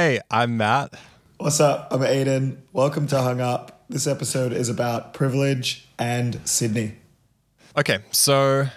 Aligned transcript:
Hey, 0.00 0.20
I'm 0.30 0.56
Matt. 0.56 0.94
What's 1.38 1.58
up? 1.58 1.88
I'm 1.90 2.02
Aiden. 2.02 2.58
Welcome 2.72 3.08
to 3.08 3.20
Hung 3.20 3.40
Up. 3.40 3.82
This 3.88 4.06
episode 4.06 4.52
is 4.52 4.68
about 4.68 5.12
privilege 5.12 5.88
and 5.98 6.40
Sydney. 6.44 6.94
Okay, 7.76 7.98
so 8.12 8.68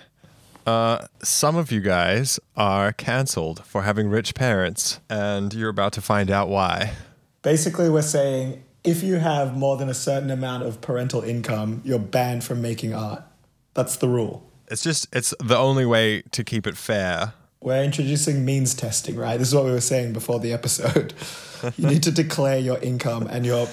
uh, 0.66 1.06
some 1.22 1.58
of 1.58 1.72
you 1.72 1.80
guys 1.80 2.40
are 2.58 2.92
cancelled 2.92 3.64
for 3.68 3.84
having 3.84 4.10
rich 4.10 4.34
parents, 4.34 5.00
and 5.12 5.54
you're 5.54 5.70
about 5.70 5.94
to 5.94 6.02
find 6.02 6.32
out 6.32 6.50
why. 6.50 6.94
Basically, 7.44 7.88
we're 7.88 8.02
saying 8.02 8.64
if 8.84 9.04
you 9.04 9.18
have 9.18 9.56
more 9.56 9.78
than 9.78 9.90
a 9.90 9.94
certain 9.94 10.32
amount 10.32 10.64
of 10.64 10.82
parental 10.82 11.22
income, 11.22 11.82
you're 11.86 12.00
banned 12.00 12.44
from 12.44 12.64
making 12.64 12.96
art. 12.96 13.22
That's 13.76 13.96
the 13.96 14.10
rule. 14.10 14.50
It's 14.72 14.82
just, 14.82 15.08
it's 15.14 15.36
the 15.40 15.58
only 15.58 15.86
way 15.86 16.24
to 16.32 16.44
keep 16.44 16.66
it 16.66 16.78
fair. 16.78 17.36
We're 17.64 17.84
introducing 17.84 18.44
means 18.44 18.74
testing, 18.74 19.16
right? 19.16 19.38
This 19.38 19.50
is 19.50 19.56
what 19.56 19.66
we 19.66 19.72
were 19.72 19.82
saying 19.82 20.14
before 20.14 20.40
the 20.40 20.52
episode. 20.52 21.14
you 21.78 21.88
need 21.88 22.02
to 22.04 22.12
declare 22.12 22.58
your 22.58 22.80
income 22.80 23.28
and 23.30 23.46
your 23.46 23.68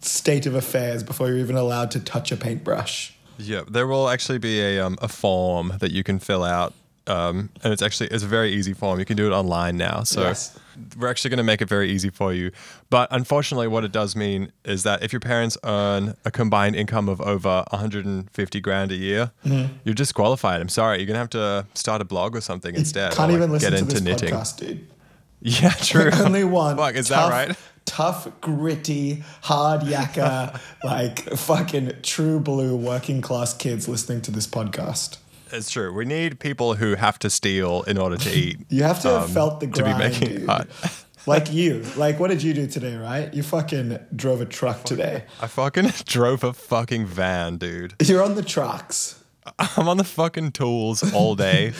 state 0.00 0.46
of 0.46 0.54
affairs 0.54 1.02
before 1.02 1.28
you're 1.28 1.36
even 1.36 1.56
allowed 1.56 1.90
to 1.90 2.00
touch 2.00 2.32
a 2.32 2.36
paintbrush. 2.36 3.14
Yeah, 3.38 3.64
there 3.68 3.86
will 3.86 4.08
actually 4.08 4.38
be 4.38 4.62
a, 4.62 4.80
um, 4.80 4.96
a 5.02 5.08
form 5.08 5.74
that 5.80 5.90
you 5.90 6.02
can 6.02 6.18
fill 6.18 6.44
out. 6.44 6.72
Um, 7.08 7.50
and 7.62 7.72
it's 7.72 7.82
actually 7.82 8.08
it's 8.08 8.24
a 8.24 8.26
very 8.28 8.52
easy 8.52 8.72
form. 8.72 8.98
You 8.98 9.04
can 9.04 9.16
do 9.16 9.26
it 9.26 9.32
online 9.32 9.76
now. 9.76 10.02
So 10.02 10.22
Yes. 10.22 10.58
we're 10.98 11.08
actually 11.08 11.30
going 11.30 11.38
to 11.38 11.44
make 11.44 11.62
it 11.62 11.68
very 11.68 11.90
easy 11.90 12.10
for 12.10 12.32
you. 12.32 12.50
But 12.90 13.08
unfortunately, 13.12 13.68
what 13.68 13.84
it 13.84 13.92
does 13.92 14.16
mean 14.16 14.52
is 14.64 14.82
that 14.82 15.02
if 15.02 15.12
your 15.12 15.20
parents 15.20 15.56
earn 15.64 16.14
a 16.24 16.30
combined 16.30 16.74
income 16.76 17.08
of 17.08 17.20
over 17.20 17.64
150 17.70 18.60
grand 18.60 18.92
a 18.92 18.96
year, 18.96 19.30
Mm-hmm. 19.44 19.72
you're 19.84 19.94
disqualified. 19.94 20.60
I'm 20.60 20.68
sorry. 20.68 20.98
You're 20.98 21.06
going 21.06 21.14
to 21.14 21.18
have 21.20 21.30
to 21.30 21.66
start 21.74 22.02
a 22.02 22.04
blog 22.04 22.34
or 22.36 22.40
something 22.40 22.74
instead. 22.74 23.12
Can't 23.12 23.28
like, 23.30 23.36
even 23.36 23.52
listen 23.52 23.70
get 23.70 23.76
to 23.76 23.82
into 23.82 23.94
this 23.94 24.02
knitting. 24.02 24.34
podcast, 24.34 24.58
dude. 24.58 24.86
Yeah, 25.40 25.70
true. 25.70 26.10
Only 26.14 26.44
one. 26.44 26.76
Fuck, 26.76 26.94
is 26.96 27.08
tough, 27.08 27.30
that 27.30 27.46
right? 27.48 27.56
Tough, 27.84 28.26
gritty, 28.40 29.22
hard 29.42 29.82
yakka, 29.82 30.58
like 30.84 31.20
fucking 31.36 31.92
true 32.02 32.40
blue 32.40 32.74
working 32.74 33.20
class 33.20 33.52
kids 33.54 33.86
listening 33.86 34.22
to 34.22 34.30
this 34.32 34.46
podcast. 34.46 35.18
It's 35.52 35.70
true. 35.70 35.92
We 35.92 36.04
need 36.04 36.40
people 36.40 36.74
who 36.74 36.94
have 36.94 37.18
to 37.20 37.30
steal 37.30 37.82
in 37.82 37.98
order 37.98 38.16
to 38.16 38.30
eat. 38.30 38.58
You 38.68 38.82
have 38.82 39.00
to 39.02 39.08
have 39.08 39.22
um, 39.24 39.30
felt 39.30 39.60
the 39.60 39.66
grind, 39.66 39.74
to 39.76 39.84
be 39.84 39.98
making 39.98 40.38
dude. 40.40 40.50
art. 40.50 40.68
Like 41.28 41.52
you. 41.52 41.82
Like, 41.96 42.20
what 42.20 42.28
did 42.28 42.40
you 42.44 42.54
do 42.54 42.68
today, 42.68 42.94
right? 42.94 43.34
You 43.34 43.42
fucking 43.42 43.98
drove 44.14 44.40
a 44.40 44.44
truck 44.46 44.84
today. 44.84 45.24
I 45.40 45.48
fucking 45.48 45.86
drove 46.04 46.44
a 46.44 46.52
fucking 46.52 47.06
van, 47.06 47.56
dude. 47.56 47.94
You're 48.00 48.22
on 48.22 48.36
the 48.36 48.44
trucks. 48.44 49.20
I'm 49.58 49.88
on 49.88 49.96
the 49.96 50.04
fucking 50.04 50.52
tools 50.52 51.12
all 51.12 51.34
day. 51.34 51.72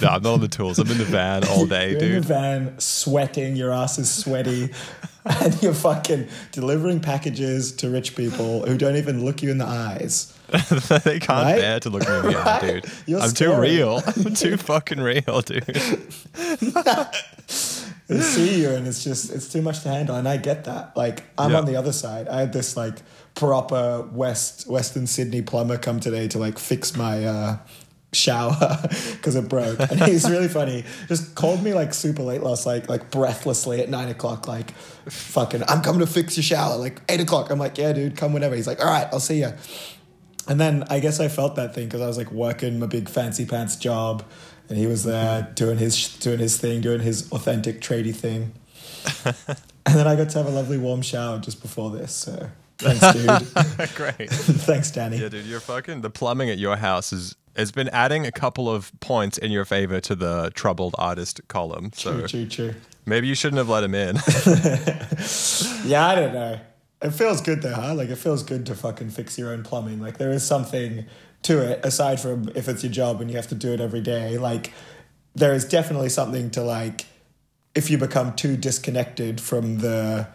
no, 0.00 0.08
I'm 0.08 0.22
not 0.22 0.32
on 0.32 0.40
the 0.40 0.48
tools. 0.48 0.78
I'm 0.78 0.90
in 0.90 0.96
the 0.96 1.04
van 1.04 1.46
all 1.48 1.66
day, 1.66 1.92
dude. 1.92 2.02
You're 2.02 2.16
in 2.16 2.22
the 2.22 2.28
van, 2.28 2.78
sweating. 2.80 3.54
Your 3.56 3.70
ass 3.72 3.98
is 3.98 4.10
sweaty, 4.10 4.70
and 5.24 5.62
you're 5.62 5.74
fucking 5.74 6.28
delivering 6.52 7.00
packages 7.00 7.72
to 7.76 7.90
rich 7.90 8.16
people 8.16 8.66
who 8.66 8.78
don't 8.78 8.96
even 8.96 9.24
look 9.24 9.42
you 9.42 9.50
in 9.50 9.58
the 9.58 9.66
eyes. 9.66 10.34
they 11.04 11.18
can't 11.18 11.28
Right? 11.44 11.56
bear 11.58 11.80
to 11.80 11.90
look 11.90 12.08
me 12.08 12.16
in 12.16 12.22
the 12.22 12.36
eye, 12.38 12.44
Right? 12.60 12.82
dude. 12.82 12.92
You're 13.06 13.20
I'm 13.20 13.32
too 13.32 13.54
real. 13.54 14.02
I'm 14.06 14.34
too 14.34 14.56
fucking 14.58 15.00
real, 15.00 15.40
dude. 15.42 15.64
They 18.08 18.20
see 18.22 18.60
you, 18.62 18.70
and 18.70 18.88
it's 18.88 19.04
just 19.04 19.30
it's 19.32 19.48
too 19.52 19.62
much 19.62 19.82
to 19.82 19.88
handle. 19.88 20.16
And 20.16 20.28
I 20.28 20.36
get 20.36 20.64
that. 20.64 20.96
Like, 20.96 21.22
I'm 21.38 21.52
Yeah. 21.52 21.58
on 21.58 21.64
the 21.66 21.76
other 21.76 21.92
side. 21.92 22.26
I 22.26 22.40
had 22.40 22.52
this 22.52 22.76
like 22.76 22.96
proper 23.36 24.02
West 24.12 24.66
Western 24.68 25.06
Sydney 25.06 25.42
plumber 25.42 25.78
come 25.78 26.00
today 26.00 26.26
to 26.28 26.38
like 26.38 26.58
fix 26.58 26.96
my. 26.96 27.24
uh 27.24 27.58
shower 28.12 28.56
because 29.12 29.36
it 29.36 29.48
broke 29.48 29.78
and 29.78 30.02
he's 30.02 30.28
really 30.28 30.48
funny 30.48 30.82
just 31.06 31.36
called 31.36 31.62
me 31.62 31.72
like 31.72 31.94
super 31.94 32.24
late 32.24 32.42
last 32.42 32.66
night 32.66 32.88
like 32.88 33.08
breathlessly 33.12 33.80
at 33.80 33.88
nine 33.88 34.08
o'clock 34.08 34.48
like 34.48 34.72
fucking 35.08 35.62
i'm 35.68 35.80
coming 35.80 36.00
to 36.00 36.08
fix 36.08 36.36
your 36.36 36.42
shower 36.42 36.76
like 36.76 37.00
eight 37.08 37.20
o'clock 37.20 37.50
i'm 37.50 37.58
like 37.60 37.78
yeah 37.78 37.92
dude 37.92 38.16
come 38.16 38.32
whenever 38.32 38.56
he's 38.56 38.66
like 38.66 38.80
all 38.84 38.90
right 38.90 39.06
i'll 39.12 39.20
see 39.20 39.38
you 39.38 39.52
and 40.48 40.60
then 40.60 40.84
i 40.90 41.00
guess 41.00 41.20
i 41.20 41.28
felt 41.28 41.56
that 41.56 41.74
thing 41.74 41.86
because 41.86 42.00
i 42.00 42.06
was 42.06 42.16
like 42.16 42.30
working 42.32 42.78
my 42.78 42.86
big 42.86 43.08
fancy 43.08 43.44
pants 43.44 43.76
job 43.76 44.22
and 44.68 44.78
he 44.78 44.86
was 44.86 45.04
there 45.04 45.42
mm-hmm. 45.42 45.54
doing 45.54 45.78
his 45.78 46.16
doing 46.18 46.38
his 46.38 46.56
thing 46.58 46.80
doing 46.80 47.00
his 47.00 47.30
authentic 47.32 47.80
tradie 47.80 48.14
thing 48.14 48.52
and 49.86 49.94
then 49.94 50.06
i 50.06 50.16
got 50.16 50.28
to 50.30 50.38
have 50.38 50.46
a 50.46 50.50
lovely 50.50 50.78
warm 50.78 51.02
shower 51.02 51.38
just 51.38 51.60
before 51.62 51.90
this 51.90 52.12
so 52.12 52.48
thanks 52.78 53.12
dude 53.12 53.94
Great. 53.94 54.30
thanks 54.30 54.90
danny 54.90 55.18
Yeah, 55.18 55.28
dude, 55.28 55.46
you're 55.46 55.60
fucking 55.60 56.00
the 56.00 56.10
plumbing 56.10 56.50
at 56.50 56.58
your 56.58 56.76
house 56.76 57.12
is 57.12 57.36
has 57.56 57.72
been 57.72 57.88
adding 57.88 58.26
a 58.26 58.32
couple 58.32 58.70
of 58.70 58.92
points 59.00 59.36
in 59.36 59.50
your 59.50 59.64
favor 59.64 60.00
to 60.00 60.14
the 60.14 60.52
troubled 60.54 60.94
artist 60.98 61.40
column. 61.48 61.90
So 61.92 62.20
true 62.20 62.28
true 62.28 62.46
true 62.46 62.74
maybe 63.06 63.26
you 63.26 63.34
shouldn't 63.34 63.58
have 63.58 63.68
let 63.68 63.82
him 63.84 63.94
in. 63.94 64.16
Yeah, 65.84 66.06
I 66.06 66.14
don't 66.14 66.32
know. 66.32 66.60
It 67.02 67.10
feels 67.10 67.40
good 67.40 67.62
though, 67.62 67.74
huh? 67.74 67.94
Like 67.94 68.10
it 68.10 68.16
feels 68.16 68.42
good 68.42 68.66
to 68.66 68.74
fucking 68.74 69.10
fix 69.10 69.38
your 69.38 69.52
own 69.52 69.62
plumbing. 69.62 70.00
Like 70.00 70.18
there 70.18 70.30
is 70.30 70.42
something 70.46 71.06
to 71.42 71.70
it 71.70 71.84
aside 71.84 72.20
from 72.20 72.50
if 72.54 72.68
it's 72.68 72.82
your 72.82 72.92
job 72.92 73.20
and 73.20 73.30
you 73.30 73.36
have 73.36 73.48
to 73.48 73.54
do 73.54 73.72
it 73.72 73.80
every 73.80 74.02
day. 74.02 74.36
Like 74.36 74.72
there 75.34 75.54
is 75.54 75.64
definitely 75.64 76.10
something 76.10 76.50
to 76.50 76.62
like 76.62 77.06
if 77.74 77.88
you 77.90 77.98
become 77.98 78.34
too 78.34 78.56
disconnected 78.56 79.40
from 79.40 79.78
the 79.78 80.28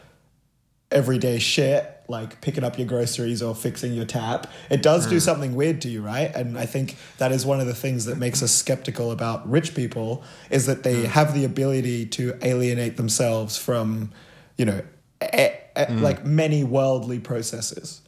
everyday 0.92 1.38
shit, 1.38 1.92
like 2.08 2.42
picking 2.42 2.64
up 2.64 2.78
your 2.78 2.88
groceries 2.88 3.42
or 3.42 3.53
fixing 3.53 3.94
your 3.94 4.06
tap, 4.06 4.52
it 4.70 4.82
does 4.82 5.06
do 5.06 5.16
hmm. 5.16 5.20
something 5.20 5.56
weird 5.56 5.82
to 5.82 5.90
you, 5.90 6.02
right? 6.02 6.34
And 6.36 6.58
I 6.58 6.66
think 6.66 6.96
that 7.18 7.32
is 7.32 7.46
one 7.46 7.59
of 7.59 7.68
the 7.68 7.76
things 7.76 8.06
that 8.06 8.18
makes 8.18 8.42
us 8.42 8.52
skeptical 8.52 9.12
about 9.12 9.50
rich 9.50 9.76
people 9.76 10.24
is 10.50 10.66
that 10.68 10.84
they 10.84 11.02
hmm. 11.02 11.08
have 11.08 11.34
the 11.34 11.46
ability 11.46 12.06
to 12.08 12.38
alienate 12.42 12.97
themselves 12.97 13.58
from, 13.58 14.12
you 14.58 14.66
know, 14.66 14.82
e- 15.22 15.50
like 15.90 16.26
many 16.26 16.64
worldly 16.64 17.20
processes. 17.20 18.02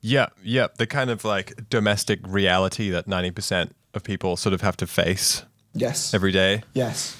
yeah, 0.00 0.26
yeah, 0.42 0.68
the 0.78 0.86
kind 0.86 1.10
of 1.10 1.24
like 1.24 1.68
domestic 1.70 2.20
reality 2.26 2.90
that 2.90 3.06
90% 3.06 3.70
of 3.94 4.02
people 4.04 4.36
sort 4.36 4.52
of 4.52 4.60
have 4.60 4.76
to 4.78 4.86
face 4.86 5.42
Yes. 5.74 6.12
every 6.14 6.32
day. 6.32 6.62
yes. 6.74 7.16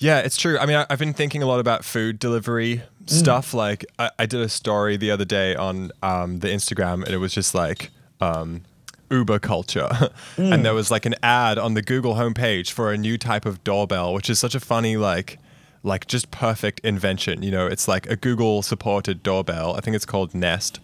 Yeah, 0.00 0.20
it's 0.20 0.36
true. 0.36 0.56
I 0.60 0.66
mean, 0.66 0.76
I, 0.76 0.86
I've 0.88 1.00
been 1.00 1.12
thinking 1.12 1.42
a 1.42 1.46
lot 1.46 1.58
about 1.58 1.84
food 1.84 2.20
delivery 2.20 2.82
stuff. 3.06 3.52
Like, 3.52 3.84
I, 3.98 4.12
I 4.16 4.26
did 4.26 4.40
a 4.40 4.48
story 4.48 4.96
the 4.96 5.10
other 5.10 5.24
day 5.24 5.56
on 5.56 5.90
um, 6.04 6.38
the 6.38 6.46
Instagram, 6.46 7.02
and 7.04 7.08
it 7.08 7.16
was 7.18 7.34
just 7.34 7.52
like 7.52 7.90
um, 8.20 8.62
Uber 9.10 9.40
culture. 9.40 9.88
and 10.36 10.64
there 10.64 10.72
was 10.72 10.92
like 10.92 11.04
an 11.04 11.16
ad 11.20 11.58
on 11.58 11.74
the 11.74 11.82
Google 11.82 12.14
homepage 12.14 12.70
for 12.70 12.92
a 12.92 12.96
new 12.96 13.18
type 13.18 13.44
of 13.44 13.64
doorbell, 13.64 14.14
which 14.14 14.30
is 14.30 14.38
such 14.38 14.54
a 14.54 14.60
funny, 14.60 14.96
like, 14.96 15.40
like 15.82 16.06
just 16.06 16.30
perfect 16.30 16.80
invention. 16.80 17.42
You 17.42 17.50
know, 17.50 17.66
it's 17.66 17.88
like 17.88 18.08
a 18.08 18.16
Google 18.16 18.62
supported 18.62 19.22
doorbell. 19.22 19.74
I 19.76 19.80
think 19.80 19.96
it's 19.96 20.06
called 20.06 20.34
Nest. 20.34 20.80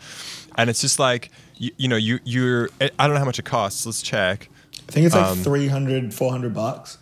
And 0.56 0.70
it's 0.70 0.80
just 0.80 0.98
like, 0.98 1.30
you, 1.56 1.72
you 1.76 1.88
know, 1.88 1.96
you, 1.96 2.20
you're, 2.24 2.70
I 2.80 2.90
don't 3.06 3.14
know 3.14 3.18
how 3.18 3.24
much 3.24 3.38
it 3.38 3.44
costs. 3.44 3.84
Let's 3.86 4.02
check. 4.02 4.48
I 4.88 4.92
think 4.92 5.06
it's 5.06 5.14
like 5.14 5.26
um, 5.26 5.38
300, 5.38 6.14
400 6.14 6.54
bucks. 6.54 6.98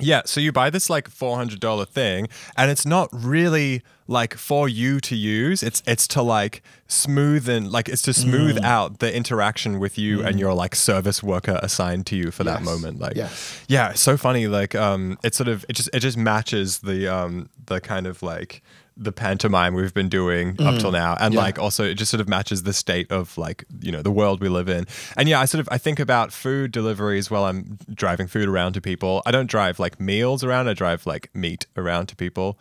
Yeah, 0.00 0.22
so 0.24 0.40
you 0.40 0.50
buy 0.50 0.70
this 0.70 0.90
like 0.90 1.08
four 1.08 1.36
hundred 1.36 1.60
dollar 1.60 1.84
thing, 1.84 2.28
and 2.56 2.70
it's 2.70 2.84
not 2.84 3.08
really 3.12 3.82
like 4.08 4.34
for 4.36 4.68
you 4.68 4.98
to 5.00 5.14
use. 5.14 5.62
It's 5.62 5.82
it's 5.86 6.08
to 6.08 6.20
like 6.22 6.62
smoothen, 6.88 7.70
like 7.70 7.88
it's 7.88 8.02
to 8.02 8.12
smooth 8.12 8.56
Mm. 8.56 8.64
out 8.64 8.98
the 8.98 9.14
interaction 9.14 9.78
with 9.78 9.96
you 9.96 10.22
and 10.24 10.38
your 10.40 10.52
like 10.54 10.74
service 10.74 11.22
worker 11.22 11.58
assigned 11.62 12.06
to 12.06 12.16
you 12.16 12.30
for 12.30 12.44
that 12.44 12.62
moment. 12.62 12.98
Like, 12.98 13.16
Yes. 13.16 13.60
yeah, 13.68 13.92
so 13.94 14.16
funny. 14.16 14.46
Like, 14.48 14.74
um, 14.74 15.18
it 15.22 15.34
sort 15.34 15.48
of 15.48 15.64
it 15.68 15.74
just 15.74 15.90
it 15.92 16.00
just 16.00 16.16
matches 16.16 16.80
the 16.80 17.06
um 17.08 17.48
the 17.66 17.80
kind 17.80 18.06
of 18.06 18.22
like 18.22 18.62
the 18.96 19.10
pantomime 19.12 19.74
we've 19.74 19.92
been 19.94 20.08
doing 20.08 20.50
up 20.62 20.78
till 20.78 20.92
now. 20.92 21.16
And 21.18 21.32
Mm. 21.32 21.36
Yeah. 21.36 21.42
like 21.42 21.58
also 21.58 21.84
it 21.84 21.94
just 21.94 22.10
sort 22.10 22.20
of 22.20 22.28
matches 22.28 22.62
the 22.62 22.72
state 22.72 23.10
of 23.10 23.36
like 23.36 23.64
you 23.80 23.90
know 23.90 24.02
the 24.02 24.10
world 24.10 24.40
we 24.40 24.48
live 24.48 24.68
in. 24.68 24.86
And 25.16 25.28
yeah 25.28 25.40
i 25.40 25.46
sort 25.46 25.60
of 25.60 25.68
i 25.72 25.78
think 25.78 25.98
about 25.98 26.32
food 26.32 26.70
deliveries 26.70 27.30
while 27.30 27.44
i'm 27.44 27.78
driving 27.92 28.28
food 28.28 28.48
around 28.48 28.74
to 28.74 28.80
people. 28.80 29.20
I 29.26 29.30
don't 29.32 29.48
drive 29.50 29.80
like 29.80 29.98
meals 30.00 30.44
around. 30.44 30.68
I 30.68 30.74
drive 30.74 31.06
like 31.06 31.28
meat 31.34 31.66
around 31.76 32.06
to 32.06 32.16
people. 32.16 32.58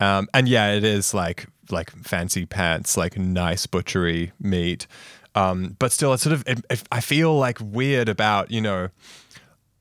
Um, 0.00 0.28
and 0.32 0.48
yeah 0.48 0.72
it 0.72 0.84
is 0.84 1.12
like 1.14 1.46
like 1.70 1.90
fancy 1.90 2.46
pants 2.46 2.96
like 2.96 3.16
nice 3.18 3.66
butchery 3.66 4.32
meat. 4.38 4.86
Um, 5.34 5.74
but 5.80 5.90
still 5.90 6.12
it's 6.12 6.22
sort 6.22 6.34
of 6.34 6.44
it, 6.46 6.64
it, 6.70 6.82
i 6.92 7.00
feel 7.00 7.36
like 7.36 7.58
weird 7.60 8.08
about 8.08 8.52
you 8.52 8.60
know 8.60 8.90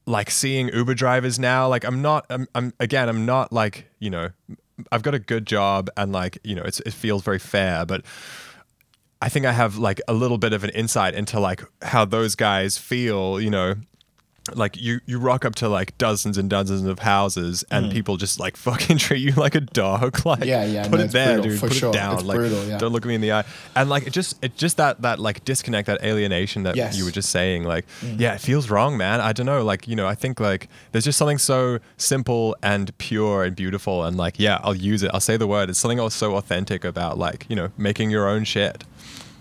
like 0.06 0.30
seeing 0.32 0.68
Uber 0.70 0.96
drivers 0.96 1.40
now. 1.40 1.68
Like 1.70 1.86
I'm 1.86 2.02
not, 2.02 2.26
I'm, 2.30 2.46
I'm 2.54 2.74
again, 2.80 3.08
I'm 3.08 3.26
not 3.26 3.54
like 3.54 3.88
you 4.00 4.10
know, 4.10 4.30
I've 4.92 5.04
got 5.04 5.14
a 5.14 5.20
good 5.20 5.46
job 5.46 5.90
and 5.98 6.12
like 6.12 6.38
you 6.44 6.56
know, 6.56 6.64
it's 6.64 6.80
it 6.82 6.94
feels 6.94 7.24
very 7.24 7.40
fair, 7.40 7.86
but 7.86 8.04
I 9.22 9.30
think 9.30 9.46
I 9.46 9.54
have 9.54 9.78
like 9.78 10.02
a 10.08 10.14
little 10.14 10.38
bit 10.38 10.52
of 10.54 10.64
an 10.64 10.70
insight 10.72 11.14
into 11.14 11.40
like 11.40 11.64
how 11.82 12.04
those 12.06 12.36
guys 12.36 12.78
feel, 12.78 13.40
you 13.40 13.50
know, 13.50 13.76
like 14.56 14.76
you 14.82 15.00
you 15.06 15.20
rock 15.20 15.46
up 15.46 15.56
to 15.56 15.70
like 15.70 15.98
dozens 15.98 16.38
and 16.38 16.50
dozens 16.50 16.84
of 16.86 17.00
houses 17.00 17.64
and 17.72 17.90
people 17.92 18.18
just 18.18 18.40
like 18.42 18.58
fucking 18.68 18.98
treat 18.98 19.20
you 19.22 19.32
like 19.34 19.56
a 19.56 19.62
dog 19.62 20.04
like 20.26 20.40
Mm. 20.42 20.46
Yeah, 20.46 20.66
yeah, 20.66 20.84
put 20.90 20.98
no, 21.00 21.06
it 21.06 21.12
there 21.12 21.36
brutal, 21.36 21.52
dude 21.52 21.60
put 21.62 21.74
sure. 21.74 21.90
it 21.92 21.94
down 21.94 22.16
It's 22.16 22.24
like 22.24 22.36
brutal, 22.38 22.66
yeah. 22.66 22.78
don't 22.78 22.92
look 22.92 23.06
me 23.06 23.16
in 23.16 23.22
the 23.22 23.32
eye 23.32 23.46
and 23.76 23.90
like 23.90 24.06
it 24.06 24.12
just 24.12 24.44
it 24.44 24.58
just 24.58 24.76
that 24.78 25.02
that 25.04 25.20
like 25.20 25.46
disconnect 25.46 25.88
that 25.88 26.04
alienation 26.04 26.64
that 26.64 26.76
Yes. 26.76 26.96
Mm. 26.96 27.00
you 27.00 27.06
were 27.06 27.12
just 27.12 27.30
saying 27.30 27.64
like 27.64 27.86
yeah 28.18 28.34
it 28.36 28.42
feels 28.42 28.70
wrong 28.70 28.98
man 28.98 29.22
i 29.22 29.32
don't 29.32 29.46
know 29.46 29.64
like 29.64 29.88
you 29.88 29.96
know 29.96 30.08
i 30.08 30.16
think 30.16 30.40
like 30.42 30.68
there's 30.92 31.06
just 31.06 31.18
something 31.18 31.38
so 31.38 31.80
simple 31.98 32.56
and 32.62 32.98
pure 32.98 33.44
and 33.46 33.56
beautiful 33.56 34.04
and 34.04 34.18
like 34.18 34.40
yeah 34.40 34.60
i'll 34.64 34.76
use 34.76 35.04
it 35.04 35.12
i'll 35.14 35.20
say 35.22 35.38
the 35.38 35.48
word 35.48 35.70
it's 35.70 35.80
something 35.80 36.00
else 36.00 36.14
so 36.16 36.36
authentic 36.36 36.84
about 36.84 37.18
like 37.18 37.46
you 37.48 37.56
know 37.56 37.70
making 37.78 38.10
your 38.12 38.28
own 38.28 38.44
shit 38.44 38.84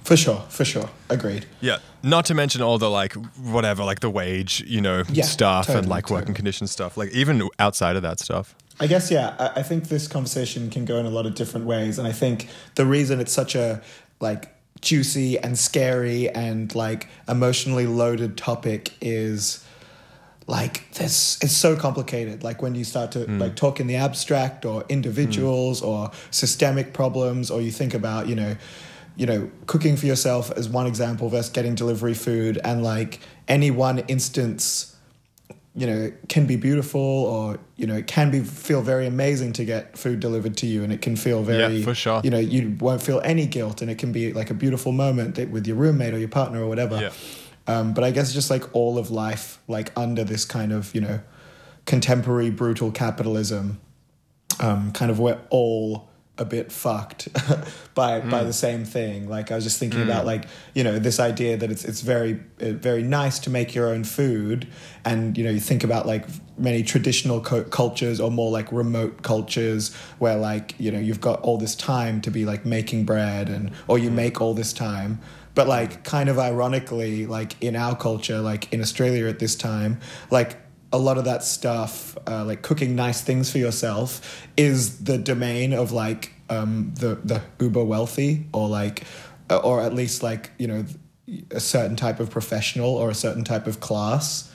For 0.05 0.17
sure, 0.17 0.45
for 0.49 0.65
sure. 0.65 0.91
Agreed. 1.09 1.47
yeah. 1.61 1.79
Not 2.03 2.25
to 2.27 2.35
mention 2.35 2.63
all 2.63 2.79
the 2.79 2.91
like 2.91 3.13
whatever, 3.37 3.85
like 3.85 4.01
the 4.01 4.11
wage, 4.11 4.65
you 4.67 4.81
know, 4.81 5.05
Yeah, 5.09 5.25
stuff 5.25 5.69
and 5.69 5.77
totally, 5.77 5.91
like 5.91 6.11
working 6.11 6.19
totally. 6.21 6.35
conditions 6.35 6.71
stuff. 6.73 6.97
Like 6.97 7.11
even 7.11 7.49
outside 7.59 7.97
of 7.97 8.03
that 8.03 8.19
stuff. 8.19 8.55
I 8.81 8.87
guess 8.89 9.11
yeah. 9.11 9.37
I, 9.39 9.61
I 9.61 9.63
think 9.63 9.89
this 9.89 10.09
conversation 10.09 10.71
can 10.71 10.85
go 10.85 10.97
in 10.97 11.07
a 11.07 11.11
lot 11.11 11.27
of 11.27 11.35
different 11.35 11.67
ways, 11.67 11.99
and 11.99 12.09
I 12.09 12.13
think 12.13 12.49
the 12.75 12.85
reason 12.85 13.21
it's 13.21 13.33
such 13.33 13.55
a 13.55 13.81
like 14.19 14.53
juicy 14.81 15.39
and 15.39 15.57
scary 15.57 16.29
and 16.31 16.75
like 16.75 17.09
emotionally 17.29 17.87
loaded 17.87 18.37
topic 18.37 18.93
is 19.01 19.65
like 20.49 20.91
this 20.95 21.39
it's 21.41 21.57
so 21.57 21.77
complicated 21.77 22.43
like 22.43 22.61
when 22.61 22.75
you 22.75 22.83
start 22.83 23.13
to 23.13 23.21
hmm. 23.21 23.39
like 23.39 23.55
talk 23.55 23.79
in 23.79 23.87
the 23.87 23.95
abstract 23.95 24.65
or 24.65 24.85
individuals 24.89 25.81
hmm. 25.81 25.87
or 25.87 26.11
systemic 26.33 26.93
problems 26.93 27.49
or 27.49 27.61
you 27.61 27.71
think 27.71 27.95
about 27.95 28.27
you 28.27 28.35
know 28.35 28.57
you 29.17 29.27
know 29.27 29.51
cooking 29.67 29.97
for 29.97 30.07
yourself 30.07 30.51
as 30.53 30.69
one 30.69 30.87
example 30.87 31.29
versus 31.29 31.51
getting 31.51 31.75
delivery 31.75 32.15
food 32.15 32.59
and 32.65 32.83
like 32.83 33.21
any 33.49 33.71
one 33.71 33.99
instance 34.09 34.97
you 35.75 35.87
know 35.87 36.13
can 36.29 36.47
be 36.47 36.57
beautiful 36.57 37.01
or 37.01 37.59
you 37.77 37.87
know 37.87 37.95
it 37.95 38.07
can 38.07 38.31
be 38.31 38.41
feel 38.41 38.83
very 38.83 39.07
amazing 39.07 39.53
to 39.53 39.65
get 39.65 39.97
food 39.99 40.21
delivered 40.21 40.57
to 40.57 40.67
you 40.67 40.83
and 40.85 40.93
it 40.93 41.01
can 41.03 41.17
feel 41.17 41.43
very 41.43 41.77
Yeah, 41.79 41.85
for 41.85 41.95
sure. 41.95 42.21
you 42.25 42.31
know 42.31 42.39
you 42.39 42.77
won't 42.81 43.03
feel 43.03 43.21
any 43.25 43.47
guilt 43.47 43.81
and 43.83 43.91
it 43.91 43.99
can 43.99 44.13
be 44.13 44.33
like 44.33 44.51
a 44.51 44.55
beautiful 44.55 44.93
moment 44.93 45.35
that- 45.37 45.51
with 45.51 45.67
your 45.67 45.77
roommate 45.77 46.13
or 46.15 46.19
your 46.19 46.29
partner 46.29 46.63
or 46.63 46.69
whatever 46.69 47.01
Yeah. 47.01 47.11
um, 47.67 47.95
but 47.95 48.05
i 48.05 48.11
guess 48.11 48.33
just 48.35 48.51
like 48.51 48.65
all 48.75 48.99
of 48.99 49.11
life 49.11 49.59
like 49.67 49.93
under 49.97 50.25
this 50.25 50.45
kind 50.45 50.73
of 50.73 50.95
you 50.95 51.01
know 51.01 51.21
contemporary 51.87 52.51
brutal 52.51 52.91
capitalism 52.91 53.81
um, 54.61 54.93
kind 54.93 55.11
of 55.11 55.19
we're 55.19 55.39
all 55.51 56.09
a 56.43 56.45
bit 56.45 56.71
fucked 56.71 57.29
by 57.95 58.21
by 58.21 58.43
the 58.45 58.53
same 58.53 58.85
thing. 58.85 59.29
Like 59.29 59.51
I 59.51 59.55
was 59.55 59.65
just 59.65 59.79
thinking 59.79 60.03
about 60.03 60.27
like 60.27 60.45
you 60.75 60.85
know 60.85 60.99
this 60.99 61.19
idea 61.19 61.57
that 61.57 61.71
it's 61.71 61.85
it's 61.85 62.03
very 62.03 62.41
uh, 62.61 62.73
very 62.73 63.03
nice 63.03 63.39
to 63.41 63.51
make 63.51 63.75
your 63.75 63.89
own 63.89 64.05
food, 64.05 64.67
and 65.05 65.39
you 65.39 65.45
know 65.45 65.51
you 65.51 65.61
think 65.61 65.85
about 65.85 66.07
like 66.07 66.27
many 66.59 66.83
traditional 66.83 67.41
co- 67.41 67.65
cultures 67.65 68.21
or 68.21 68.31
more 68.31 68.51
like 68.51 68.71
remote 68.73 69.23
cultures 69.23 69.95
where 70.19 70.37
like 70.37 70.75
you 70.79 70.91
know 70.91 70.99
you've 70.99 71.21
got 71.21 71.41
all 71.41 71.57
this 71.57 71.75
time 71.75 72.21
to 72.21 72.31
be 72.31 72.45
like 72.45 72.67
making 72.67 73.05
bread 73.05 73.49
and 73.49 73.71
or 73.89 73.99
you 73.99 74.11
make 74.11 74.41
all 74.41 74.53
this 74.53 74.73
time. 74.73 75.21
But 75.55 75.69
like 75.69 76.03
kind 76.03 76.29
of 76.29 76.39
ironically, 76.39 77.27
like 77.27 77.63
in 77.63 77.77
our 77.77 77.95
culture, 77.95 78.41
like 78.41 78.73
in 78.73 78.81
Australia 78.81 79.27
at 79.27 79.39
this 79.39 79.55
time, 79.55 80.01
like 80.31 80.57
a 80.93 80.99
lot 80.99 81.19
of 81.19 81.25
that 81.25 81.43
stuff, 81.43 82.17
uh, 82.27 82.45
like 82.45 82.63
cooking 82.63 82.95
nice 82.95 83.23
things 83.23 83.51
for 83.51 83.59
yourself, 83.59 84.47
is 84.57 85.05
the 85.05 85.17
domain 85.17 85.73
of 85.73 85.91
like 85.91 86.32
um, 86.49 86.93
the 86.97 87.17
the 87.25 87.43
uber 87.61 87.85
wealthy, 87.85 88.47
or 88.53 88.69
like, 88.69 89.05
uh, 89.51 89.59
or 89.59 89.81
at 89.81 89.95
least 89.95 90.23
like 90.23 90.51
you 90.59 90.67
know, 90.67 90.85
a 91.51 91.61
certain 91.61 91.97
type 91.97 92.21
of 92.21 92.31
professional 92.31 92.91
or 92.91 93.11
a 93.11 93.15
certain 93.15 93.45
type 93.45 93.67
of 93.67 93.81
class. 93.81 94.53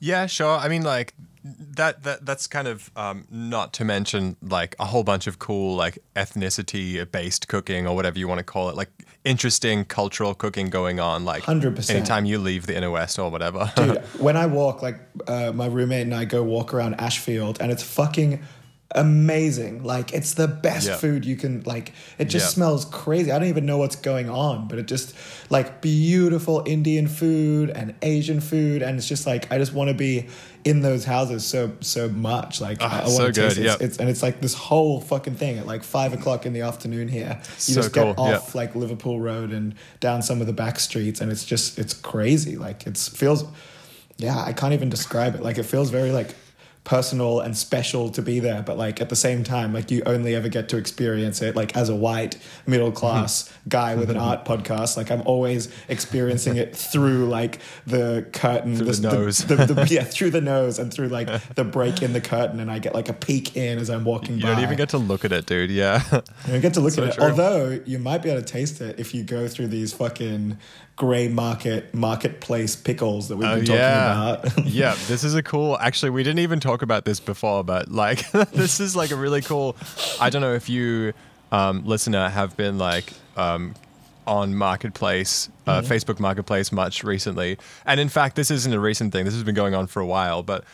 Yeah, 0.00 0.26
sure. 0.26 0.56
I 0.56 0.68
mean, 0.68 0.82
like 0.82 1.14
that 1.44 2.02
that 2.02 2.26
that's 2.26 2.46
kind 2.46 2.68
of 2.68 2.90
um, 2.96 3.26
not 3.30 3.72
to 3.74 3.84
mention 3.84 4.36
like 4.42 4.76
a 4.78 4.86
whole 4.86 5.04
bunch 5.04 5.26
of 5.26 5.38
cool 5.38 5.74
like 5.74 5.98
ethnicity 6.16 7.10
based 7.10 7.48
cooking 7.48 7.86
or 7.86 7.94
whatever 7.94 8.18
you 8.18 8.28
want 8.28 8.38
to 8.38 8.44
call 8.44 8.68
it, 8.68 8.76
like 8.76 8.90
interesting 9.24 9.84
cultural 9.84 10.34
cooking 10.34 10.68
going 10.68 11.00
on. 11.00 11.24
Like 11.24 11.42
100%. 11.44 11.90
anytime 11.90 12.24
you 12.24 12.38
leave 12.38 12.66
the 12.66 12.76
inner 12.76 12.90
west 12.90 13.18
or 13.18 13.30
whatever. 13.30 13.72
Dude, 13.76 13.98
when 14.18 14.36
I 14.36 14.46
walk, 14.46 14.82
like 14.82 15.00
uh, 15.26 15.52
my 15.52 15.66
roommate 15.66 16.02
and 16.02 16.14
I 16.14 16.24
go 16.24 16.42
walk 16.42 16.74
around 16.74 16.94
Ashfield, 16.94 17.60
and 17.60 17.72
it's 17.72 17.82
fucking 17.82 18.40
amazing. 18.94 19.82
Like 19.84 20.12
it's 20.12 20.34
the 20.34 20.48
best 20.48 20.86
Yeah. 20.88 20.96
food 20.96 21.24
you 21.24 21.36
can 21.36 21.62
like. 21.64 21.92
It 22.18 22.26
just 22.26 22.46
Yeah. 22.46 22.50
smells 22.54 22.84
crazy. 22.86 23.30
I 23.30 23.38
don't 23.38 23.48
even 23.48 23.66
know 23.66 23.78
what's 23.78 23.96
going 23.96 24.28
on, 24.28 24.66
but 24.68 24.78
it 24.78 24.86
just 24.86 25.14
like 25.48 25.80
beautiful 25.80 26.62
Indian 26.66 27.06
food 27.06 27.70
and 27.70 27.94
Asian 28.02 28.40
food, 28.40 28.82
and 28.82 28.98
it's 28.98 29.08
just 29.08 29.26
like 29.26 29.50
I 29.52 29.58
just 29.58 29.72
want 29.72 29.88
to 29.88 29.94
be 29.94 30.26
in 30.64 30.82
those 30.82 31.04
houses 31.04 31.44
so 31.44 31.72
so 31.80 32.08
much. 32.08 32.60
Like 32.60 32.78
Ah, 32.80 33.00
I, 33.00 33.04
I 33.04 33.08
so 33.08 33.22
want 33.22 33.34
to 33.34 33.40
taste 33.42 33.58
it. 33.58 33.64
Yep. 33.64 33.80
it's 33.80 33.96
and 33.98 34.08
it's 34.10 34.22
like 34.22 34.40
this 34.40 34.54
whole 34.54 35.00
fucking 35.00 35.34
thing 35.36 35.58
at 35.58 35.66
like 35.66 35.82
five 35.84 36.12
o'clock 36.12 36.44
in 36.46 36.52
the 36.52 36.62
afternoon 36.62 37.08
here. 37.08 37.38
You 37.40 37.46
So 37.58 37.74
just 37.82 37.92
get 37.94 38.16
cool, 38.16 38.24
off 38.24 38.46
yep. 38.46 38.54
like 38.54 38.74
Liverpool 38.74 39.20
Road 39.20 39.52
and 39.52 39.74
down 40.00 40.22
some 40.22 40.40
of 40.40 40.46
the 40.46 40.52
back 40.52 40.78
streets, 40.80 41.20
and 41.20 41.30
it's 41.30 41.44
just 41.44 41.78
it's 41.78 41.94
crazy. 41.94 42.56
Like 42.56 42.86
it 42.86 42.98
feels, 42.98 43.44
yeah, 44.16 44.38
I 44.44 44.52
can't 44.52 44.72
even 44.74 44.88
describe 44.90 45.34
it. 45.34 45.42
Like 45.42 45.58
it 45.58 45.64
feels 45.64 45.90
very 45.90 46.10
like 46.10 46.34
personal 46.84 47.40
and 47.40 47.56
special 47.56 48.08
to 48.10 48.22
be 48.22 48.40
there, 48.40 48.62
but 48.62 48.78
like 48.78 49.00
at 49.00 49.10
the 49.10 49.16
same 49.16 49.44
time, 49.44 49.72
like 49.72 49.90
you 49.90 50.02
only 50.06 50.34
ever 50.34 50.48
get 50.48 50.68
to 50.70 50.76
experience 50.78 51.42
it 51.42 51.54
like 51.54 51.76
as 51.76 51.88
a 51.88 51.94
white 51.94 52.38
middle 52.66 52.90
class 52.90 53.44
mm-hmm. 53.44 53.68
guy 53.68 53.94
with 53.94 54.10
an 54.10 54.16
mm-hmm. 54.16 54.26
art 54.26 54.44
podcast. 54.44 54.96
Like 54.96 55.10
I'm 55.10 55.22
always 55.26 55.68
experiencing 55.88 56.56
it 56.56 56.74
through 56.92 57.26
like 57.26 57.60
the 57.86 58.26
curtain, 58.32 58.76
Through 58.76 58.92
the 58.92 59.10
nose. 59.10 59.38
the, 59.38 59.56
the, 59.56 59.86
yeah, 59.90 60.04
through 60.04 60.30
the 60.30 60.40
nose 60.40 60.78
and 60.78 60.92
through 60.92 61.08
like 61.08 61.28
the 61.54 61.64
break 61.64 62.02
in 62.02 62.14
the 62.14 62.20
curtain, 62.20 62.60
and 62.60 62.70
I 62.70 62.78
get 62.78 62.94
like 62.94 63.08
a 63.08 63.14
peek 63.14 63.56
in 63.56 63.78
as 63.78 63.90
I'm 63.90 64.04
walking 64.04 64.36
you 64.36 64.42
by. 64.42 64.54
don't 64.54 64.62
even 64.62 64.76
get 64.76 64.88
to 64.90 64.98
look 64.98 65.24
at 65.24 65.32
it, 65.32 65.46
dude. 65.46 65.70
Yeah. 65.70 66.02
You 66.12 66.22
don't 66.52 66.60
get 66.60 66.74
to 66.74 66.80
look 66.80 66.94
So 66.94 67.04
at 67.04 67.18
it. 67.18 67.20
Although 67.20 67.80
you 67.84 67.98
might 67.98 68.22
be 68.22 68.30
able 68.30 68.40
to 68.40 68.46
taste 68.46 68.80
it 68.80 68.98
if 68.98 69.14
you 69.14 69.22
go 69.22 69.48
through 69.48 69.68
these 69.68 69.92
fucking 69.92 70.58
grey 71.00 71.28
market 71.28 71.94
marketplace 71.94 72.76
pickles 72.76 73.28
that 73.28 73.36
we've 73.38 73.48
Oh, 73.48 73.56
been 73.56 73.64
yeah. 73.64 74.36
talking 74.42 74.52
about. 74.52 74.66
yeah, 74.70 74.94
this 75.08 75.24
is 75.24 75.34
a 75.34 75.42
cool. 75.42 75.78
Actually, 75.78 76.10
we 76.10 76.22
didn't 76.22 76.40
even 76.40 76.60
talk 76.60 76.82
about 76.82 77.06
this 77.06 77.20
before, 77.20 77.64
but 77.64 77.90
like, 77.90 78.30
this 78.52 78.80
is 78.80 78.94
like 78.94 79.10
a 79.10 79.16
really 79.16 79.40
cool. 79.40 79.76
I 80.20 80.28
don't 80.28 80.42
know 80.42 80.52
if 80.52 80.68
you, 80.68 81.14
um, 81.52 81.86
listener, 81.86 82.28
have 82.28 82.54
been 82.54 82.76
like 82.76 83.14
um, 83.38 83.74
on 84.26 84.54
Marketplace, 84.54 85.48
uh, 85.66 85.80
Mm-hmm. 85.80 85.90
Facebook 85.90 86.20
Marketplace 86.20 86.70
much 86.70 87.02
recently. 87.02 87.56
And 87.86 87.98
in 87.98 88.10
fact, 88.10 88.36
this 88.36 88.50
isn't 88.50 88.72
a 88.74 88.78
recent 88.80 89.10
thing. 89.14 89.24
This 89.24 89.32
has 89.32 89.42
been 89.42 89.54
going 89.54 89.74
on 89.74 89.86
for 89.86 90.00
a 90.00 90.06
while, 90.06 90.42
but 90.42 90.64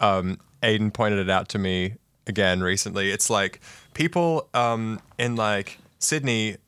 um, 0.00 0.38
Aiden 0.62 0.92
pointed 0.92 1.18
it 1.18 1.28
out 1.28 1.48
to 1.50 1.58
me 1.58 1.94
again 2.28 2.60
recently. 2.62 3.10
It's 3.10 3.28
like 3.28 3.58
people 3.94 4.48
um, 4.54 5.00
in 5.18 5.34
like 5.34 5.78
Sydney 5.98 6.58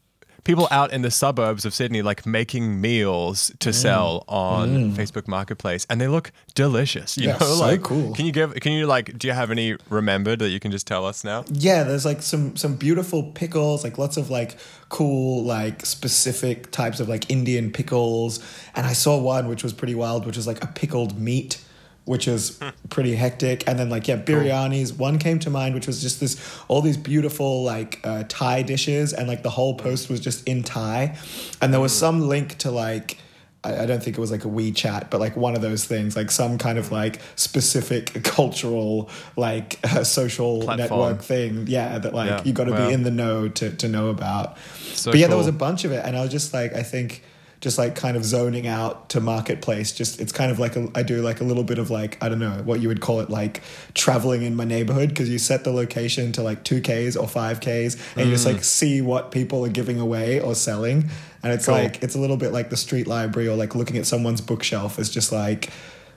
people 0.44 0.68
out 0.70 0.92
in 0.92 1.02
the 1.02 1.10
suburbs 1.10 1.64
of 1.64 1.74
Sydney 1.74 2.02
like 2.02 2.24
making 2.26 2.80
meals 2.80 3.50
Mm. 3.50 3.58
to 3.60 3.72
sell 3.72 4.24
on 4.28 4.92
Facebook 4.94 5.26
Marketplace, 5.26 5.86
and 5.90 6.00
they 6.00 6.08
look 6.08 6.30
delicious. 6.54 7.16
You 7.16 7.28
Yeah, 7.28 7.38
know, 7.38 7.46
so 7.46 7.60
like 7.60 7.82
cool. 7.82 8.14
Can 8.14 8.26
you 8.26 8.32
give? 8.32 8.54
Can 8.56 8.72
you 8.72 8.86
like? 8.86 9.18
Do 9.18 9.26
you 9.26 9.32
have 9.34 9.50
any 9.50 9.76
remembered 9.90 10.38
that 10.40 10.50
you 10.50 10.60
can 10.60 10.70
just 10.70 10.86
tell 10.86 11.04
us 11.06 11.24
now? 11.24 11.44
yeah, 11.50 11.82
there's 11.82 12.04
like 12.04 12.22
some 12.22 12.56
some 12.56 12.76
beautiful 12.76 13.22
pickles, 13.22 13.82
like 13.84 13.98
lots 13.98 14.16
of 14.16 14.30
like 14.30 14.56
cool 14.90 15.42
like 15.44 15.84
specific 15.84 16.70
types 16.70 17.00
of 17.00 17.08
like 17.08 17.30
Indian 17.30 17.70
pickles. 17.72 18.38
And 18.76 18.86
I 18.86 18.92
saw 18.92 19.18
one 19.18 19.48
which 19.48 19.62
was 19.64 19.72
pretty 19.72 19.94
wild, 19.94 20.26
which 20.26 20.36
was 20.36 20.46
like 20.46 20.62
a 20.62 20.68
pickled 20.68 21.18
meat. 21.18 21.58
Which 22.04 22.28
is 22.28 22.60
pretty 22.90 23.14
hectic, 23.14 23.66
and 23.66 23.78
then 23.78 23.88
like 23.88 24.06
yeah, 24.08 24.18
biryanis. 24.18 24.96
One 24.98 25.18
came 25.18 25.38
to 25.38 25.50
mind, 25.50 25.74
which 25.74 25.86
was 25.86 26.02
just 26.02 26.20
this 26.20 26.38
all 26.68 26.82
these 26.82 26.98
beautiful 26.98 27.62
like 27.62 28.00
uh, 28.04 28.24
Thai 28.28 28.60
dishes, 28.62 29.14
and 29.14 29.26
like 29.26 29.42
the 29.42 29.50
whole 29.50 29.74
post 29.74 30.10
was 30.10 30.20
just 30.20 30.46
in 30.46 30.62
Thai, 30.62 31.16
and 31.62 31.72
there 31.72 31.80
was 31.80 31.94
some 31.94 32.28
link 32.28 32.58
to 32.58 32.70
like 32.70 33.16
I, 33.64 33.82
I 33.82 33.86
don't 33.86 34.02
think 34.02 34.16
it 34.16 34.20
was 34.20 34.30
like 34.30 34.44
a 34.44 34.48
WeChat, 34.48 35.10
but 35.10 35.18
like 35.18 35.36
one 35.36 35.56
of 35.56 35.62
those 35.62 35.84
things, 35.84 36.14
like 36.16 36.30
some 36.30 36.58
kind 36.58 36.78
of 36.78 36.92
like 36.92 37.20
specific 37.34 38.12
cultural, 38.24 39.10
like 39.36 39.80
uh, 39.84 40.04
social 40.04 40.62
Platform. 40.62 41.00
network 41.00 41.22
thing. 41.22 41.66
Yeah, 41.66 41.98
that 41.98 42.14
like 42.14 42.28
Yeah, 42.28 42.42
you 42.44 42.52
got 42.52 42.64
to 42.64 42.76
be 42.76 42.92
in 42.92 43.02
the 43.02 43.10
know 43.10 43.48
to, 43.48 43.70
to 43.70 43.88
know 43.88 44.10
about. 44.10 44.58
So 44.58 45.10
but 45.10 45.18
yeah, 45.18 45.26
there 45.26 45.36
was 45.36 45.46
a 45.46 45.52
bunch 45.52 45.84
of 45.84 45.92
it, 45.92 46.04
and 46.04 46.16
I 46.16 46.20
was 46.20 46.30
just 46.30 46.52
like, 46.52 46.74
I 46.74 46.82
think. 46.82 47.24
Just 47.64 47.78
like 47.78 47.94
kind 47.94 48.14
of 48.14 48.24
zoning 48.26 48.66
out 48.66 49.08
to 49.08 49.20
marketplace. 49.22 49.90
Just 49.90 50.20
it's 50.20 50.32
kind 50.32 50.50
of 50.52 50.58
like 50.58 50.76
a, 50.76 50.86
I 50.94 51.02
do 51.02 51.22
like 51.22 51.40
a 51.40 51.44
little 51.44 51.64
bit 51.64 51.78
of 51.78 51.88
like 51.88 52.22
I 52.22 52.28
don't 52.28 52.38
know 52.38 52.60
what 52.62 52.80
you 52.80 52.88
would 52.88 53.00
call 53.00 53.20
it 53.20 53.30
like 53.30 53.62
traveling 53.94 54.42
in 54.42 54.54
my 54.54 54.64
neighborhood 54.64 55.08
because 55.08 55.30
you 55.30 55.38
set 55.38 55.64
the 55.64 55.72
location 55.72 56.30
to 56.32 56.42
like 56.42 56.62
two 56.62 56.82
k's 56.82 57.16
or 57.16 57.26
five 57.26 57.60
k's 57.60 57.96
and 58.16 58.26
you 58.26 58.32
just 58.34 58.46
Mm. 58.46 58.52
like 58.52 58.64
see 58.64 59.00
what 59.00 59.30
people 59.30 59.64
are 59.64 59.70
giving 59.70 59.98
away 59.98 60.40
or 60.40 60.54
selling 60.54 61.08
and 61.42 61.52
it's 61.54 61.64
Cool. 61.64 61.76
like 61.76 62.02
it's 62.02 62.14
a 62.14 62.18
little 62.18 62.36
bit 62.36 62.52
like 62.52 62.68
the 62.68 62.76
street 62.76 63.06
library 63.06 63.48
or 63.48 63.56
like 63.56 63.74
looking 63.74 63.96
at 63.96 64.04
someone's 64.04 64.42
bookshelf 64.42 64.98
is 64.98 65.08
just 65.08 65.32
like 65.32 65.70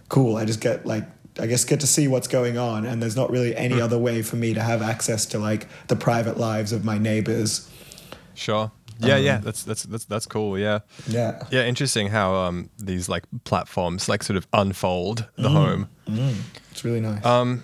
cool 0.10 0.36
i 0.36 0.44
just 0.44 0.60
get 0.60 0.86
like 0.86 1.06
i 1.40 1.48
guess 1.48 1.64
get 1.64 1.80
to 1.80 1.88
see 1.88 2.10
what's 2.10 2.28
going 2.28 2.58
on 2.58 2.86
and 2.86 3.02
there's 3.02 3.16
not 3.16 3.30
really 3.32 3.56
any 3.56 3.80
other 3.80 3.98
way 3.98 4.22
for 4.22 4.36
me 4.36 4.54
to 4.54 4.62
have 4.62 4.82
access 4.82 5.26
to 5.28 5.40
like 5.40 5.66
the 5.88 5.96
private 5.96 6.38
lives 6.38 6.74
of 6.74 6.84
my 6.84 6.98
neighbors 6.98 7.70
Sure. 8.36 8.70
Yeah, 9.00 9.16
Um, 9.16 9.24
yeah, 9.24 9.38
that's 9.38 9.64
that's 9.64 9.84
that's 9.84 10.06
that's 10.06 10.26
cool. 10.26 10.58
Yeah, 10.58 10.80
Yeah. 11.08 11.44
yeah, 11.52 11.66
interesting 11.66 12.08
how 12.10 12.36
um 12.36 12.70
these 12.78 13.08
like 13.10 13.24
platforms 13.44 14.08
like 14.10 14.24
sort 14.24 14.38
of 14.38 14.48
unfold 14.54 15.28
Mm. 15.38 15.44
the 15.44 15.50
home. 15.50 15.90
It's 16.72 16.84
really 16.86 17.02
nice. 17.02 17.26
Um, 17.26 17.64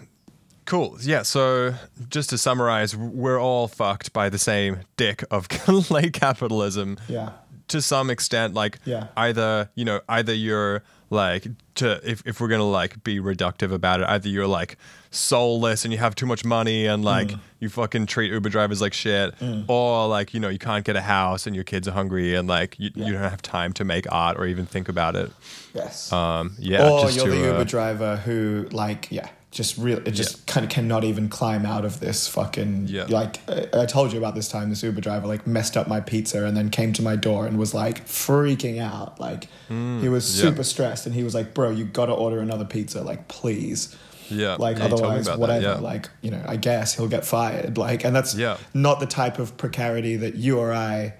cool. 0.65 0.97
Yeah. 1.01 1.23
So 1.23 1.73
just 2.09 2.29
to 2.31 2.37
summarize, 2.37 2.95
we're 2.95 3.39
all 3.39 3.67
fucked 3.67 4.13
by 4.13 4.29
the 4.29 4.37
same 4.39 4.79
dick 4.97 5.23
of 5.31 5.47
late 5.91 6.13
capitalism. 6.13 6.97
yeah. 7.07 7.29
To 7.73 7.81
some 7.81 8.11
extent, 8.11 8.53
like 8.53 8.77
Yeah. 8.85 9.07
either 9.17 9.69
you 9.73 9.83
know 9.83 9.99
either 10.07 10.33
you're 10.33 10.83
like 11.09 11.47
to 11.75 11.99
if 12.03 12.21
if 12.25 12.39
we're 12.39 12.47
gonna 12.47 12.69
like 12.81 13.03
be 13.03 13.19
reductive 13.19 13.71
about 13.73 13.99
it, 14.01 14.05
either 14.07 14.29
you're 14.29 14.45
like 14.61 14.77
soulless 15.09 15.83
and 15.83 15.91
you 15.91 15.97
have 15.99 16.13
too 16.15 16.25
much 16.27 16.45
money 16.45 16.85
and 16.85 17.03
like 17.03 17.29
Mm. 17.29 17.39
you 17.59 17.69
fucking 17.69 18.05
treat 18.05 18.31
Uber 18.31 18.49
drivers 18.49 18.79
like 18.79 18.93
shit, 18.93 19.33
or 19.67 20.07
like 20.07 20.33
you 20.35 20.39
know 20.39 20.49
you 20.49 20.59
can't 20.59 20.85
get 20.85 20.95
a 20.95 21.01
house 21.01 21.47
and 21.47 21.55
your 21.55 21.63
kids 21.63 21.87
are 21.87 21.91
hungry 21.93 22.35
and 22.35 22.47
like 22.47 22.75
you, 22.77 22.91
Yeah. 22.93 23.05
you 23.07 23.13
don't 23.13 23.21
have 23.29 23.41
time 23.41 23.73
to 23.73 23.83
make 23.83 24.05
art 24.11 24.37
or 24.39 24.45
even 24.45 24.65
think 24.67 24.87
about 24.87 25.15
it. 25.15 25.31
Yes. 25.73 26.11
Um, 26.13 26.55
yeah. 26.59 26.87
or 26.87 27.01
just 27.05 27.17
you're 27.17 27.25
to, 27.25 27.31
the 27.31 27.37
Uber 27.47 27.57
uh, 27.61 27.63
driver 27.63 28.17
who, 28.17 28.67
like, 28.71 29.07
yeah, 29.11 29.29
just 29.53 29.77
really, 29.77 30.01
it 30.05 30.11
just 30.11 30.45
kind 30.47 30.65
of 30.65 30.69
cannot 30.71 31.03
even 31.03 31.29
climb 31.29 31.65
out 31.65 31.85
of 31.85 31.99
this 31.99 32.27
fucking. 32.27 32.87
Yeah. 32.87 33.05
Like, 33.07 33.37
I, 33.49 33.83
I 33.83 33.85
told 33.85 34.11
you 34.11 34.17
about 34.17 34.35
this 34.35 34.49
time. 34.49 34.69
This 34.69 34.83
Uber 34.83 34.99
driver 35.01 35.27
like 35.27 35.45
messed 35.47 35.77
up 35.77 35.87
my 35.87 35.99
pizza 36.01 36.43
and 36.45 36.57
then 36.57 36.69
came 36.69 36.91
to 36.93 37.01
my 37.01 37.15
door 37.15 37.45
and 37.45 37.57
was 37.57 37.73
like 37.73 38.05
freaking 38.05 38.81
out. 38.81 39.19
Like, 39.19 39.45
he 39.69 40.09
was 40.09 40.25
Mm, 40.25 40.35
yeah. 40.43 40.49
super 40.49 40.63
stressed 40.63 41.05
and 41.05 41.15
he 41.15 41.23
was 41.23 41.33
like, 41.33 41.53
"Bro, 41.53 41.71
you 41.71 41.85
got 41.85 42.07
to 42.07 42.13
order 42.13 42.39
another 42.39 42.65
pizza. 42.65 43.01
Like, 43.01 43.27
please." 43.27 43.95
Yeah. 44.29 44.55
Like 44.57 44.77
yeah, 44.77 44.83
you 44.85 44.89
told 44.89 45.01
me 45.01 45.07
otherwise, 45.07 45.25
that, 45.27 45.37
whatever. 45.39 45.61
yeah. 45.63 45.73
Like 45.75 46.09
you 46.21 46.31
know, 46.31 46.43
I 46.47 46.55
guess 46.55 46.95
he'll 46.95 47.07
get 47.09 47.25
fired. 47.25 47.77
Like, 47.77 48.03
and 48.03 48.15
that's 48.15 48.33
Yeah. 48.35 48.57
not 48.73 48.99
the 48.99 49.05
type 49.05 49.37
of 49.37 49.55
precarity 49.57 50.15
that 50.17 50.35
you 50.35 50.57
or 50.59 50.73
I 50.73 51.13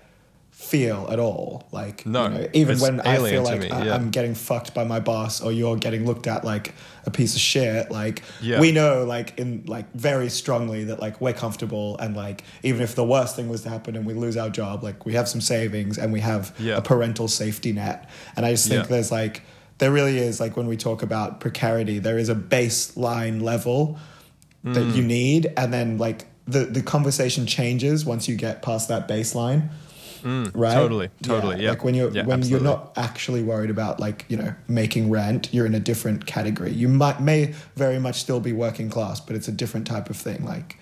feel 0.63 1.08
at 1.12 1.20
all. 1.20 1.67
Like, 1.72 2.05
No, 2.05 2.24
you 2.24 2.29
know, 2.29 2.48
even 2.53 2.79
when 2.79 3.01
I 3.01 3.17
feel 3.17 3.43
like 3.43 3.60
me, 3.62 3.70
I, 3.70 3.86
yeah. 3.86 3.96
I'm 3.96 4.10
getting 4.10 4.34
fucked 4.36 4.74
by 4.74 4.84
my 4.84 5.00
boss, 5.00 5.41
or 5.41 5.51
you're 5.51 5.75
getting 5.77 6.05
looked 6.05 6.25
at 6.27 6.43
like 6.43 6.74
a 7.05 7.12
piece 7.12 7.36
of 7.36 7.41
shit. 7.41 7.91
Like, 7.91 8.24
Yeah. 8.41 8.60
we 8.60 8.72
know, 8.72 9.03
like, 9.03 9.38
in 9.38 9.63
like 9.67 9.91
very 9.93 10.29
strongly 10.29 10.86
that 10.86 11.00
like 11.00 11.20
we're 11.22 11.34
comfortable, 11.34 11.98
and 12.00 12.15
like 12.15 12.43
even 12.63 12.82
if 12.82 12.96
the 12.96 13.03
worst 13.03 13.36
thing 13.36 13.50
was 13.50 13.62
to 13.63 13.70
happen 13.70 13.96
and 13.96 14.05
we 14.05 14.13
lose 14.13 14.38
our 14.38 14.50
job, 14.50 14.84
like 14.84 15.05
we 15.05 15.13
have 15.13 15.27
some 15.27 15.41
savings 15.41 15.98
and 15.98 16.12
we 16.13 16.22
have 16.22 16.53
Yeah. 16.60 16.77
a 16.77 16.82
parental 16.82 17.27
safety 17.27 17.72
net. 17.74 18.10
And 18.36 18.46
I 18.46 18.51
just 18.51 18.67
think 18.67 18.88
there's 18.88 19.12
like 19.12 19.41
there 19.79 19.91
really 19.91 20.17
is 20.17 20.39
like 20.39 20.55
when 20.55 20.67
we 20.67 20.77
talk 20.77 21.01
about 21.03 21.39
precarity, 21.39 22.00
there 22.00 22.17
is 22.17 22.29
a 22.29 22.36
baseline 22.36 23.41
level 23.41 23.98
that 24.63 24.79
Mm. 24.84 24.96
you 24.96 25.03
need, 25.03 25.51
and 25.58 25.74
then 25.74 25.98
like 25.98 26.25
the 26.48 26.60
the 26.65 26.82
conversation 26.82 27.46
changes 27.46 28.05
once 28.05 28.27
you 28.27 28.36
get 28.36 28.62
past 28.62 28.88
that 28.89 29.08
baseline. 29.08 29.70
Right? 30.24 30.72
Mm. 30.72 30.74
totally, 30.74 31.10
totally, 31.22 31.63
yeah. 31.63 31.72
Like 31.72 31.84
when 31.84 31.96
you're 31.96 32.12
Yeah, 32.12 32.25
when 32.25 32.39
absolutely. 32.39 32.50
you're 32.68 32.75
not 32.77 32.94
actually 32.98 33.44
worried 33.44 33.70
about 33.70 34.00
like 34.00 34.25
you 34.30 34.38
know 34.38 34.53
making 34.68 35.10
rent, 35.10 35.50
you're 35.53 35.65
in 35.65 35.75
a 35.75 35.80
different 35.80 36.25
category. 36.25 36.72
You 36.72 36.88
might 36.88 37.22
may 37.22 37.53
very 37.75 38.00
much 38.00 38.20
still 38.22 38.39
be 38.39 38.53
working 38.53 38.89
class, 38.89 39.20
but 39.20 39.36
it's 39.36 39.48
a 39.48 39.51
different 39.51 39.86
type 39.88 40.10
of 40.10 40.15
thing. 40.18 40.46
Like 40.46 40.77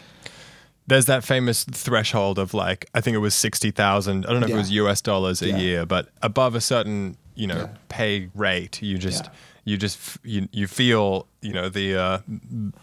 there's 0.88 1.06
that 1.06 1.24
famous 1.24 1.64
threshold 1.64 2.38
of 2.40 2.54
like 2.54 2.90
I 2.94 3.02
think 3.02 3.16
it 3.16 3.20
was 3.20 3.34
sixty 3.34 3.72
thousand. 3.72 4.26
I 4.26 4.32
don't 4.32 4.42
know 4.42 4.48
if 4.48 4.54
it 4.54 4.58
was 4.58 4.72
US 4.72 5.02
dollars 5.02 5.42
a 5.42 5.48
Yeah. 5.50 5.58
year, 5.58 5.86
but 5.86 6.10
above 6.22 6.56
a 6.56 6.62
certain 6.62 7.18
you 7.36 7.48
know 7.48 7.58
Yeah. 7.58 7.68
pay 7.90 8.30
rate, 8.36 8.82
you 8.82 8.98
just 8.98 9.26
Yeah. 9.26 9.32
you 9.66 9.78
just 9.78 9.98
f- 9.98 10.18
you 10.24 10.48
you 10.52 10.68
feel 10.68 11.28
you 11.42 11.54
know 11.54 11.70
the 11.70 11.96
uh, 11.96 12.18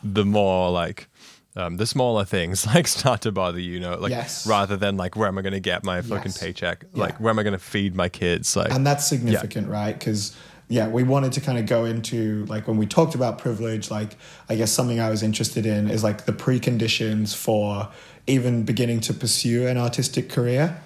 the 0.03 0.25
more 0.25 0.71
like. 0.71 1.09
Um, 1.57 1.76
the 1.76 1.87
smaller 1.87 2.25
things 2.25 2.67
like 2.75 2.87
start 2.87 3.23
to 3.23 3.33
bother 3.33 3.59
you, 3.59 3.73
you 3.75 3.81
know, 3.81 3.97
like 3.99 4.11
Yes. 4.11 4.47
rather 4.47 4.76
than 4.76 4.97
like 4.97 5.17
where 5.17 5.28
am 5.28 5.38
I 5.38 5.43
going 5.43 5.55
to 5.55 5.61
get 5.61 5.83
my 5.85 6.02
fucking 6.02 6.33
Yes. 6.33 6.38
paycheck? 6.38 6.85
Yeah. 6.95 7.05
Like 7.05 7.19
where 7.21 7.31
am 7.31 7.38
I 7.38 7.43
going 7.43 7.52
to 7.55 7.59
feed 7.59 7.95
my 7.97 8.09
kids? 8.09 8.55
Like 8.57 8.71
and 8.73 8.87
that's 8.87 9.07
significant 9.09 9.69
right 9.69 9.99
because 9.99 10.37
yeah 10.71 10.87
we 10.87 11.02
wanted 11.02 11.33
to 11.33 11.40
kind 11.40 11.59
of 11.59 11.64
go 11.67 11.87
into 11.87 12.45
like 12.45 12.69
when 12.69 12.76
we 12.76 12.85
talked 12.87 13.14
about 13.14 13.38
privilege 13.38 13.90
like 13.90 14.17
i 14.50 14.55
guess 14.55 14.71
something 14.71 15.00
i 15.00 15.09
was 15.09 15.23
interested 15.23 15.64
in 15.64 15.88
is 15.88 16.05
like 16.05 16.26
the 16.26 16.33
preconditions 16.33 17.35
for 17.35 17.88
even 18.26 18.64
beginning 18.64 19.00
to 19.00 19.14
pursue 19.14 19.67
an 19.67 19.78
artistic 19.78 20.28
career 20.28 20.78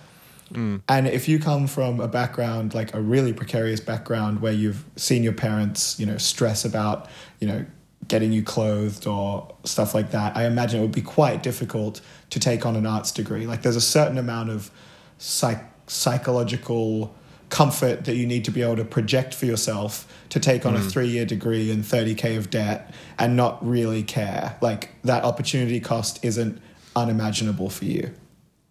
and 0.54 1.08
if 1.08 1.28
you 1.28 1.38
come 1.40 1.66
from 1.66 1.98
a 1.98 2.06
background 2.06 2.74
like 2.74 2.94
a 2.94 3.00
really 3.00 3.32
precarious 3.32 3.80
background 3.80 4.40
where 4.40 4.52
you've 4.52 4.84
seen 4.94 5.24
your 5.24 5.32
parents 5.32 5.98
you 5.98 6.06
know 6.06 6.16
stress 6.18 6.64
about 6.64 7.08
you 7.40 7.48
know 7.48 7.64
getting 8.08 8.32
you 8.32 8.42
clothed 8.42 9.06
or 9.06 9.54
stuff 9.64 9.94
like 9.94 10.10
that 10.10 10.36
i 10.36 10.44
imagine 10.46 10.80
it 10.80 10.82
would 10.82 10.92
be 10.92 11.00
quite 11.02 11.42
difficult 11.42 12.00
to 12.30 12.40
take 12.40 12.66
on 12.66 12.76
an 12.76 12.86
arts 12.86 13.12
degree 13.12 13.46
like 13.46 13.62
there's 13.62 13.76
a 13.76 13.80
certain 13.80 14.18
amount 14.18 14.50
of 14.50 14.70
psych- 15.18 15.64
psychological 15.86 17.14
comfort 17.48 18.04
that 18.06 18.16
you 18.16 18.26
need 18.26 18.44
to 18.46 18.50
be 18.50 18.62
able 18.62 18.76
to 18.76 18.84
project 18.84 19.34
for 19.34 19.44
yourself 19.46 20.10
to 20.30 20.40
take 20.40 20.64
on 20.64 20.74
a 20.74 20.80
three 20.80 21.06
year 21.08 21.26
degree 21.26 21.70
and 21.70 21.84
30k 21.84 22.38
of 22.38 22.48
debt 22.48 22.94
and 23.18 23.36
not 23.36 23.64
really 23.66 24.02
care. 24.02 24.56
Like 24.62 24.88
that 25.04 25.22
opportunity 25.24 25.78
cost 25.78 26.24
isn't 26.24 26.58
unimaginable 26.96 27.68
for 27.68 27.84
you. 27.84 28.14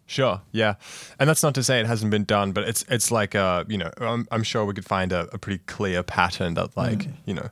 Sure, 0.06 0.40
yeah, 0.50 0.74
and 1.20 1.28
that's 1.28 1.44
not 1.44 1.54
to 1.54 1.62
say 1.62 1.78
it 1.78 1.86
hasn't 1.86 2.10
been 2.10 2.24
done, 2.24 2.50
but 2.50 2.64
it's 2.64 2.84
it's 2.88 3.12
like 3.12 3.36
uh 3.36 3.62
you 3.68 3.78
know 3.78 3.90
I'm, 3.98 4.26
I'm 4.32 4.42
sure 4.42 4.64
we 4.64 4.74
could 4.74 4.84
find 4.84 5.12
a, 5.12 5.28
a 5.32 5.38
pretty 5.38 5.62
clear 5.66 6.02
pattern 6.02 6.54
that 6.54 6.76
like 6.76 6.98
Mm. 6.98 7.12
you 7.24 7.34
know 7.34 7.48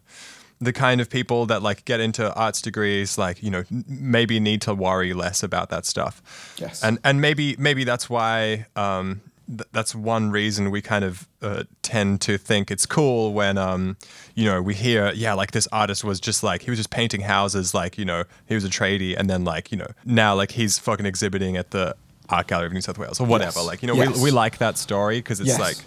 the 0.60 0.72
kind 0.72 1.00
of 1.00 1.08
people 1.08 1.46
that 1.46 1.62
like 1.62 1.84
get 1.86 2.00
into 2.00 2.32
arts 2.34 2.60
degrees 2.60 3.16
like 3.16 3.42
you 3.42 3.50
know 3.50 3.64
maybe 3.88 4.38
need 4.40 4.60
to 4.62 4.74
worry 4.74 5.12
less 5.14 5.42
about 5.42 5.70
that 5.70 5.86
stuff. 5.86 6.22
Yes. 6.58 6.82
and 6.84 6.98
and 7.04 7.20
maybe 7.20 7.56
maybe 7.58 7.84
that's 7.84 8.10
why 8.10 8.66
um 8.76 9.22
th- 9.48 9.68
that's 9.72 9.94
one 9.94 10.30
reason 10.30 10.70
we 10.70 10.82
kind 10.82 11.04
of 11.04 11.26
uh, 11.42 11.64
tend 11.82 12.20
to 12.20 12.36
think 12.38 12.70
it's 12.70 12.84
cool 12.86 13.32
when 13.32 13.56
um 13.58 13.96
you 14.34 14.44
know 14.44 14.60
we 14.60 14.74
hear 14.74 15.10
yeah 15.14 15.32
like 15.32 15.52
this 15.52 15.66
artist 15.72 16.04
was 16.04 16.20
just 16.20 16.42
like 16.42 16.62
he 16.62 16.70
was 16.70 16.78
just 16.78 16.90
painting 16.90 17.22
houses 17.22 17.72
like 17.74 17.96
you 17.96 18.04
know 18.04 18.24
he 18.46 18.54
was 18.54 18.64
a 18.64 18.68
tradie 18.68 19.14
and 19.16 19.30
then 19.30 19.44
like 19.44 19.72
you 19.72 19.78
know 19.78 19.88
now 20.04 20.34
like 20.34 20.50
he's 20.52 20.78
fucking 20.78 21.06
exhibiting 21.06 21.56
at 21.56 21.70
the 21.70 21.96
art 22.28 22.46
gallery 22.48 22.66
of 22.66 22.72
New 22.72 22.80
South 22.82 22.98
Wales 22.98 23.18
or 23.18 23.26
whatever 23.26 23.60
Yes. 23.60 23.66
like 23.66 23.82
you 23.82 23.88
know 23.88 23.94
Yes. 23.94 24.16
we, 24.18 24.24
we 24.24 24.30
like 24.30 24.58
that 24.58 24.76
story 24.78 25.18
because 25.18 25.40
it's 25.40 25.48
Yes. 25.48 25.58
like 25.58 25.78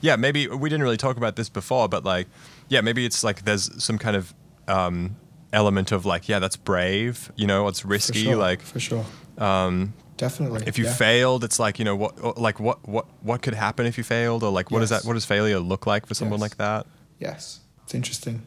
yeah 0.00 0.16
maybe 0.16 0.46
we 0.48 0.68
didn't 0.68 0.82
really 0.82 0.96
talk 0.96 1.16
about 1.16 1.36
this 1.36 1.48
before 1.48 1.88
but 1.88 2.04
like 2.04 2.26
yeah 2.68 2.80
maybe 2.80 3.04
it's 3.04 3.22
like 3.24 3.44
there's 3.44 3.82
some 3.82 3.98
kind 3.98 4.16
of 4.16 4.34
um 4.68 5.16
element 5.52 5.92
of 5.92 6.06
like 6.06 6.28
yeah 6.28 6.38
that's 6.38 6.56
brave 6.56 7.30
you 7.36 7.46
know 7.46 7.66
it's 7.68 7.80
For 7.80 7.88
risky 7.88 8.24
sure, 8.24 8.36
like 8.36 8.60
for 8.62 8.80
sure. 8.80 9.04
Um, 9.38 9.94
Definitely. 10.16 10.64
if 10.66 10.78
you 10.78 10.84
yeah. 10.84 10.92
failed 10.94 11.44
it's 11.44 11.58
like 11.58 11.78
you 11.78 11.84
know 11.84 11.96
what 11.96 12.38
like 12.38 12.60
what 12.60 12.86
what 12.86 13.06
what 13.22 13.40
could 13.42 13.54
happen 13.54 13.86
if 13.86 13.96
you 13.98 14.04
failed 14.04 14.42
or 14.42 14.52
like 14.52 14.70
what 14.70 14.80
does 14.80 14.90
Yes. 14.90 15.02
that 15.02 15.08
what 15.08 15.14
does 15.14 15.24
failure 15.24 15.58
look 15.58 15.86
like 15.86 16.06
for 16.06 16.14
someone 16.14 16.38
Yes. 16.40 16.42
like 16.42 16.56
that 16.58 16.86
Yes. 17.18 17.60
It's 17.84 17.94
interesting. 17.94 18.42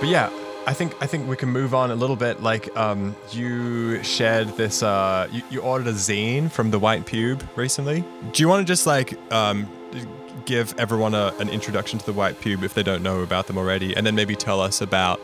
but 0.00 0.08
yeah 0.08 0.30
i 0.66 0.72
think 0.74 0.94
i 1.02 1.06
think 1.06 1.26
we 1.28 1.36
can 1.36 1.48
move 1.48 1.74
on 1.74 1.90
a 1.90 1.94
little 1.94 2.16
bit 2.16 2.42
like 2.42 2.74
um 2.76 3.14
you 3.32 4.02
shared 4.02 4.48
this 4.56 4.82
uh 4.82 5.26
you, 5.32 5.42
you 5.50 5.60
ordered 5.60 5.86
a 5.88 5.92
zine 5.92 6.50
from 6.50 6.70
the 6.70 6.78
white 6.78 7.06
pube 7.06 7.42
recently 7.56 8.04
do 8.32 8.42
you 8.42 8.48
want 8.48 8.64
to 8.66 8.70
just 8.70 8.86
like 8.86 9.14
um 9.32 9.68
give 10.46 10.74
everyone 10.78 11.14
a, 11.14 11.32
an 11.38 11.48
introduction 11.48 11.98
to 11.98 12.06
the 12.06 12.12
white 12.12 12.40
pube 12.40 12.62
if 12.62 12.74
they 12.74 12.82
don't 12.82 13.02
know 13.02 13.20
about 13.20 13.46
them 13.46 13.56
already 13.58 13.96
and 13.96 14.06
then 14.06 14.14
maybe 14.14 14.34
tell 14.34 14.60
us 14.60 14.80
about 14.80 15.20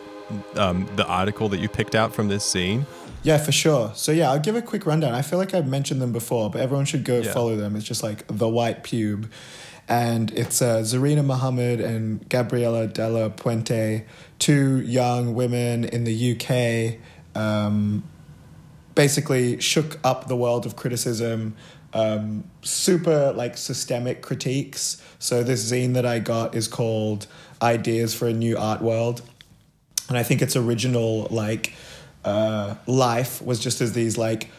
um, 0.57 0.89
the 0.97 1.07
article 1.07 1.49
that 1.49 1.59
you 1.61 1.69
picked 1.69 1.95
out 1.95 2.13
from 2.15 2.29
this 2.29 2.45
zine 2.53 2.85
Yeah, 3.23 3.39
for 3.39 3.53
sure. 3.53 3.93
So 3.95 4.11
yeah, 4.13 4.31
I'll 4.31 4.41
give 4.41 4.57
a 4.57 4.63
quick 4.63 4.85
rundown. 4.87 5.15
I 5.15 5.23
feel 5.23 5.39
like 5.39 5.55
I've 5.55 5.67
mentioned 5.69 6.01
them 6.03 6.13
before, 6.13 6.51
but 6.51 6.61
everyone 6.61 6.85
should 6.85 7.05
go 7.05 7.21
Yeah. 7.21 7.33
follow 7.33 7.57
them. 7.57 7.77
It's 7.77 7.85
just 7.85 8.03
like 8.03 8.25
the 8.29 8.49
White 8.49 8.83
Pube, 8.85 9.29
and 9.89 10.31
it's 10.33 10.61
uh, 10.61 10.79
Zarina 10.79 11.25
Muhammad 11.25 11.81
and 11.81 12.29
Gabrielle 12.29 12.89
de 12.89 13.09
la 13.09 13.29
Puente, 13.29 14.05
two 14.39 14.81
young 14.81 15.35
women 15.35 15.85
in 15.85 16.05
the 16.05 16.33
UK. 16.33 16.99
Um, 17.41 18.05
basically 18.97 19.61
shook 19.61 20.01
up 20.03 20.27
the 20.27 20.35
world 20.35 20.67
of 20.67 20.75
criticism 20.75 21.55
um, 21.93 22.45
super 22.63 23.33
like 23.33 23.57
systemic 23.57 24.23
critiques 24.23 25.01
so 25.19 25.43
this 25.43 25.71
zine 25.71 25.95
that 25.95 26.05
i 26.05 26.19
got 26.19 26.55
is 26.55 26.67
called 26.67 27.27
ideas 27.63 28.15
for 28.15 28.27
a 28.27 28.33
new 28.33 28.57
art 28.57 28.83
world 28.83 29.23
and 30.09 30.19
i 30.19 30.23
think 30.23 30.43
its 30.43 30.57
original 30.57 31.29
like 31.31 31.75
uh, 32.25 32.75
life 32.87 33.41
was 33.41 33.61
just 33.61 33.81
as 33.81 33.93
these 33.93 34.19
like 34.19 34.51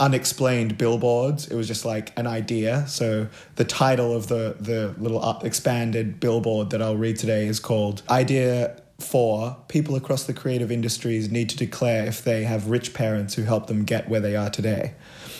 unexplained 0.00 0.78
billboards. 0.78 1.46
It 1.46 1.54
was 1.54 1.68
just 1.68 1.84
like 1.84 2.18
an 2.18 2.26
idea. 2.26 2.86
So 2.88 3.28
the 3.56 3.64
title 3.64 4.16
of 4.16 4.26
the 4.26 4.56
the 4.58 4.94
little 4.98 5.22
uh, 5.22 5.38
expanded 5.44 6.18
billboard 6.18 6.70
that 6.70 6.80
i'll 6.80 6.96
read 6.96 7.16
today 7.16 7.46
is 7.46 7.60
called 7.60 8.02
idea 8.08 8.80
for 8.98 9.56
people 9.68 9.96
across 9.96 10.24
the 10.24 10.34
creative 10.34 10.70
industries 10.70 11.30
need 11.30 11.48
to 11.48 11.56
declare 11.56 12.04
if 12.04 12.22
they 12.22 12.44
have 12.44 12.68
rich 12.68 12.92
parents 12.92 13.34
who 13.34 13.42
help 13.42 13.66
them 13.66 13.84
get 13.84 14.08
where 14.10 14.20
they 14.20 14.36
are 14.36 14.50
today. 14.50 14.92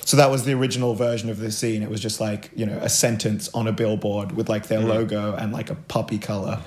So 0.05 0.17
that 0.17 0.31
was 0.31 0.45
the 0.45 0.55
original 0.55 0.95
version 0.95 1.29
of 1.29 1.38
the 1.38 1.49
zine. 1.49 1.83
It 1.83 1.90
was 1.90 2.00
just 2.00 2.21
like 2.21 2.50
you 2.55 2.67
know 2.67 2.79
a 2.79 2.88
sentence 2.88 3.49
on 3.55 3.67
a 3.67 3.73
billboard 3.73 4.33
with 4.33 4.49
like 4.49 4.69
their 4.69 4.81
logo 4.81 5.35
and 5.35 5.52
like 5.52 5.71
a 5.71 5.75
poppy 5.75 6.19
color 6.19 6.61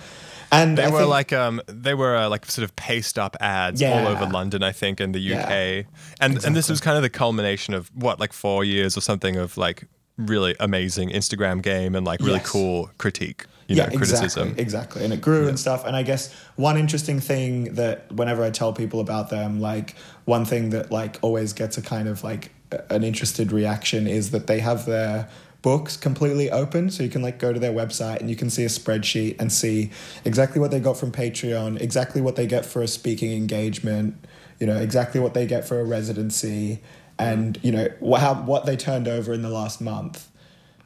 And 0.62 0.78
They 0.78 0.84
I 0.84 0.90
were 0.90 1.00
think- 1.00 1.10
like 1.10 1.34
um 1.34 1.62
they 1.68 1.94
were 1.94 2.16
uh, 2.16 2.30
like 2.30 2.46
sort 2.46 2.64
of 2.64 2.76
paste 2.76 3.18
up 3.20 3.36
ads 3.40 3.82
all 3.82 4.08
over 4.08 4.26
London, 4.26 4.64
I 4.64 4.72
think, 4.72 5.00
and 5.00 5.14
the 5.14 5.20
UK. 5.34 5.50
Yeah. 5.50 5.82
And 6.22 6.44
and 6.46 6.56
this 6.56 6.70
was 6.70 6.80
kind 6.80 6.98
of 6.98 7.04
the 7.04 7.10
culmination 7.10 7.74
of 7.74 7.90
what 7.96 8.20
like 8.20 8.34
four 8.34 8.64
years 8.64 8.98
or 8.98 9.02
something 9.02 9.36
of 9.36 9.58
like 9.58 9.86
really 10.18 10.56
amazing 10.60 11.10
Instagram 11.10 11.62
game 11.62 11.96
and 11.96 12.06
like 12.06 12.20
really 12.20 12.34
Yes. 12.36 12.50
cool 12.50 12.92
critique, 13.00 13.46
you 13.68 13.76
know, 13.76 13.88
criticism. 13.88 14.50
Exactly, 14.50 14.62
exactly. 14.64 15.04
And 15.06 15.12
it 15.14 15.22
grew 15.22 15.48
and 15.48 15.60
stuff. 15.60 15.86
And 15.86 15.96
I 15.96 16.04
guess 16.04 16.32
one 16.56 16.78
interesting 16.78 17.20
thing 17.20 17.74
that 17.74 18.12
whenever 18.12 18.44
I 18.44 18.52
tell 18.52 18.74
people 18.74 19.00
about 19.00 19.32
them, 19.32 19.60
like 19.60 19.96
one 20.26 20.46
thing 20.46 20.70
that 20.70 20.92
like 20.92 21.18
always 21.24 21.52
gets 21.54 21.78
a 21.80 21.82
kind 21.82 22.08
of 22.08 22.24
like 22.24 22.52
an 22.92 23.04
interested 23.04 23.52
reaction 23.52 24.06
is 24.08 24.30
that 24.32 24.46
they 24.48 24.60
have 24.60 24.86
their 24.86 25.28
books 25.64 25.98
completely 25.98 26.52
open 26.52 26.92
so 26.92 27.02
you 27.02 27.10
can 27.10 27.22
like 27.24 27.40
go 27.40 27.52
to 27.52 27.60
their 27.60 27.72
website 27.72 28.20
and 28.20 28.30
you 28.30 28.36
can 28.36 28.50
see 28.52 28.64
a 28.64 28.68
spreadsheet 28.68 29.40
and 29.40 29.52
see 29.52 29.90
exactly 30.26 30.60
what 30.62 30.70
they 30.70 30.80
got 30.80 30.96
from 30.98 31.12
patreon 31.12 31.80
exactly 31.82 32.22
what 32.22 32.36
they 32.36 32.46
get 32.46 32.66
for 32.66 32.84
a 32.84 32.88
speaking 32.88 33.32
engagement 33.32 34.14
you 34.60 34.68
know 34.68 34.78
exactly 34.78 35.20
what 35.22 35.34
they 35.34 35.46
get 35.48 35.66
for 35.68 35.80
a 35.80 35.84
residency 35.86 36.80
and 37.18 37.58
you 37.64 37.72
know 37.72 37.88
wha- 38.02 38.20
how, 38.20 38.34
what 38.44 38.66
they 38.66 38.76
turned 38.76 39.08
over 39.08 39.34
in 39.34 39.42
the 39.42 39.50
last 39.50 39.80
month 39.82 40.28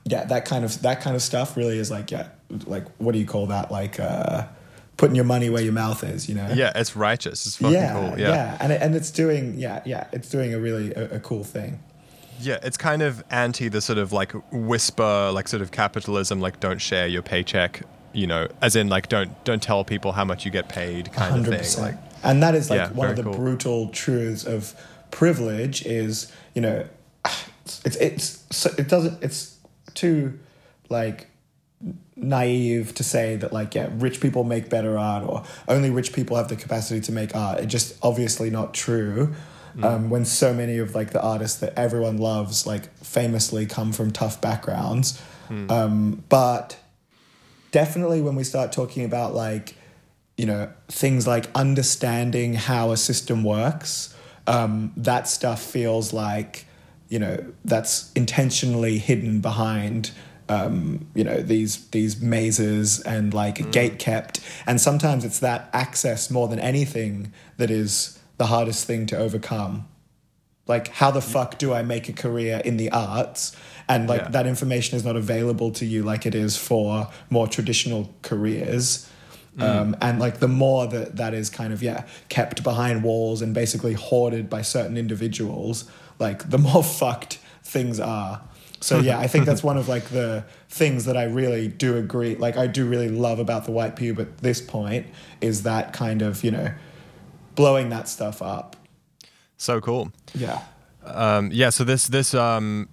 yeah 0.06 0.24
that 0.26 0.46
kind 0.46 0.64
of 0.64 0.82
that 0.84 1.02
kind 1.02 1.16
of 1.16 1.22
stuff 1.22 1.58
really 1.58 1.78
is 1.80 1.90
like 1.92 2.12
yeah 2.12 2.28
like 2.68 2.86
what 3.00 3.12
do 3.14 3.20
you 3.20 3.26
call 3.26 3.48
that 3.48 3.72
like 3.72 4.00
uh 4.00 4.46
putting 4.98 5.16
your 5.16 5.26
money 5.26 5.50
where 5.50 5.62
your 5.64 5.74
mouth 5.74 6.04
is 6.04 6.30
you 6.30 6.34
know 6.36 6.48
Yeah, 6.56 6.72
it's 6.76 6.96
righteous. 6.96 7.46
It's 7.46 7.56
fucking 7.58 7.74
yeah, 7.74 7.94
cool. 7.94 8.20
yeah 8.20 8.30
Yeah. 8.30 8.58
and 8.60 8.72
it, 8.72 8.82
and 8.82 8.96
it's 8.96 9.12
doing 9.12 9.56
yeah 9.58 9.82
yeah 9.86 10.08
it's 10.14 10.30
doing 10.30 10.54
a 10.54 10.60
really 10.60 10.94
a, 10.94 11.16
a 11.16 11.20
cool 11.20 11.44
thing 11.44 11.80
Yeah, 12.40 12.60
it's 12.62 12.78
kind 12.78 13.02
of 13.02 13.24
anti 13.30 13.68
the 13.70 13.82
sort 13.82 13.98
of 13.98 14.12
like 14.12 14.34
whisper, 14.52 15.32
like 15.34 15.48
sort 15.48 15.62
of 15.62 15.72
capitalism, 15.72 16.40
like 16.40 16.60
don't 16.60 16.80
share 16.80 17.08
your 17.08 17.22
paycheck, 17.22 17.82
you 18.14 18.28
know, 18.28 18.48
as 18.62 18.76
in 18.76 18.90
like 18.90 19.10
don't 19.10 19.44
don't 19.44 19.62
tell 19.62 19.84
people 19.84 20.12
how 20.12 20.24
much 20.26 20.46
you 20.46 20.52
get 20.52 20.70
paid 20.70 21.12
kind 21.14 21.28
of 21.36 21.44
hundred 21.46 21.66
thing. 21.66 21.84
Like. 21.84 21.96
And 22.24 22.42
that 22.44 22.56
is 22.56 22.70
like 22.70 22.78
Yeah, 22.78 22.90
one 22.92 23.10
of 23.10 23.16
the 23.16 23.24
cool. 23.24 23.34
brutal 23.36 23.90
truths 23.90 24.44
of 24.46 24.74
privilege 25.12 25.86
is 25.86 26.32
you 26.54 26.62
know 26.62 26.86
it's 27.86 27.96
it's 27.96 28.44
so- 28.52 28.74
it 28.78 28.88
doesn't 28.90 29.24
it's 29.24 29.58
too 29.94 30.38
like 30.90 31.28
naive 32.16 32.94
to 32.96 33.04
say 33.04 33.36
that 33.36 33.54
like 33.54 33.76
yeah 33.76 33.88
rich 33.94 34.20
people 34.20 34.44
make 34.44 34.70
better 34.70 34.98
art 34.98 35.24
or 35.24 35.44
only 35.68 35.90
rich 35.90 36.12
people 36.14 36.36
have 36.36 36.48
the 36.48 36.56
capacity 36.56 37.00
to 37.00 37.12
make 37.12 37.36
art 37.36 37.60
it's 37.60 37.72
just 37.72 37.96
obviously 38.02 38.50
not 38.50 38.74
true 38.74 39.34
um, 39.84 40.10
when 40.10 40.26
so 40.26 40.54
many 40.54 40.78
of 40.78 40.96
like 40.96 41.12
the 41.12 41.22
artists 41.22 41.60
that 41.60 41.74
everyone 41.78 42.18
loves 42.18 42.66
like 42.66 42.94
famously 42.98 43.66
come 43.66 43.92
from 43.92 44.12
tough 44.12 44.42
backgrounds. 44.42 45.22
Um, 45.70 46.24
but 46.30 46.78
definitely 47.72 48.22
when 48.22 48.36
we 48.36 48.44
start 48.44 48.72
talking 48.72 49.06
about 49.06 49.34
like 49.34 49.76
you 50.36 50.46
know 50.46 50.70
things 50.90 51.26
like 51.26 51.48
understanding 51.56 52.54
how 52.54 52.92
a 52.92 52.98
system 52.98 53.44
works 53.44 54.14
um, 54.46 54.92
that 54.98 55.28
stuff 55.28 55.62
feels 55.62 56.14
like 56.14 56.66
you 57.10 57.20
know 57.20 57.44
that's 57.64 58.12
intentionally 58.14 58.98
hidden 58.98 59.40
behind 59.40 60.12
um, 60.50 61.08
you 61.14 61.24
know 61.24 61.42
these 61.42 61.88
these 61.90 62.22
mazes 62.22 63.00
and 63.02 63.34
like 63.34 63.72
gate 63.72 64.00
kept. 64.00 64.40
And 64.66 64.80
sometimes 64.80 65.26
it's 65.26 65.40
that 65.40 65.70
access 65.74 66.32
more 66.32 66.48
than 66.48 66.60
anything 66.60 67.34
that 67.58 67.70
is 67.70 68.17
the 68.38 68.46
hardest 68.48 68.86
thing 68.86 69.06
to 69.08 69.18
overcome. 69.18 69.88
Like 70.68 70.90
how 70.90 71.12
the 71.12 71.22
fuck 71.22 71.58
do 71.58 71.74
i 71.74 71.82
make 71.82 72.10
a 72.10 72.14
career 72.14 72.62
in 72.66 72.78
the 72.78 72.90
arts? 72.92 73.56
And 73.88 74.08
like 74.10 74.22
Yeah. 74.22 74.30
that 74.30 74.48
information 74.48 74.98
is 74.98 75.06
not 75.06 75.16
available 75.16 75.72
to 75.72 75.86
you 75.86 76.04
like 76.04 76.26
it 76.26 76.36
is 76.36 76.58
for 76.58 77.08
more 77.30 77.48
traditional 77.48 78.14
careers. 78.22 79.10
Um, 79.60 79.96
and 80.02 80.20
like 80.20 80.40
the 80.40 80.48
more 80.48 80.86
that 80.86 81.16
that 81.16 81.34
is 81.34 81.50
kind 81.50 81.74
of 81.74 81.82
yeah 81.82 82.04
kept 82.30 82.62
behind 82.64 83.04
walls 83.04 83.42
and 83.42 83.56
basically 83.56 83.94
hoarded 83.94 84.52
by 84.52 84.62
certain 84.62 84.98
individuals 84.98 85.86
like 86.20 86.50
the 86.52 86.58
more 86.70 86.84
fucked 86.84 87.40
things 87.64 88.00
are. 88.00 88.42
So 88.82 89.00
yeah 89.00 89.18
i 89.18 89.26
think 89.26 89.46
that's 89.46 89.64
one 89.72 89.78
of 89.78 89.88
like 89.90 90.10
the 90.10 90.44
things 90.70 91.06
that 91.06 91.18
i 91.18 91.24
really 91.24 91.68
do 91.68 91.98
agree 91.98 92.36
like 92.36 92.56
i 92.58 92.68
do 92.68 92.86
really 92.86 93.10
love 93.10 93.40
about 93.40 93.66
the 93.66 93.72
white 93.72 93.96
pube 93.96 94.20
at 94.20 94.38
this 94.40 94.62
point 94.62 95.08
is 95.42 95.64
that 95.64 95.94
kind 95.94 96.22
of 96.22 96.44
you 96.44 96.52
know 96.52 96.70
blowing 97.58 97.90
that 97.90 98.08
stuff 98.08 98.42
up 98.42 98.78
so 99.58 99.82
cool. 99.82 100.12
yeah 100.34 100.62
Um, 101.04 101.50
yeah, 101.54 101.70
so 101.72 101.84
this 101.84 102.08
this 102.08 102.34
um, 102.34 102.90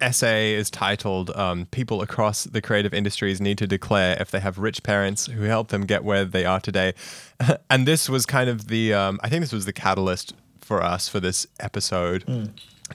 essay 0.00 0.54
is 0.54 0.70
titled 0.70 1.30
um, 1.36 1.66
"People 1.66 2.00
across 2.02 2.44
the 2.44 2.60
creative 2.60 2.94
industries 2.94 3.40
need 3.40 3.58
to 3.58 3.66
declare 3.66 4.16
if 4.20 4.30
they 4.30 4.40
have 4.40 4.58
rich 4.58 4.82
parents 4.82 5.26
who 5.26 5.42
help 5.42 5.68
them 5.68 5.84
get 5.86 6.04
where 6.04 6.24
they 6.24 6.44
are 6.44 6.60
today," 6.60 6.94
and 7.70 7.86
this 7.86 8.08
was 8.08 8.26
kind 8.26 8.48
of 8.48 8.68
the 8.68 8.94
um, 8.94 9.20
I 9.22 9.28
think 9.28 9.42
this 9.42 9.52
was 9.52 9.66
the 9.66 9.72
catalyst 9.72 10.34
for 10.60 10.82
us 10.82 11.08
for 11.08 11.20
this 11.20 11.46
episode, 11.60 12.24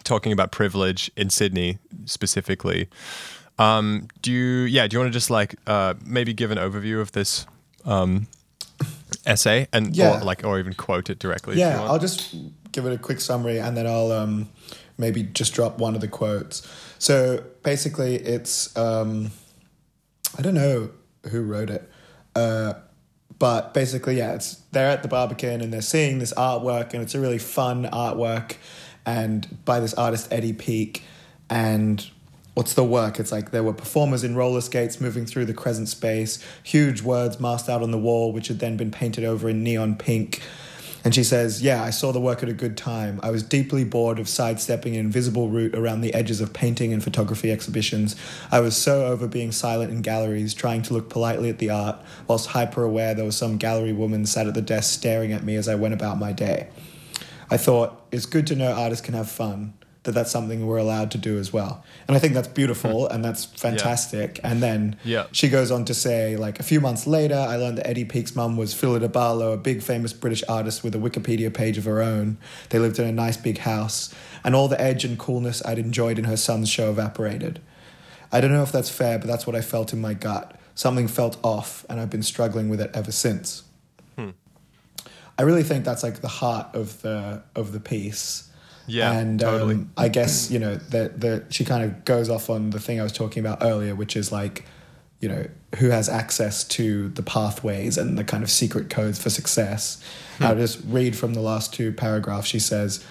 talking 0.04 0.32
about 0.32 0.52
privilege 0.52 1.12
in 1.16 1.30
Sydney 1.30 1.78
specifically. 2.06 2.90
Um, 3.60 4.08
do 4.22 4.32
you 4.32 4.66
yeah? 4.66 4.88
Do 4.88 4.96
you 4.96 5.00
want 5.00 5.14
to 5.14 5.18
just 5.18 5.30
like 5.30 5.56
uh, 5.68 5.94
maybe 6.06 6.34
give 6.34 6.52
an 6.52 6.58
overview 6.58 7.00
of 7.02 7.12
this? 7.12 7.46
Essay 9.26 9.68
and 9.74 9.96
Yeah. 9.96 10.20
or 10.20 10.24
like 10.24 10.44
or 10.44 10.60
even 10.60 10.74
quote 10.74 11.10
it 11.10 11.20
directly 11.20 11.58
Yeah. 11.58 11.82
I'll 11.84 12.00
just 12.00 12.36
give 12.72 12.86
it 12.86 12.94
a 12.94 12.98
quick 12.98 13.22
summary 13.22 13.60
and 13.60 13.76
then 13.78 13.86
I'll 13.88 14.12
um, 14.12 14.50
maybe 14.98 15.24
just 15.24 15.54
drop 15.54 15.78
one 15.80 15.96
of 15.96 16.02
the 16.02 16.08
quotes. 16.08 16.68
So 17.00 17.44
basically, 17.64 18.16
it's 18.16 18.76
um, 18.78 19.32
I 20.38 20.42
don't 20.42 20.54
know 20.56 20.90
who 21.30 21.42
wrote 21.44 21.70
it, 21.70 21.90
uh, 22.36 22.74
but 23.40 23.74
basically, 23.74 24.18
yeah, 24.18 24.34
it's 24.34 24.56
they're 24.72 24.90
at 24.90 25.02
the 25.04 25.10
Barbican 25.10 25.62
and 25.62 25.72
they're 25.74 25.82
seeing 25.82 26.20
this 26.20 26.34
artwork 26.34 26.94
and 26.94 27.02
it's 27.04 27.14
a 27.16 27.20
really 27.20 27.38
fun 27.40 27.86
artwork, 27.86 28.56
and 29.06 29.64
by 29.66 29.80
this 29.80 29.94
artist 29.94 30.28
Eddie 30.32 30.54
Peake, 30.54 31.04
and 31.50 32.10
what's 32.54 32.74
the 32.74 32.84
work? 32.84 33.20
It's 33.20 33.32
like 33.32 33.52
there 33.52 33.64
were 33.64 33.74
performers 33.74 34.24
in 34.24 34.36
roller 34.36 34.62
skates 34.62 35.02
moving 35.02 35.26
through 35.26 35.46
the 35.46 35.54
crescent 35.54 35.90
space, 35.90 36.44
huge 36.64 37.02
words 37.02 37.40
masked 37.40 37.70
out 37.70 37.82
on 37.82 37.92
the 37.92 37.98
wall, 37.98 38.32
which 38.32 38.48
had 38.48 38.60
then 38.60 38.78
been 38.78 38.92
painted 38.92 39.24
over 39.24 39.50
in 39.50 39.64
neon 39.64 39.96
pink. 39.96 40.42
And 41.06 41.14
she 41.14 41.24
says, 41.24 41.62
Yeah, 41.62 41.84
I 41.84 41.90
saw 41.90 42.14
the 42.14 42.22
work 42.22 42.44
at 42.44 42.50
a 42.50 42.54
good 42.54 42.78
time. 42.78 43.20
I 43.22 43.30
was 43.30 43.44
deeply 43.44 43.84
bored 43.84 44.20
of 44.20 44.30
sidestepping 44.30 44.94
an 44.94 45.02
invisible 45.02 45.50
route 45.50 45.76
around 45.76 46.00
the 46.00 46.14
edges 46.14 46.40
of 46.40 46.54
painting 46.54 46.94
and 46.94 47.04
photography 47.04 47.52
exhibitions. 47.52 48.16
I 48.52 48.62
was 48.62 48.78
so 48.78 49.06
over 49.08 49.28
being 49.28 49.52
silent 49.52 49.92
in 49.92 50.02
galleries, 50.02 50.54
trying 50.54 50.82
to 50.84 50.94
look 50.94 51.10
politely 51.10 51.50
at 51.50 51.58
the 51.58 51.72
art, 51.72 51.98
whilst 52.28 52.48
hyper 52.48 52.84
aware 52.84 53.14
there 53.14 53.26
was 53.26 53.36
some 53.36 53.58
gallery 53.58 53.92
woman 53.92 54.26
sat 54.26 54.48
at 54.48 54.54
the 54.54 54.62
desk 54.62 54.94
staring 54.94 55.34
at 55.34 55.44
me 55.44 55.56
as 55.56 55.68
I 55.68 55.76
went 55.76 55.94
about 55.94 56.20
my 56.20 56.32
day. 56.32 56.70
I 57.52 57.58
thought 57.58 58.08
it's 58.12 58.26
good 58.26 58.48
to 58.48 58.56
know 58.56 58.72
artists 58.72 59.06
can 59.06 59.14
have 59.14 59.30
fun, 59.30 59.74
that 60.04 60.12
that's 60.12 60.32
something 60.32 60.66
we're 60.66 60.78
allowed 60.78 61.12
to 61.12 61.18
do 61.18 61.38
as 61.38 61.54
well. 61.54 61.84
And 62.08 62.16
I 62.16 62.20
think 62.20 62.34
that's 62.34 62.50
beautiful 62.50 63.08
hmm. 63.08 63.14
and 63.16 63.24
that's 63.24 63.46
fantastic. 63.46 64.40
And 64.44 64.62
then 64.62 64.98
Yeah. 65.04 65.28
she 65.32 65.50
goes 65.50 65.72
on 65.72 65.86
to 65.86 65.94
say, 65.94 66.36
like, 66.36 66.60
a 66.60 66.64
few 66.64 66.82
months 66.82 67.08
later, 67.08 67.36
I 67.36 67.56
learned 67.56 67.78
that 67.78 67.88
Eddie 67.88 68.06
Peake's 68.06 68.36
mum 68.36 68.58
was 68.58 68.74
Phillida 68.74 69.08
Barlow, 69.08 69.54
a 69.54 69.58
big 69.58 69.82
famous 69.82 70.12
British 70.12 70.44
artist 70.50 70.84
with 70.84 70.94
a 70.94 70.98
Wikipedia 70.98 71.54
page 71.54 71.78
of 71.78 71.86
her 71.86 72.02
own. 72.02 72.38
They 72.70 72.80
lived 72.80 73.00
in 73.00 73.08
a 73.08 73.12
nice 73.12 73.38
big 73.38 73.60
house, 73.60 74.14
and 74.44 74.56
all 74.56 74.68
the 74.68 74.80
edge 74.80 75.06
and 75.06 75.18
coolness 75.18 75.66
I'd 75.66 75.80
enjoyed 75.80 76.20
in 76.20 76.26
her 76.26 76.38
son's 76.38 76.70
show 76.70 76.90
evaporated. 76.90 77.62
I 78.32 78.42
don't 78.42 78.52
know 78.52 78.64
if 78.64 78.72
that's 78.72 78.90
fair, 78.90 79.20
but 79.20 79.28
that's 79.28 79.48
what 79.48 79.56
I 79.56 79.62
felt 79.62 79.94
in 79.94 80.02
my 80.02 80.14
gut. 80.14 80.60
Something 80.76 81.08
felt 81.08 81.38
off, 81.44 81.86
and 81.90 82.00
I've 82.00 82.10
been 82.10 82.24
struggling 82.24 82.68
with 82.68 82.82
it 82.82 82.92
ever 82.94 83.12
since. 83.12 83.64
Hmm. 84.18 84.32
I 85.38 85.44
really 85.44 85.64
think 85.64 85.86
that's 85.86 86.04
like 86.04 86.22
the 86.22 86.28
heart 86.28 86.76
of 86.76 87.02
the 87.04 87.44
of 87.56 87.72
the 87.72 87.80
piece. 87.80 88.50
Yeah, 88.88 89.12
and 89.14 89.40
totally. 89.40 89.76
um, 89.76 89.92
I 89.98 90.10
guess 90.10 90.52
you 90.52 90.60
know 90.60 90.76
that 90.76 91.20
the 91.20 91.46
she 91.50 91.66
kind 91.66 91.84
of 91.84 92.06
goes 92.06 92.30
off 92.30 92.50
on 92.50 92.72
the 92.72 92.80
thing 92.80 93.00
I 93.00 93.04
was 93.04 93.14
talking 93.14 93.46
about 93.46 93.60
earlier, 93.62 93.96
which 93.96 94.16
is 94.16 94.32
like, 94.32 94.66
you 95.20 95.30
know, 95.30 95.48
who 95.78 95.90
has 95.90 96.10
access 96.10 96.64
to 96.66 97.10
the 97.10 97.24
pathways 97.24 97.98
and 97.98 98.18
the 98.18 98.24
kind 98.24 98.44
of 98.44 98.52
secret 98.52 98.90
codes 98.90 99.22
for 99.22 99.30
success. 99.30 100.04
Hmm. 100.38 100.44
I'll 100.44 100.56
just 100.56 100.82
read 100.88 101.16
from 101.16 101.34
the 101.34 101.42
last 101.42 101.74
two 101.74 101.92
paragraphs. 101.92 102.48
She 102.48 102.60
says. 102.60 103.06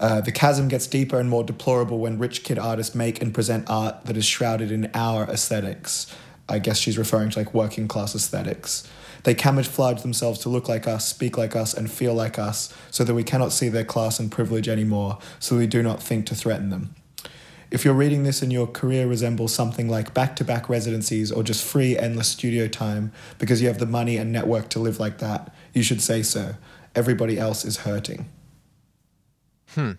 Uh, 0.00 0.20
the 0.20 0.30
chasm 0.30 0.68
gets 0.68 0.86
deeper 0.86 1.18
and 1.18 1.28
more 1.28 1.42
deplorable 1.42 1.98
when 1.98 2.20
rich 2.20 2.44
kid 2.44 2.56
artists 2.56 2.94
make 2.94 3.20
and 3.20 3.34
present 3.34 3.68
art 3.68 4.04
that 4.04 4.16
is 4.16 4.24
shrouded 4.24 4.70
in 4.70 4.88
our 4.94 5.24
aesthetics. 5.24 6.14
I 6.48 6.60
guess 6.60 6.78
she's 6.78 6.96
referring 6.96 7.30
to 7.30 7.40
like 7.40 7.52
working 7.52 7.88
class 7.88 8.14
aesthetics. 8.14 8.88
They 9.28 9.34
camouflage 9.34 10.00
themselves 10.00 10.38
to 10.38 10.48
look 10.48 10.70
like 10.70 10.88
us, 10.88 11.06
speak 11.06 11.36
like 11.36 11.54
us, 11.54 11.74
and 11.74 11.90
feel 11.90 12.14
like 12.14 12.38
us, 12.38 12.72
so 12.90 13.04
that 13.04 13.12
we 13.12 13.22
cannot 13.22 13.52
see 13.52 13.68
their 13.68 13.84
class 13.84 14.18
and 14.18 14.32
privilege 14.32 14.70
anymore, 14.70 15.18
so 15.38 15.58
we 15.58 15.66
do 15.66 15.82
not 15.82 16.02
think 16.02 16.24
to 16.28 16.34
threaten 16.34 16.70
them. 16.70 16.94
If 17.70 17.84
you're 17.84 17.92
reading 17.92 18.22
this 18.22 18.40
and 18.40 18.50
your 18.50 18.66
career 18.66 19.06
resembles 19.06 19.52
something 19.52 19.86
like 19.86 20.14
back 20.14 20.34
to 20.36 20.44
back 20.44 20.70
residencies 20.70 21.30
or 21.30 21.42
just 21.42 21.62
free, 21.62 21.94
endless 21.94 22.28
studio 22.28 22.68
time 22.68 23.12
because 23.38 23.60
you 23.60 23.68
have 23.68 23.76
the 23.76 23.84
money 23.84 24.16
and 24.16 24.32
network 24.32 24.70
to 24.70 24.78
live 24.78 24.98
like 24.98 25.18
that, 25.18 25.54
you 25.74 25.82
should 25.82 26.00
say 26.00 26.22
so. 26.22 26.54
Everybody 26.94 27.38
else 27.38 27.66
is 27.66 27.80
hurting. 27.80 28.30
Hmm. 29.74 29.90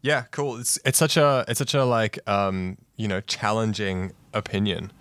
Yeah, 0.00 0.22
cool. 0.30 0.56
It's 0.56 0.78
it's 0.86 0.96
such 0.96 1.18
a 1.18 1.44
it's 1.48 1.58
such 1.58 1.74
a 1.74 1.84
like 1.84 2.18
um 2.26 2.78
you 2.96 3.08
know 3.08 3.20
challenging 3.20 4.12
opinion. 4.34 4.92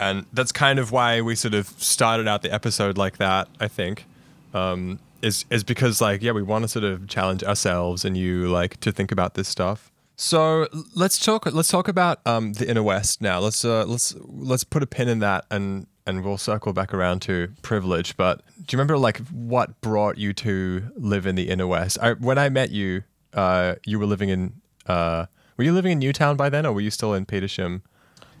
And 0.00 0.26
that's 0.32 0.52
kind 0.52 0.78
of 0.78 0.90
why 0.90 1.20
we 1.20 1.34
sort 1.34 1.54
of 1.54 1.68
started 1.80 2.26
out 2.26 2.42
the 2.42 2.52
episode 2.52 2.98
like 2.98 3.18
that, 3.18 3.48
I 3.60 3.68
think. 3.68 4.06
Um, 4.54 4.98
is 5.22 5.44
is 5.50 5.64
because 5.64 6.00
like 6.00 6.22
yeah, 6.22 6.32
we 6.32 6.42
want 6.42 6.62
to 6.64 6.68
sort 6.68 6.84
of 6.84 7.06
challenge 7.06 7.44
ourselves 7.44 8.04
and 8.04 8.16
you 8.16 8.48
like 8.48 8.80
to 8.80 8.92
think 8.92 9.12
about 9.12 9.34
this 9.34 9.48
stuff. 9.48 9.90
So 10.16 10.68
let's 10.94 11.18
talk 11.18 11.46
let's 11.46 11.68
talk 11.68 11.88
about 11.88 12.20
um, 12.26 12.52
the 12.54 12.68
inner 12.68 12.82
west 12.82 13.22
now. 13.22 13.38
Let's 13.38 13.64
uh, 13.64 13.84
let's 13.86 14.14
let's 14.26 14.64
put 14.64 14.82
a 14.82 14.86
pin 14.86 15.08
in 15.08 15.20
that 15.20 15.44
and 15.50 15.86
and 16.06 16.24
we'll 16.24 16.38
circle 16.38 16.72
back 16.72 16.92
around 16.92 17.20
to 17.22 17.52
privilege. 17.62 18.16
But 18.16 18.42
do 18.56 18.62
you 18.74 18.78
remember 18.78 18.98
like 18.98 19.18
what 19.28 19.80
brought 19.80 20.18
you 20.18 20.32
to 20.34 20.90
live 20.96 21.26
in 21.26 21.36
the 21.36 21.48
inner 21.48 21.66
west? 21.66 21.98
I, 22.02 22.12
when 22.14 22.38
I 22.38 22.48
met 22.48 22.70
you, 22.70 23.04
uh, 23.34 23.76
you 23.86 23.98
were 23.98 24.06
living 24.06 24.28
in 24.28 24.60
uh, 24.86 25.26
were 25.56 25.64
you 25.64 25.72
living 25.72 25.92
in 25.92 25.98
Newtown 25.98 26.36
by 26.36 26.48
then, 26.48 26.66
or 26.66 26.72
were 26.72 26.80
you 26.80 26.90
still 26.90 27.14
in 27.14 27.26
Petersham? 27.26 27.82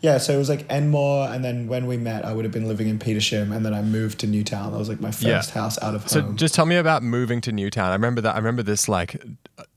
Yeah, 0.02 0.16
so 0.16 0.32
it 0.32 0.38
was 0.38 0.48
like 0.48 0.64
Enmore, 0.70 1.28
and 1.28 1.44
then 1.44 1.66
when 1.68 1.86
we 1.86 1.98
met, 1.98 2.24
I 2.24 2.32
would 2.32 2.46
have 2.46 2.52
been 2.52 2.66
living 2.66 2.88
in 2.88 2.98
Petersham, 2.98 3.54
and 3.54 3.66
then 3.66 3.74
I 3.74 3.82
moved 3.82 4.20
to 4.20 4.26
Newtown. 4.26 4.72
That 4.72 4.78
was 4.78 4.88
like 4.88 5.00
my 5.00 5.10
first 5.10 5.24
Yeah. 5.24 5.42
house 5.42 5.78
out 5.82 5.94
of 5.94 6.02
home. 6.02 6.08
So 6.08 6.32
just 6.32 6.54
tell 6.54 6.64
me 6.64 6.76
about 6.76 7.02
moving 7.02 7.42
to 7.42 7.52
Newtown. 7.52 7.90
I 7.90 7.94
remember 7.94 8.22
that. 8.22 8.34
I 8.34 8.38
remember 8.38 8.62
this 8.62 8.88
like 8.88 9.22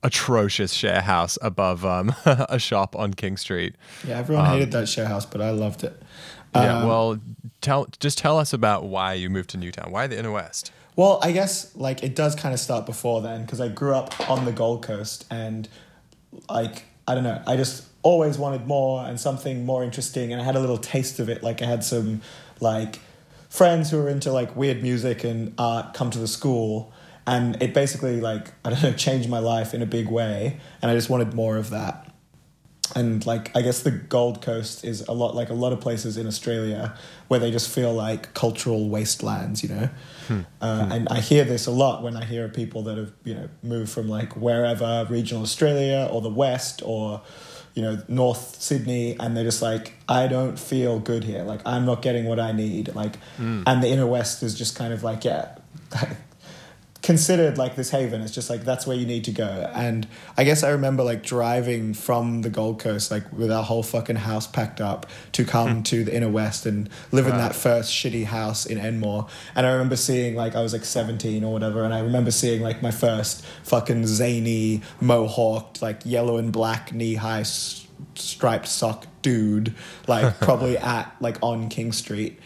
atrocious 0.01 0.71
share 0.73 1.01
house 1.01 1.37
above 1.41 1.85
um, 1.85 2.15
a 2.25 2.57
shop 2.59 2.95
on 2.95 3.13
King 3.13 3.35
Street. 3.37 3.75
yeah, 4.07 4.17
everyone 4.17 4.45
hated 4.45 4.71
that 4.71 4.87
share 4.87 5.07
house, 5.07 5.25
but 5.25 5.41
I 5.41 5.51
loved 5.51 5.83
it. 5.83 6.01
Yeah. 6.55 6.79
Um, 6.81 6.87
well, 6.87 7.19
tell 7.61 7.87
just 7.99 8.17
tell 8.17 8.37
us 8.37 8.53
about 8.53 8.85
why 8.85 9.13
you 9.15 9.29
moved 9.29 9.49
to 9.51 9.57
Newtown. 9.57 9.91
Why 9.91 10.07
the 10.07 10.17
inner 10.17 10.31
west? 10.31 10.71
Well, 10.95 11.19
I 11.23 11.31
guess 11.31 11.75
like 11.75 12.03
it 12.03 12.15
does 12.15 12.35
kind 12.35 12.53
of 12.53 12.59
start 12.59 12.85
before 12.85 13.21
then 13.21 13.41
because 13.41 13.59
I 13.59 13.67
grew 13.67 13.95
up 13.95 14.29
on 14.29 14.45
the 14.45 14.51
Gold 14.51 14.83
Coast 14.83 15.25
and 15.31 15.67
like 16.49 16.83
I 17.07 17.15
don't 17.15 17.23
know, 17.23 17.41
I 17.47 17.55
just 17.57 17.83
always 18.03 18.37
wanted 18.37 18.67
more 18.67 19.05
and 19.05 19.19
something 19.19 19.65
more 19.65 19.83
interesting 19.83 20.31
and 20.31 20.41
I 20.41 20.45
had 20.45 20.55
a 20.55 20.59
little 20.59 20.77
taste 20.77 21.19
of 21.19 21.29
it. 21.29 21.41
Like 21.41 21.61
I 21.61 21.65
had 21.65 21.83
some 21.83 22.21
like 22.59 22.99
friends 23.49 23.91
who 23.91 23.97
were 23.97 24.09
into 24.09 24.31
like 24.31 24.55
weird 24.55 24.81
music 24.83 25.23
and 25.23 25.53
art 25.57 25.93
come 25.93 26.09
to 26.11 26.19
the 26.19 26.27
school 26.27 26.93
and 27.25 27.61
it 27.61 27.73
basically 27.73 28.19
like 28.19 28.51
I 28.63 28.69
don't 28.69 28.83
know 28.83 28.93
changed 28.93 29.29
my 29.29 29.39
life 29.39 29.73
in 29.73 29.81
a 29.81 29.85
big 29.85 30.09
way 30.09 30.59
and 30.81 30.91
I 30.91 30.95
just 30.95 31.09
wanted 31.09 31.33
more 31.33 31.57
of 31.57 31.69
that 31.71 32.13
and 32.95 33.25
like 33.25 33.55
I 33.55 33.61
guess 33.61 33.81
the 33.81 33.91
Gold 33.91 34.41
Coast 34.41 34.83
is 34.83 35.01
a 35.07 35.13
lot 35.13 35.35
like 35.35 35.49
a 35.49 35.53
lot 35.53 35.73
of 35.73 35.79
places 35.79 36.17
in 36.17 36.27
Australia 36.27 36.95
where 37.27 37.39
they 37.39 37.49
just 37.51 37.69
feel 37.69 37.93
like 37.93 38.33
cultural 38.33 38.89
wastelands, 38.89 39.63
you 39.63 39.69
know. 39.69 39.89
Uh, 40.61 40.89
And 40.91 41.07
I 41.09 41.19
hear 41.19 41.43
this 41.43 41.65
a 41.65 41.71
lot 41.71 42.03
when 42.03 42.15
I 42.15 42.25
hear 42.25 42.47
people 42.49 42.83
that 42.83 42.97
have 42.97 43.13
you 43.23 43.35
know 43.35 43.49
moved 43.63 43.91
from 43.91 44.09
like 44.09 44.33
wherever 44.35 45.07
regional 45.09 45.43
Australia 45.43 46.07
or 46.11 46.21
the 46.21 46.29
West 46.29 46.81
or 46.85 47.21
you 47.73 47.81
know 47.81 48.01
North 48.07 48.61
Sydney, 48.61 49.17
and 49.19 49.35
they're 49.35 49.43
just 49.43 49.61
like 49.61 49.93
I 50.07 50.27
don't 50.27 50.59
feel 50.59 50.99
good 50.99 51.23
here. 51.23 51.43
Like 51.43 51.61
I'm 51.65 51.85
not 51.85 52.01
getting 52.01 52.25
what 52.25 52.39
I 52.39 52.51
need. 52.51 52.93
Like, 52.95 53.17
hmm. 53.37 53.63
and 53.65 53.83
the 53.83 53.87
inner 53.87 54.07
West 54.07 54.43
is 54.43 54.55
just 54.55 54.75
kind 54.75 54.93
of 54.93 55.03
like 55.03 55.23
yeah. 55.23 55.55
considered 57.03 57.57
like 57.57 57.75
this 57.75 57.91
haven. 57.91 58.21
It's 58.21 58.33
just 58.33 58.49
like 58.49 58.63
that's 58.63 58.87
where 58.87 58.95
you 58.95 59.05
need 59.05 59.25
to 59.25 59.31
go. 59.31 59.69
And 59.75 60.07
I 60.37 60.45
guess 60.45 60.63
I 60.63 60.69
remember 60.69 61.03
like 61.03 61.21
driving 61.21 61.93
from 61.93 62.41
the 62.41 62.49
Gold 62.49 62.79
Coast, 62.79 63.11
like 63.11 63.31
with 63.31 63.51
our 63.51 63.61
whole 63.61 63.83
fucking 63.83 64.15
house 64.15 64.47
packed 64.47 64.79
up 64.81 65.05
to 65.33 65.43
come 65.43 65.75
hmm. 65.75 65.81
to 65.83 66.05
the 66.05 66.15
inner 66.15 66.29
west 66.29 66.65
and 66.65 66.89
live 67.11 67.27
in 67.27 67.37
that 67.37 67.53
first 67.53 67.93
shitty 67.93 68.25
house 68.25 68.65
in 68.65 68.79
Enmore. 68.79 69.27
And 69.53 69.67
I 69.67 69.73
remember 69.73 69.97
seeing 69.97 70.35
like 70.35 70.55
I 70.55 70.61
was 70.61 70.71
like 70.73 70.85
17 70.85 71.43
or 71.43 71.51
whatever, 71.51 71.83
and 71.83 71.93
I 71.93 71.99
remember 71.99 72.31
seeing 72.31 72.61
like 72.61 72.81
my 72.81 72.91
first 72.91 73.45
fucking 73.63 74.07
zany 74.07 74.81
mohawked, 75.01 75.81
like 75.81 76.05
yellow 76.05 76.37
and 76.37 76.51
black 76.51 76.93
knee 76.93 77.15
high 77.15 77.43
striped 78.15 78.67
sock 78.67 79.07
dude, 79.21 79.75
like 80.07 80.39
probably 80.39 80.77
at 80.79 81.13
like 81.19 81.37
on 81.41 81.67
King 81.67 81.91
Street. 81.91 82.39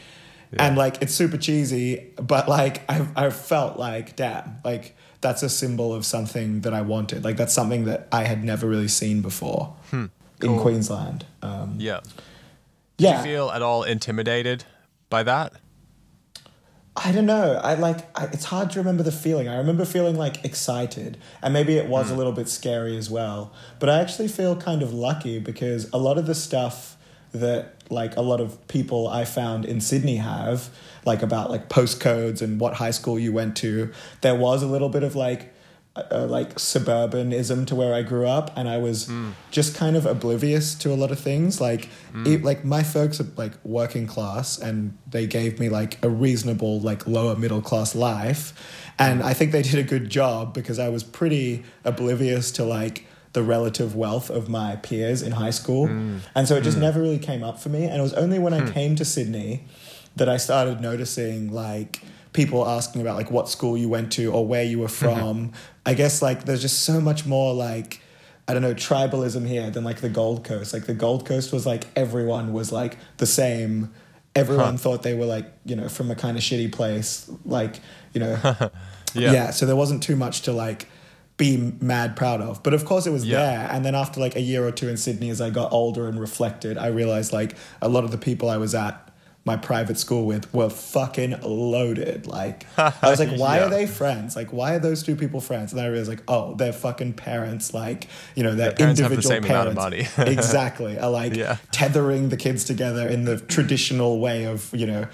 And 0.58 0.78
like 0.78 1.02
it's 1.02 1.14
super 1.14 1.38
cheesy, 1.38 2.14
but 2.16 2.48
like 2.48 2.90
I 2.90 3.08
I 3.16 3.30
felt 3.30 3.78
like 3.78 4.16
damn, 4.16 4.58
like 4.64 4.96
that's 5.22 5.44
a 5.44 5.50
symbol 5.50 5.94
of 5.94 6.06
something 6.06 6.62
that 6.62 6.74
I 6.74 6.82
wanted. 6.82 7.24
Like 7.24 7.38
that's 7.38 7.54
something 7.54 7.86
that 7.86 8.08
I 8.12 8.24
had 8.24 8.44
never 8.44 8.68
really 8.68 8.88
seen 8.88 9.22
before 9.22 9.76
in 9.92 10.10
cool. 10.40 10.62
Queensland. 10.62 11.26
Um, 11.42 11.76
Yeah. 11.80 12.00
yeah, 12.98 13.18
you 13.18 13.24
feel 13.24 13.50
at 13.50 13.62
all 13.62 13.84
intimidated 13.84 14.64
by 15.10 15.24
that? 15.24 15.54
I 16.96 17.12
don't 17.12 17.28
know. 17.28 17.60
I 17.64 17.76
like. 17.76 18.00
I, 18.18 18.26
it's 18.26 18.46
hard 18.46 18.72
to 18.72 18.80
remember 18.80 19.04
the 19.04 19.12
feeling. 19.12 19.48
I 19.48 19.58
remember 19.58 19.86
feeling 19.86 20.16
like 20.18 20.44
excited, 20.44 21.18
and 21.44 21.54
maybe 21.54 21.78
it 21.78 21.88
was 21.88 22.10
a 22.10 22.16
little 22.16 22.32
bit 22.32 22.50
scary 22.50 22.98
as 22.98 23.08
well. 23.10 23.54
But 23.80 23.90
I 23.90 24.00
actually 24.02 24.30
feel 24.30 24.56
kind 24.56 24.82
of 24.82 24.94
lucky 24.94 25.38
because 25.38 25.88
a 25.94 25.98
lot 26.00 26.18
of 26.18 26.26
the 26.26 26.34
stuff 26.34 26.98
that 27.34 27.77
like 27.92 28.16
a 28.16 28.22
lot 28.22 28.40
of 28.40 28.68
people 28.68 29.08
I 29.08 29.26
found 29.26 29.66
in 29.66 29.82
Sydney 29.82 30.18
have, 30.18 30.70
like 31.06 31.22
about 31.22 31.50
like 31.50 31.70
postcodes 31.70 32.42
and 32.42 32.60
what 32.60 32.76
high 32.76 32.92
school 32.92 33.18
you 33.18 33.32
went 33.32 33.56
to, 33.58 33.92
there 34.22 34.36
was 34.36 34.64
a 34.64 34.68
little 34.68 34.90
bit 34.90 35.04
of 35.04 35.16
like. 35.16 35.54
Uh, 35.96 36.04
uh 36.12 36.28
like 36.28 36.54
suburbanism 36.56 37.66
to 37.66 37.74
where 37.74 37.92
I 37.92 38.04
grew 38.04 38.28
up, 38.28 38.56
and 38.56 38.70
I 38.70 38.78
was 38.78 39.08
hmm. 39.08 39.32
just 39.50 39.76
kind 39.76 39.96
of 39.96 40.06
oblivious 40.06 40.76
to 40.76 40.94
a 40.94 40.98
lot 41.04 41.10
of 41.10 41.20
things. 41.20 41.60
Like, 41.60 41.86
hmm. 42.12 42.28
e- 42.28 42.38
like 42.38 42.64
my 42.64 42.84
folks 42.84 43.20
are 43.20 43.28
like 43.36 43.54
working 43.64 44.06
class, 44.06 44.60
and 44.60 44.96
they 45.10 45.26
gave 45.26 45.60
me 45.60 45.70
like 45.70 45.98
a 46.06 46.10
reasonable, 46.10 46.80
like 46.82 47.08
lower 47.08 47.36
middle 47.36 47.64
class 47.64 47.96
life, 47.96 48.54
and 49.00 49.22
hmm. 49.22 49.28
I 49.28 49.34
think 49.34 49.52
they 49.52 49.64
did 49.64 49.80
a 49.80 49.84
good 49.84 50.08
job 50.08 50.54
because 50.54 50.78
I 50.78 50.90
was 50.90 51.04
pretty 51.04 51.64
oblivious 51.84 52.52
to 52.52 52.64
like 52.64 53.08
the 53.34 53.44
relative 53.44 53.96
wealth 53.96 54.30
of 54.30 54.50
my 54.50 54.76
peers 54.78 55.22
in 55.22 55.32
high 55.34 55.50
school, 55.50 55.88
mm. 55.88 56.20
and 56.36 56.48
so 56.48 56.56
it 56.56 56.64
just 56.64 56.78
mm. 56.78 56.82
never 56.82 57.00
really 57.02 57.20
came 57.20 57.44
up 57.44 57.60
for 57.60 57.70
me. 57.70 57.86
And 57.86 57.98
it 57.98 58.02
was 58.02 58.14
only 58.14 58.40
when 58.40 58.54
I 58.54 58.62
hmm. 58.62 58.72
came 58.72 58.96
to 58.96 59.06
Sydney 59.06 59.64
that 60.16 60.28
I 60.28 60.38
started 60.38 60.82
noticing 60.82 61.52
like 61.52 62.02
people 62.34 62.68
asking 62.68 63.02
about 63.02 63.16
like 63.16 63.32
what 63.32 63.50
school 63.50 63.78
you 63.78 63.90
went 63.90 64.12
to 64.14 64.32
or 64.32 64.46
where 64.46 64.64
you 64.64 64.80
were 64.80 64.88
mm-hmm. 64.88 65.20
from. 65.20 65.52
I 65.86 65.94
guess 65.94 66.22
like 66.22 66.46
there's 66.46 66.62
just 66.62 66.84
so 66.84 67.00
much 67.00 67.26
more 67.26 67.54
like 67.54 68.02
I 68.48 68.54
don't 68.54 68.62
know 68.62 68.74
tribalism 68.74 69.48
here 69.48 69.70
than 69.70 69.84
like 69.84 70.02
the 70.02 70.10
Gold 70.10 70.44
Coast. 70.44 70.74
Like 70.74 70.86
the 70.86 70.94
Gold 70.94 71.26
Coast 71.26 71.52
was 71.52 71.66
like 71.66 71.86
everyone 71.96 72.54
was 72.54 72.72
like 72.72 72.98
the 73.18 73.26
same. 73.26 73.94
Everyone 74.36 74.74
Huh. 74.74 74.78
thought 74.78 75.04
they 75.04 75.16
were 75.16 75.26
like 75.26 75.52
you 75.66 75.76
know 75.76 75.90
from 75.90 76.12
a 76.12 76.16
kind 76.16 76.38
of 76.38 76.44
shitty 76.44 76.72
place. 76.72 77.30
Like 77.46 77.80
you 78.14 78.20
know 78.20 78.36
Yeah. 79.14 79.32
yeah. 79.32 79.50
So 79.52 79.66
there 79.66 79.76
wasn't 79.76 80.04
too 80.04 80.16
much 80.16 80.44
to 80.44 80.52
like 80.52 80.88
be 81.38 81.74
mad 81.82 82.16
proud 82.16 82.42
of. 82.42 82.64
But 82.64 82.74
of 82.74 82.84
course 82.86 83.06
it 83.06 83.12
was 83.12 83.24
Yeah. 83.26 83.38
there. 83.38 83.70
And 83.72 83.86
then 83.86 83.94
after 83.96 84.20
like 84.20 84.36
a 84.36 84.42
year 84.42 84.66
or 84.68 84.72
two 84.72 84.88
in 84.90 84.98
Sydney, 84.98 85.30
as 85.30 85.40
I 85.40 85.50
got 85.52 85.72
older 85.72 86.08
and 86.08 86.20
reflected, 86.20 86.78
I 86.78 86.88
realized 86.88 87.32
like 87.32 87.56
a 87.82 87.88
lot 87.88 88.04
of 88.04 88.12
the 88.12 88.18
people 88.18 88.50
I 88.50 88.58
was 88.58 88.74
at 88.74 89.04
my 89.46 89.56
private 89.56 89.98
school 89.98 90.26
with 90.26 90.52
were 90.54 90.70
fucking 90.70 91.40
loaded. 91.42 92.28
Like 92.28 92.66
I 92.78 92.92
was 93.04 93.20
like, 93.20 93.38
why 93.38 93.58
Yeah. 93.58 93.68
are 93.68 93.70
they 93.70 93.86
friends? 93.86 94.36
Like 94.36 94.52
why 94.52 94.74
are 94.74 94.80
those 94.80 95.04
two 95.04 95.16
people 95.16 95.40
friends? 95.40 95.72
And 95.72 95.80
I 95.80 95.86
realized 95.86 96.10
like, 96.10 96.24
oh, 96.28 96.56
their 96.56 96.74
fucking 96.74 97.14
parents, 97.14 97.74
like, 97.74 98.08
you 98.36 98.44
know, 98.44 98.56
their 98.56 98.70
Their 98.72 98.78
parents 98.78 99.00
have 99.00 99.10
the 99.12 99.16
individual 99.18 99.36
same 99.44 99.46
amount 99.46 99.70
of 99.70 99.76
parents. 99.78 100.18
money. 100.18 100.32
exactly. 100.38 100.98
Are 101.00 101.12
like 101.12 101.36
Yeah. 101.36 101.58
tethering 101.72 102.30
the 102.30 102.38
kids 102.38 102.64
together 102.66 103.08
in 103.08 103.26
the 103.26 103.38
traditional 103.38 104.20
way 104.20 104.46
of, 104.46 104.70
you 104.74 104.88
know, 104.88 105.06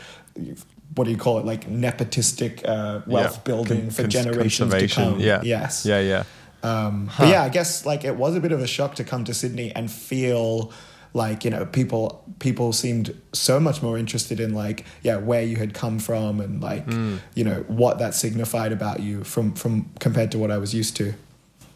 what 0.95 1.05
do 1.05 1.11
you 1.11 1.17
call 1.17 1.39
it? 1.39 1.45
Like 1.45 1.69
nepotistic 1.69 2.67
uh, 2.67 3.01
wealth 3.07 3.35
Yeah. 3.37 3.41
building 3.43 3.81
Con- 3.81 3.89
for 3.91 4.07
generations 4.07 4.73
to 4.73 4.87
come. 4.87 5.19
Yeah. 5.19 5.41
Yes. 5.43 5.85
Yeah, 5.85 5.99
yeah. 5.99 6.23
Um, 6.63 7.09
But 7.17 7.27
yeah, 7.27 7.43
I 7.43 7.49
guess 7.49 7.85
like 7.85 8.03
it 8.05 8.15
was 8.15 8.35
a 8.35 8.39
bit 8.39 8.51
of 8.51 8.61
a 8.61 8.67
shock 8.67 8.95
to 8.95 9.03
come 9.03 9.23
to 9.25 9.33
Sydney 9.33 9.71
and 9.75 9.91
feel 9.91 10.71
like 11.15 11.43
you 11.45 11.51
know 11.51 11.65
people 11.65 12.23
people 12.39 12.73
seemed 12.73 13.13
so 13.33 13.59
much 13.59 13.83
more 13.83 13.99
interested 13.99 14.39
in 14.39 14.55
like 14.55 14.83
yeah 15.03 15.17
where 15.17 15.43
you 15.43 15.57
had 15.57 15.71
come 15.75 15.99
from 15.99 16.41
and 16.41 16.59
like 16.59 16.85
Hmm. 16.85 17.17
you 17.35 17.43
know 17.43 17.63
what 17.67 17.99
that 17.99 18.15
signified 18.15 18.71
about 18.71 18.99
you 18.99 19.23
from 19.23 19.53
from 19.53 19.91
compared 19.99 20.31
to 20.31 20.39
what 20.39 20.49
I 20.51 20.57
was 20.57 20.73
used 20.73 20.95
to. 20.97 21.13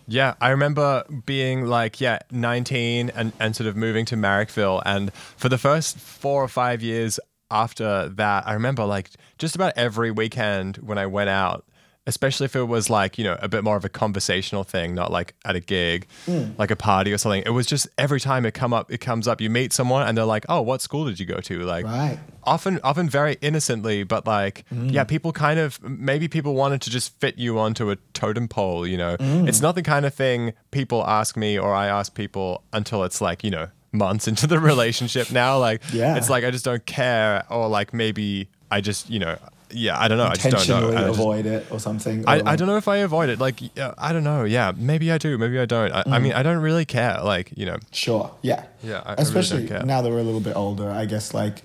Yeah, 0.10 0.36
I 0.40 0.50
remember 0.52 1.04
being 1.26 1.66
like, 1.66 2.00
yeah, 2.00 2.20
19 2.32 3.12
and, 3.14 3.34
and 3.42 3.54
sort 3.54 3.68
of 3.68 3.76
moving 3.76 4.06
to 4.06 4.16
Marrickville. 4.16 4.82
And 4.86 5.12
for 5.36 5.50
the 5.50 5.58
first 5.58 5.98
four 6.00 6.42
or 6.42 6.48
five 6.48 6.82
years 6.82 7.20
after 7.52 8.10
that, 8.10 8.48
I 8.48 8.54
remember 8.54 8.86
like 8.86 9.10
just 9.38 9.56
about 9.56 9.74
every 9.76 10.12
weekend 10.12 10.78
when 10.78 10.98
I 10.98 11.06
went 11.06 11.30
out, 11.30 11.66
especially 12.06 12.46
if 12.46 12.56
it 12.56 12.64
was 12.64 12.90
like, 12.90 13.18
you 13.18 13.24
know, 13.26 13.38
a 13.42 13.50
bit 13.50 13.64
more 13.66 13.76
of 13.76 13.84
a 13.84 13.90
conversational 13.90 14.64
thing, 14.64 14.96
not 14.96 15.12
like 15.12 15.36
at 15.44 15.56
a 15.56 15.60
gig, 15.60 16.08
mm. 16.26 16.58
like 16.58 16.72
a 16.72 16.76
party 16.76 17.12
or 17.12 17.18
something. 17.18 17.44
It 17.46 17.50
was 17.50 17.68
just 17.68 17.88
every 17.98 18.22
time 18.22 18.46
it 18.46 18.54
come 18.54 18.74
up, 18.74 18.92
it 18.92 19.00
comes 19.00 19.28
up, 19.28 19.42
you 19.42 19.50
meet 19.50 19.74
someone 19.74 20.08
and 20.08 20.18
they're 20.18 20.26
like, 20.26 20.46
oh, 20.48 20.62
what 20.62 20.82
school 20.82 21.06
did 21.06 21.20
you 21.20 21.26
go 21.26 21.40
to? 21.42 21.60
Like, 21.64 21.86
Right. 21.86 22.18
often 22.44 22.80
often 22.82 23.10
very 23.10 23.38
innocently 23.42 24.04
but 24.04 24.26
like 24.26 24.64
mm. 24.74 24.90
yeah 24.90 25.04
people 25.04 25.34
kind 25.34 25.60
of 25.60 25.82
maybe 25.84 26.30
people 26.30 26.54
wanted 26.54 26.82
to 26.82 26.90
just 26.90 27.20
fit 27.20 27.38
you 27.38 27.60
onto 27.60 27.92
a 27.92 27.98
totem 28.14 28.48
pole 28.48 28.88
you 28.88 28.98
know 28.98 29.18
mm. 29.18 29.48
it's 29.48 29.60
not 29.60 29.76
the 29.76 29.82
kind 29.84 30.06
of 30.06 30.14
thing 30.14 30.54
people 30.72 31.06
ask 31.06 31.36
me 31.36 31.60
or 31.60 31.74
i 31.74 31.88
ask 31.88 32.16
people 32.16 32.64
until 32.72 33.04
it's 33.04 33.20
like 33.20 33.44
you 33.44 33.52
know 33.52 33.68
months 33.92 34.28
into 34.28 34.46
the 34.48 34.60
relationship 34.60 35.32
now 35.32 35.58
like 35.58 35.82
Yeah. 35.94 36.18
it's 36.18 36.30
like 36.30 36.44
i 36.44 36.52
just 36.52 36.66
don't 36.66 36.86
care 36.86 37.44
or 37.50 37.68
like 37.68 37.94
maybe 37.94 38.48
i 38.70 38.82
just 38.82 39.10
you 39.10 39.20
know 39.20 39.38
yeah, 39.70 40.00
I 40.02 40.08
don't 40.08 40.18
know. 40.18 40.24
I 40.28 40.36
just 40.36 40.66
don't 40.66 40.82
know. 40.94 40.98
I 40.98 41.08
just- 41.08 41.20
avoid 41.20 41.46
it 41.46 41.68
or 41.70 41.78
something. 41.78 42.24
or 42.24 42.30
I, 42.30 42.42
I 42.46 42.56
don't 42.56 42.70
know 42.70 42.78
if 42.78 42.88
I 42.88 42.98
avoid 43.00 43.28
it. 43.28 43.38
Like, 43.38 43.60
yeah, 43.76 43.94
I 43.98 44.14
don't 44.14 44.24
know. 44.24 44.46
Yeah, 44.46 44.72
maybe 44.78 45.12
I 45.12 45.18
do. 45.18 45.38
Maybe 45.38 45.60
I 45.60 45.66
don't. 45.66 45.92
I, 45.92 46.04
Mm. 46.04 46.14
I 46.14 46.20
mean, 46.20 46.32
I 46.32 46.42
don't 46.42 46.60
really 46.60 46.86
care. 46.86 47.20
Like, 47.22 47.52
you 47.58 47.66
know, 47.66 47.76
Sure. 47.92 48.32
Yeah. 48.42 48.64
Yeah, 48.82 49.00
I- 49.06 49.10
I 49.12 49.16
really 49.16 49.24
Especially 49.24 49.64
now 49.84 50.02
that 50.02 50.10
we're 50.10 50.20
a 50.20 50.24
little 50.24 50.40
bit 50.40 50.56
older, 50.56 50.90
I 50.90 51.04
guess 51.04 51.34
like 51.34 51.64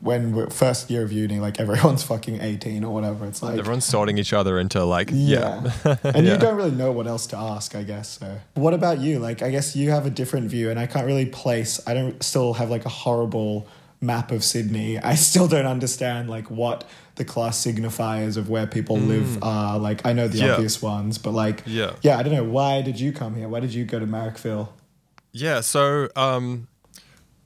when 0.00 0.32
we're 0.34 0.50
first 0.50 0.90
year 0.90 1.02
of 1.02 1.12
uni, 1.12 1.38
like 1.40 1.60
everyone's 1.60 2.02
fucking 2.12 2.40
eighteen 2.40 2.84
or 2.84 2.92
whatever. 2.92 3.24
It's 3.26 3.42
like 3.42 3.58
everyone's 3.58 3.84
sorting 3.84 4.18
each 4.18 4.32
other 4.32 4.58
into 4.58 4.84
like, 4.84 5.10
yeah, 5.12 5.70
yeah. 5.84 5.96
and 6.04 6.26
Yeah. 6.26 6.32
you 6.34 6.38
don't 6.38 6.56
really 6.56 6.70
know 6.72 6.92
what 6.92 7.06
else 7.06 7.26
to 7.28 7.36
ask. 7.36 7.74
I 7.74 7.82
guess. 7.82 8.18
So, 8.18 8.38
what 8.54 8.74
about 8.74 8.98
you? 9.00 9.18
Like, 9.18 9.42
I 9.42 9.50
guess 9.50 9.74
you 9.76 9.90
have 9.90 10.06
a 10.06 10.10
different 10.10 10.50
view, 10.50 10.70
and 10.70 10.78
I 10.78 10.86
can't 10.86 11.06
really 11.06 11.26
place. 11.26 11.80
I 11.86 11.94
don't 11.94 12.22
still 12.22 12.54
have 12.54 12.70
like 12.70 12.84
a 12.84 12.88
horrible 12.90 13.66
map 14.00 14.32
of 14.32 14.42
Sydney. 14.42 14.98
I 14.98 15.14
still 15.14 15.46
don't 15.46 15.66
understand 15.66 16.28
like 16.28 16.50
what 16.50 16.84
the 17.14 17.24
class 17.24 17.64
signifiers 17.64 18.36
of 18.36 18.48
where 18.48 18.66
people 18.66 18.96
live 18.96 19.42
are. 19.44 19.78
Like, 19.78 20.04
I 20.06 20.12
know 20.12 20.26
the 20.28 20.38
Mm. 20.38 20.42
Yeah. 20.46 20.52
obvious 20.54 20.80
ones, 20.82 21.18
but 21.18 21.32
like, 21.32 21.62
Yeah. 21.66 21.92
yeah, 22.02 22.18
I 22.18 22.22
don't 22.24 22.32
know. 22.32 22.42
Why 22.42 22.82
did 22.82 22.98
you 22.98 23.12
come 23.12 23.36
here? 23.36 23.48
Why 23.48 23.60
did 23.60 23.74
you 23.74 23.84
go 23.84 23.98
to 24.00 24.06
Marrickville? 24.06 24.70
Yeah, 25.32 25.60
so 25.60 26.08
um 26.16 26.66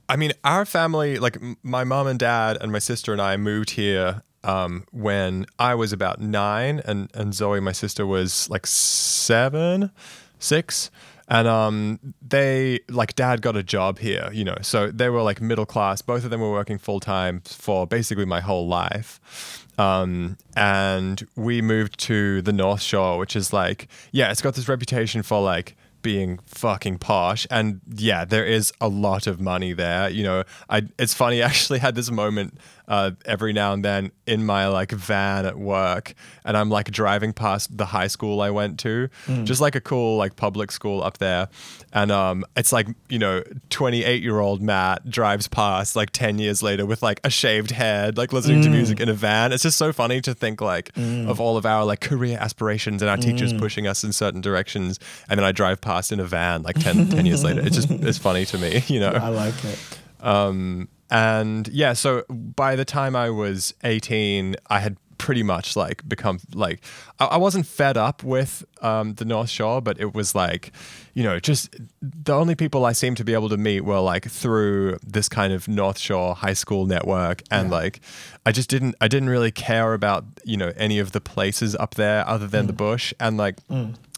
I 0.08 0.16
mean 0.16 0.32
our 0.44 0.64
family 0.64 1.18
like 1.18 1.38
my 1.62 1.84
mom 1.84 2.06
and 2.06 2.18
dad 2.18 2.58
and 2.60 2.70
my 2.72 2.78
sister 2.78 3.12
and 3.12 3.20
I 3.20 3.36
moved 3.36 3.70
here 3.70 4.22
um 4.44 4.84
when 4.92 5.46
I 5.58 5.74
was 5.74 5.92
about 5.92 6.20
9 6.20 6.80
and 6.84 7.10
and 7.14 7.34
Zoe 7.34 7.60
my 7.60 7.72
sister 7.72 8.06
was 8.06 8.48
like 8.48 8.66
7 8.66 9.90
6 10.38 10.90
and 11.28 11.48
um 11.48 11.98
they 12.26 12.80
like 12.88 13.14
dad 13.16 13.42
got 13.42 13.56
a 13.56 13.62
job 13.62 13.98
here, 13.98 14.28
you 14.32 14.44
know. 14.44 14.56
So 14.62 14.90
they 14.90 15.08
were 15.08 15.22
like 15.22 15.40
middle 15.40 15.66
class. 15.66 16.02
Both 16.02 16.24
of 16.24 16.30
them 16.30 16.40
were 16.40 16.52
working 16.52 16.78
full 16.78 17.00
time 17.00 17.40
for 17.44 17.86
basically 17.86 18.24
my 18.24 18.40
whole 18.40 18.68
life. 18.68 19.66
Um, 19.78 20.38
and 20.56 21.26
we 21.36 21.60
moved 21.60 21.98
to 22.00 22.40
the 22.42 22.52
North 22.52 22.80
Shore, 22.80 23.18
which 23.18 23.36
is 23.36 23.52
like, 23.52 23.88
yeah, 24.10 24.30
it's 24.30 24.40
got 24.40 24.54
this 24.54 24.68
reputation 24.68 25.22
for 25.22 25.42
like 25.42 25.76
being 26.06 26.38
fucking 26.46 26.98
posh. 26.98 27.48
And 27.50 27.80
yeah 27.92 28.24
there 28.24 28.46
is 28.46 28.72
a 28.80 28.86
lot 28.86 29.26
of 29.26 29.40
money 29.40 29.72
there 29.72 30.08
you 30.08 30.22
know. 30.22 30.44
I 30.70 30.82
it's 30.98 31.14
funny 31.14 31.42
i 31.42 31.46
actually 31.46 31.80
had 31.80 31.96
this 31.96 32.10
moment 32.12 32.58
uh, 32.88 33.10
every 33.24 33.52
now 33.52 33.72
and 33.72 33.84
then 33.84 34.12
in 34.26 34.44
my 34.46 34.66
like 34.68 34.92
van 34.92 35.46
at 35.46 35.58
work 35.58 36.14
and 36.44 36.56
i'm 36.56 36.68
like 36.68 36.90
driving 36.90 37.32
past 37.32 37.76
the 37.76 37.86
high 37.86 38.06
school 38.06 38.40
i 38.40 38.50
went 38.50 38.78
to 38.78 39.08
just 39.44 39.60
like 39.60 39.74
a 39.74 39.80
cool 39.80 40.16
like 40.16 40.36
public 40.36 40.70
school 40.72 41.02
up 41.02 41.18
there. 41.18 41.48
And 41.92 42.10
um 42.12 42.44
it's 42.56 42.72
like 42.72 42.88
you 43.08 43.18
know 43.18 43.42
28 43.70 44.22
year 44.22 44.38
old 44.38 44.60
matt 44.62 45.08
drives 45.10 45.48
past 45.48 45.96
like 45.96 46.10
10 46.10 46.38
years 46.38 46.62
later 46.62 46.84
with 46.84 47.02
like 47.02 47.20
a 47.24 47.30
shaved 47.30 47.70
head 47.70 48.16
like 48.18 48.32
listening 48.32 48.62
to 48.62 48.70
music 48.70 49.00
in 49.00 49.08
a 49.08 49.14
van. 49.14 49.52
It's 49.52 49.62
just 49.62 49.78
so 49.78 49.92
funny 49.92 50.20
to 50.20 50.34
think 50.34 50.60
like 50.60 50.90
of 50.96 51.40
all 51.40 51.56
of 51.56 51.64
our 51.66 51.84
like 51.84 52.00
career 52.00 52.36
aspirations 52.40 53.02
and 53.02 53.08
our 53.10 53.16
teachers 53.16 53.52
pushing 53.52 53.86
us 53.86 54.04
in 54.04 54.12
certain 54.12 54.40
directions 54.40 54.98
and 55.28 55.38
then 55.38 55.44
i 55.44 55.52
drive 55.52 55.80
past 55.80 56.12
in 56.12 56.20
a 56.20 56.24
van 56.24 56.62
like 56.62 56.78
10, 56.78 57.08
10 57.08 57.26
years 57.26 57.42
later. 57.44 57.60
It's 57.60 57.76
just 57.76 57.90
it's 57.90 58.18
funny 58.18 58.44
to 58.46 58.58
me 58.58 58.82
you 58.88 59.00
know? 59.00 59.10
I 59.10 59.28
like 59.28 59.54
it. 59.64 59.78
um, 60.20 60.88
and 61.10 61.68
yeah, 61.68 61.92
so 61.92 62.24
by 62.30 62.76
the 62.76 62.84
time 62.84 63.14
I 63.14 63.30
was 63.30 63.74
18, 63.84 64.56
I 64.68 64.80
had 64.80 64.96
pretty 65.18 65.42
much 65.42 65.76
like 65.76 66.06
become 66.08 66.38
like 66.54 66.80
I, 67.18 67.24
I 67.26 67.36
wasn't 67.36 67.66
fed 67.66 67.96
up 67.96 68.22
with 68.22 68.64
um, 68.82 69.14
the 69.14 69.24
North 69.24 69.48
Shore, 69.48 69.80
but 69.80 69.98
it 70.00 70.14
was 70.14 70.34
like, 70.34 70.72
you 71.14 71.22
know, 71.22 71.40
just 71.40 71.74
the 72.02 72.34
only 72.34 72.54
people 72.54 72.84
I 72.84 72.92
seemed 72.92 73.16
to 73.18 73.24
be 73.24 73.32
able 73.32 73.48
to 73.48 73.56
meet 73.56 73.80
were 73.82 74.00
like 74.00 74.28
through 74.30 74.98
this 75.02 75.28
kind 75.28 75.52
of 75.52 75.68
North 75.68 75.98
Shore 75.98 76.34
high 76.34 76.52
school 76.52 76.86
network, 76.86 77.42
and 77.50 77.70
like 77.70 78.00
I 78.44 78.52
just 78.52 78.68
didn't 78.68 78.94
I 79.00 79.08
didn't 79.08 79.30
really 79.30 79.50
care 79.50 79.94
about 79.94 80.24
you 80.44 80.56
know 80.56 80.72
any 80.76 80.98
of 80.98 81.12
the 81.12 81.20
places 81.20 81.74
up 81.76 81.94
there 81.94 82.26
other 82.28 82.46
than 82.46 82.66
the 82.66 82.72
bush, 82.72 83.14
and 83.18 83.36
like 83.36 83.56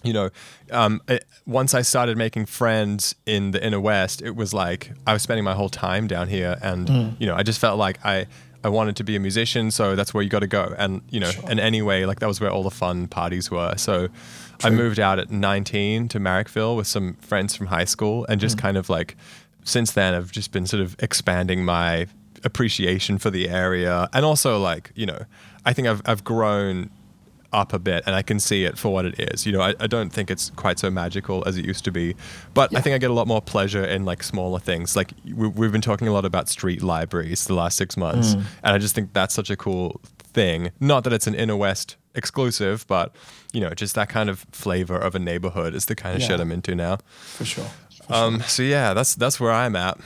you 0.04 0.12
know, 0.12 0.30
um, 0.70 1.00
it, 1.08 1.24
once 1.46 1.74
I 1.74 1.82
started 1.82 2.16
making 2.16 2.46
friends 2.46 3.14
in 3.26 3.50
the 3.50 3.64
inner 3.64 3.80
west, 3.80 4.22
it 4.22 4.36
was 4.36 4.54
like 4.54 4.92
I 5.06 5.12
was 5.12 5.22
spending 5.22 5.44
my 5.44 5.54
whole 5.54 5.68
time 5.68 6.06
down 6.06 6.28
here, 6.28 6.56
and 6.62 6.88
you 7.18 7.26
know, 7.26 7.34
I 7.34 7.42
just 7.42 7.60
felt 7.60 7.78
like 7.78 7.98
I 8.04 8.26
I 8.64 8.68
wanted 8.68 8.96
to 8.96 9.04
be 9.04 9.16
a 9.16 9.20
musician, 9.20 9.70
so 9.70 9.94
that's 9.96 10.12
where 10.12 10.22
you 10.22 10.28
got 10.28 10.40
to 10.40 10.46
go, 10.46 10.74
and 10.78 11.02
you 11.10 11.20
know, 11.20 11.30
and 11.48 11.58
anyway, 11.60 12.04
like 12.04 12.20
that 12.20 12.26
was 12.26 12.40
where 12.40 12.50
all 12.50 12.62
the 12.62 12.70
fun 12.70 13.06
parties 13.08 13.50
were. 13.50 13.74
So 13.76 14.08
I 14.64 14.70
moved 14.70 14.98
out 15.00 15.18
at 15.18 15.30
19 15.30 16.08
to 16.08 16.18
Marrickville 16.20 16.76
with 16.76 16.86
some 16.86 17.14
friends 17.14 17.54
from 17.56 17.66
high 17.66 17.84
school, 17.84 18.24
and 18.28 18.40
just 18.40 18.58
kind 18.58 18.76
of 18.76 18.88
like 18.88 19.16
since 19.64 19.92
then, 19.92 20.14
I've 20.14 20.32
just 20.32 20.52
been 20.52 20.66
sort 20.66 20.82
of 20.82 20.96
expanding 21.00 21.64
my 21.64 22.06
appreciation 22.44 23.18
for 23.18 23.30
the 23.30 23.48
area, 23.48 24.08
and 24.12 24.24
also 24.24 24.58
like 24.60 24.92
you 24.94 25.06
know, 25.06 25.20
I 25.64 25.72
think 25.72 25.88
I've 25.88 26.02
I've 26.04 26.24
grown 26.24 26.90
up 27.52 27.72
a 27.72 27.78
bit 27.78 28.02
and 28.06 28.14
I 28.14 28.22
can 28.22 28.38
see 28.40 28.64
it 28.64 28.76
for 28.76 28.92
what 28.92 29.04
it 29.06 29.18
is. 29.18 29.46
You 29.46 29.52
know, 29.52 29.60
I, 29.62 29.74
I 29.80 29.86
don't 29.86 30.10
think 30.10 30.30
it's 30.30 30.50
quite 30.50 30.78
so 30.78 30.90
magical 30.90 31.42
as 31.46 31.56
it 31.56 31.64
used 31.64 31.84
to 31.84 31.90
be, 31.90 32.14
but 32.54 32.74
I 32.76 32.80
think 32.80 32.94
I 32.94 32.98
get 32.98 33.10
a 33.10 33.14
lot 33.14 33.26
more 33.26 33.40
pleasure 33.40 33.84
in 33.84 34.04
like 34.04 34.22
smaller 34.22 34.58
things. 34.58 34.96
Like 34.96 35.12
we, 35.24 35.48
we've 35.48 35.72
been 35.72 35.80
talking 35.80 36.08
a 36.08 36.12
lot 36.12 36.24
about 36.24 36.48
street 36.48 36.82
libraries 36.82 37.46
the 37.46 37.54
last 37.54 37.76
six 37.76 37.96
months, 37.96 38.34
and 38.34 38.46
I 38.62 38.78
just 38.78 38.94
think 38.94 39.12
that's 39.12 39.34
such 39.34 39.50
a 39.50 39.56
cool 39.56 40.00
thing. 40.18 40.70
Not 40.80 41.04
that 41.04 41.12
it's 41.12 41.26
an 41.26 41.34
inner 41.34 41.56
west 41.56 41.96
exclusive, 42.14 42.86
but 42.86 43.14
you 43.52 43.60
know, 43.60 43.70
just 43.70 43.94
that 43.94 44.08
kind 44.08 44.28
of 44.28 44.40
flavor 44.52 44.96
of 44.98 45.14
a 45.14 45.18
neighborhood 45.18 45.74
is 45.74 45.86
the 45.86 45.94
kind 45.94 46.16
of 46.16 46.22
shit 46.22 46.40
I'm 46.40 46.52
into 46.52 46.74
now. 46.74 46.98
For 47.08 47.44
sure. 47.44 47.64
For 48.06 48.12
Um, 48.12 48.40
so 48.42 48.62
yeah, 48.62 48.92
that's 48.94 49.14
that's 49.14 49.40
where 49.40 49.52
I'm 49.52 49.74
at. 49.74 49.98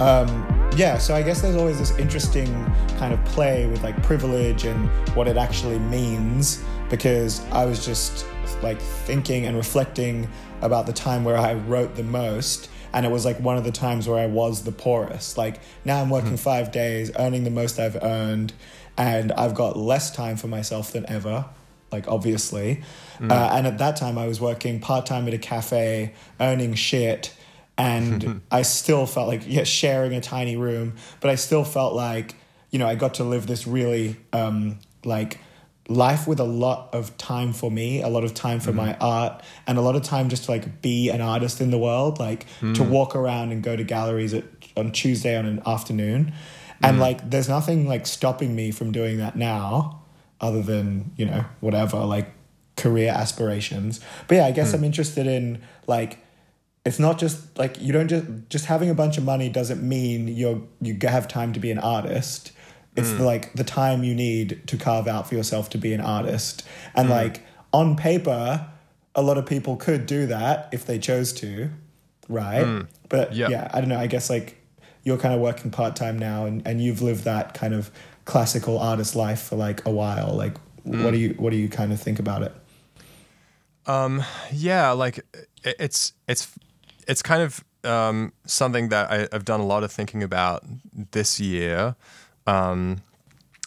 Um, 0.00 0.70
yeah, 0.76 0.96
so 0.96 1.14
I 1.14 1.22
guess 1.22 1.42
there's 1.42 1.56
always 1.56 1.78
this 1.78 1.96
interesting 1.98 2.46
kind 2.96 3.12
of 3.12 3.22
play 3.26 3.66
with 3.66 3.82
like 3.82 4.02
privilege 4.02 4.64
and 4.64 4.88
what 5.14 5.28
it 5.28 5.36
actually 5.36 5.78
means 5.78 6.64
because 6.88 7.44
I 7.50 7.66
was 7.66 7.84
just 7.84 8.24
like 8.62 8.80
thinking 8.80 9.44
and 9.44 9.56
reflecting 9.56 10.26
about 10.62 10.86
the 10.86 10.92
time 10.94 11.22
where 11.22 11.36
I 11.36 11.54
wrote 11.54 11.96
the 11.96 12.02
most 12.02 12.70
and 12.94 13.04
it 13.04 13.10
was 13.10 13.26
like 13.26 13.38
one 13.40 13.58
of 13.58 13.64
the 13.64 13.72
times 13.72 14.08
where 14.08 14.18
I 14.18 14.26
was 14.26 14.64
the 14.64 14.72
poorest. 14.72 15.36
Like 15.36 15.60
now 15.84 16.00
I'm 16.00 16.08
working 16.08 16.36
5 16.36 16.72
days, 16.72 17.10
earning 17.18 17.44
the 17.44 17.50
most 17.50 17.78
I've 17.78 18.02
earned 18.02 18.54
and 18.96 19.32
I've 19.32 19.54
got 19.54 19.76
less 19.76 20.10
time 20.10 20.36
for 20.36 20.48
myself 20.48 20.92
than 20.92 21.04
ever, 21.10 21.44
like 21.92 22.08
obviously. 22.08 22.82
Uh, 23.20 23.50
and 23.52 23.66
at 23.66 23.76
that 23.78 23.96
time 23.96 24.16
I 24.16 24.26
was 24.26 24.40
working 24.40 24.80
part-time 24.80 25.28
at 25.28 25.34
a 25.34 25.38
cafe, 25.38 26.14
earning 26.40 26.72
shit 26.74 27.34
and 27.80 28.42
I 28.50 28.62
still 28.62 29.06
felt 29.06 29.28
like 29.28 29.42
yeah, 29.46 29.64
sharing 29.64 30.14
a 30.14 30.20
tiny 30.20 30.56
room, 30.56 30.94
but 31.20 31.30
I 31.30 31.34
still 31.34 31.64
felt 31.64 31.94
like 31.94 32.34
you 32.70 32.78
know 32.78 32.86
I 32.86 32.94
got 32.94 33.14
to 33.14 33.24
live 33.24 33.46
this 33.46 33.66
really 33.66 34.16
um, 34.32 34.78
like 35.04 35.38
life 35.88 36.28
with 36.28 36.38
a 36.38 36.44
lot 36.44 36.94
of 36.94 37.16
time 37.16 37.52
for 37.52 37.70
me, 37.70 38.02
a 38.02 38.08
lot 38.08 38.22
of 38.22 38.32
time 38.34 38.60
for 38.60 38.70
mm-hmm. 38.70 38.76
my 38.76 38.96
art, 39.00 39.42
and 39.66 39.78
a 39.78 39.80
lot 39.80 39.96
of 39.96 40.02
time 40.02 40.28
just 40.28 40.44
to 40.44 40.50
like 40.50 40.82
be 40.82 41.08
an 41.08 41.20
artist 41.20 41.60
in 41.60 41.70
the 41.70 41.78
world, 41.78 42.20
like 42.20 42.40
to 42.60 42.66
mm. 42.66 42.88
walk 42.88 43.16
around 43.16 43.50
and 43.50 43.62
go 43.62 43.74
to 43.74 43.82
galleries 43.82 44.34
at, 44.34 44.44
on 44.76 44.92
Tuesday 44.92 45.36
on 45.36 45.46
an 45.46 45.62
afternoon, 45.66 46.32
and 46.82 46.98
mm. 46.98 47.00
like 47.00 47.30
there's 47.30 47.48
nothing 47.48 47.88
like 47.88 48.06
stopping 48.06 48.54
me 48.54 48.70
from 48.70 48.92
doing 48.92 49.18
that 49.18 49.36
now, 49.36 50.02
other 50.40 50.62
than 50.62 51.12
you 51.16 51.24
know 51.24 51.46
whatever 51.60 51.98
like 52.00 52.30
career 52.76 53.10
aspirations. 53.10 54.00
But 54.28 54.36
yeah, 54.36 54.46
I 54.46 54.52
guess 54.52 54.72
mm. 54.72 54.74
I'm 54.74 54.84
interested 54.84 55.26
in 55.26 55.62
like 55.86 56.18
it's 56.84 56.98
not 56.98 57.18
just 57.18 57.58
like 57.58 57.80
you 57.80 57.92
don't 57.92 58.08
just 58.08 58.26
just 58.48 58.66
having 58.66 58.88
a 58.90 58.94
bunch 58.94 59.18
of 59.18 59.24
money 59.24 59.48
doesn't 59.48 59.82
mean 59.82 60.28
you're 60.28 60.62
you 60.80 60.96
have 61.02 61.28
time 61.28 61.52
to 61.52 61.60
be 61.60 61.70
an 61.70 61.78
artist. 61.78 62.52
It's 62.96 63.12
the, 63.12 63.22
like 63.22 63.52
the 63.54 63.64
time 63.64 64.02
you 64.02 64.14
need 64.14 64.66
to 64.66 64.76
carve 64.76 65.06
out 65.06 65.28
for 65.28 65.34
yourself 65.34 65.70
to 65.70 65.78
be 65.78 65.94
an 65.94 66.00
artist. 66.00 66.66
And 66.94 67.08
mm. 67.08 67.12
like 67.12 67.42
on 67.72 67.96
paper 67.96 68.66
a 69.14 69.22
lot 69.22 69.38
of 69.38 69.46
people 69.46 69.76
could 69.76 70.06
do 70.06 70.26
that 70.26 70.68
if 70.72 70.86
they 70.86 70.98
chose 70.98 71.32
to 71.34 71.70
right? 72.28 72.64
Mm. 72.64 72.88
But 73.08 73.34
Yeah. 73.34 73.48
yeah 73.48 73.70
i 73.74 73.80
don't 73.80 73.88
know. 73.88 73.98
I 73.98 74.06
guess 74.06 74.30
like 74.30 74.56
you're 75.02 75.18
kind 75.18 75.34
of 75.34 75.40
working 75.40 75.70
part-time 75.70 76.18
now 76.18 76.46
and, 76.46 76.66
and 76.66 76.80
you've 76.80 77.02
lived 77.02 77.24
that 77.24 77.54
kind 77.54 77.74
of 77.74 77.90
classical 78.24 78.78
artist 78.78 79.16
life 79.16 79.42
for 79.42 79.56
like 79.56 79.84
a 79.84 79.90
while. 79.90 80.34
Like 80.34 80.56
what 80.84 81.10
do 81.10 81.18
you 81.18 81.30
what 81.38 81.50
do 81.50 81.56
you 81.56 81.68
kind 81.68 81.92
of 81.92 82.00
think 82.00 82.18
about 82.18 82.42
it? 82.42 82.54
Um 83.86 84.22
Yeah, 84.52 84.92
like 84.92 85.24
it's 85.64 86.12
it's 86.28 86.48
it's 87.10 87.22
kind 87.22 87.42
of 87.42 87.64
um, 87.84 88.32
something 88.46 88.88
that 88.90 89.10
I, 89.10 89.28
I've 89.32 89.44
done 89.44 89.58
a 89.60 89.66
lot 89.66 89.82
of 89.82 89.90
thinking 89.90 90.22
about 90.22 90.64
this 91.10 91.40
year, 91.40 91.96
um, 92.46 93.02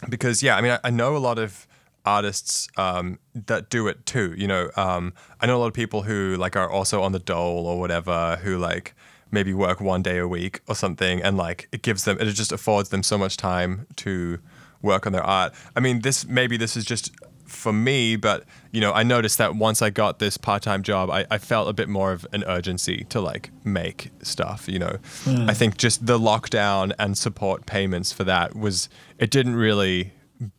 because 0.08 0.41
yeah, 0.41 0.56
I 0.56 0.62
mean, 0.62 0.71
I, 0.71 0.79
I 0.86 0.89
know 0.89 1.17
a 1.17 1.19
lot 1.19 1.38
of 1.38 1.67
artists 2.06 2.69
um, 2.77 3.19
that 3.34 3.69
do 3.69 3.88
it 3.88 4.06
too. 4.06 4.34
You 4.38 4.47
know, 4.47 4.69
um, 4.77 5.13
I 5.41 5.45
know 5.45 5.58
a 5.58 5.60
lot 5.60 5.67
of 5.67 5.73
people 5.73 6.03
who 6.03 6.38
like 6.38 6.56
are 6.56 6.69
also 6.69 7.01
on 7.01 7.12
the 7.12 7.19
dole 7.19 7.67
or 7.67 7.79
whatever, 7.79 8.39
who 8.41 8.58
like 8.58 8.95
maybe 9.29 9.53
work 9.53 9.82
one 9.82 10.01
day 10.01 10.19
a 10.19 10.27
week 10.27 10.62
or 10.67 10.75
something, 10.75 11.21
and 11.21 11.36
like 11.36 11.67
it 11.73 11.82
gives 11.82 12.06
them, 12.06 12.17
it 12.21 12.25
just 12.32 12.53
affords 12.53 12.89
them 12.89 13.03
so 13.03 13.17
much 13.17 13.36
time 13.36 13.88
to 13.97 14.39
work 14.82 15.06
on 15.06 15.12
their 15.12 15.23
art. 15.23 15.53
I 15.75 15.82
mean, 15.82 15.99
this 16.01 16.25
maybe 16.25 16.56
this 16.56 16.77
is 16.77 16.86
just 16.86 17.12
for 17.54 17.72
me, 17.74 18.16
but 18.16 18.44
you 18.72 18.82
know, 18.82 18.92
I 18.92 19.04
noticed 19.04 19.38
that 19.38 19.56
once 19.56 19.82
I 19.82 19.89
got 19.89 20.20
this 20.20 20.38
part-time 20.38 20.84
job, 20.84 21.10
I, 21.10 21.26
I 21.30 21.38
felt 21.38 21.70
a 21.70 21.74
bit 21.74 21.88
more 21.88 22.12
of 22.12 22.26
an 22.34 22.44
urgency 22.46 23.06
to 23.10 23.22
like 23.22 23.52
make 23.63 24.10
stuff. 24.22 24.68
You 24.68 24.80
know, 24.80 24.98
Hmm. 25.24 25.50
I 25.50 25.54
think 25.54 25.78
just 25.78 26.06
the 26.06 26.18
lockdown 26.20 26.94
and 27.00 27.18
support 27.18 27.66
payments 27.66 28.12
for 28.12 28.24
that 28.26 28.56
was 28.56 28.89
it 29.20 29.30
didn't 29.32 29.56
really 29.56 30.13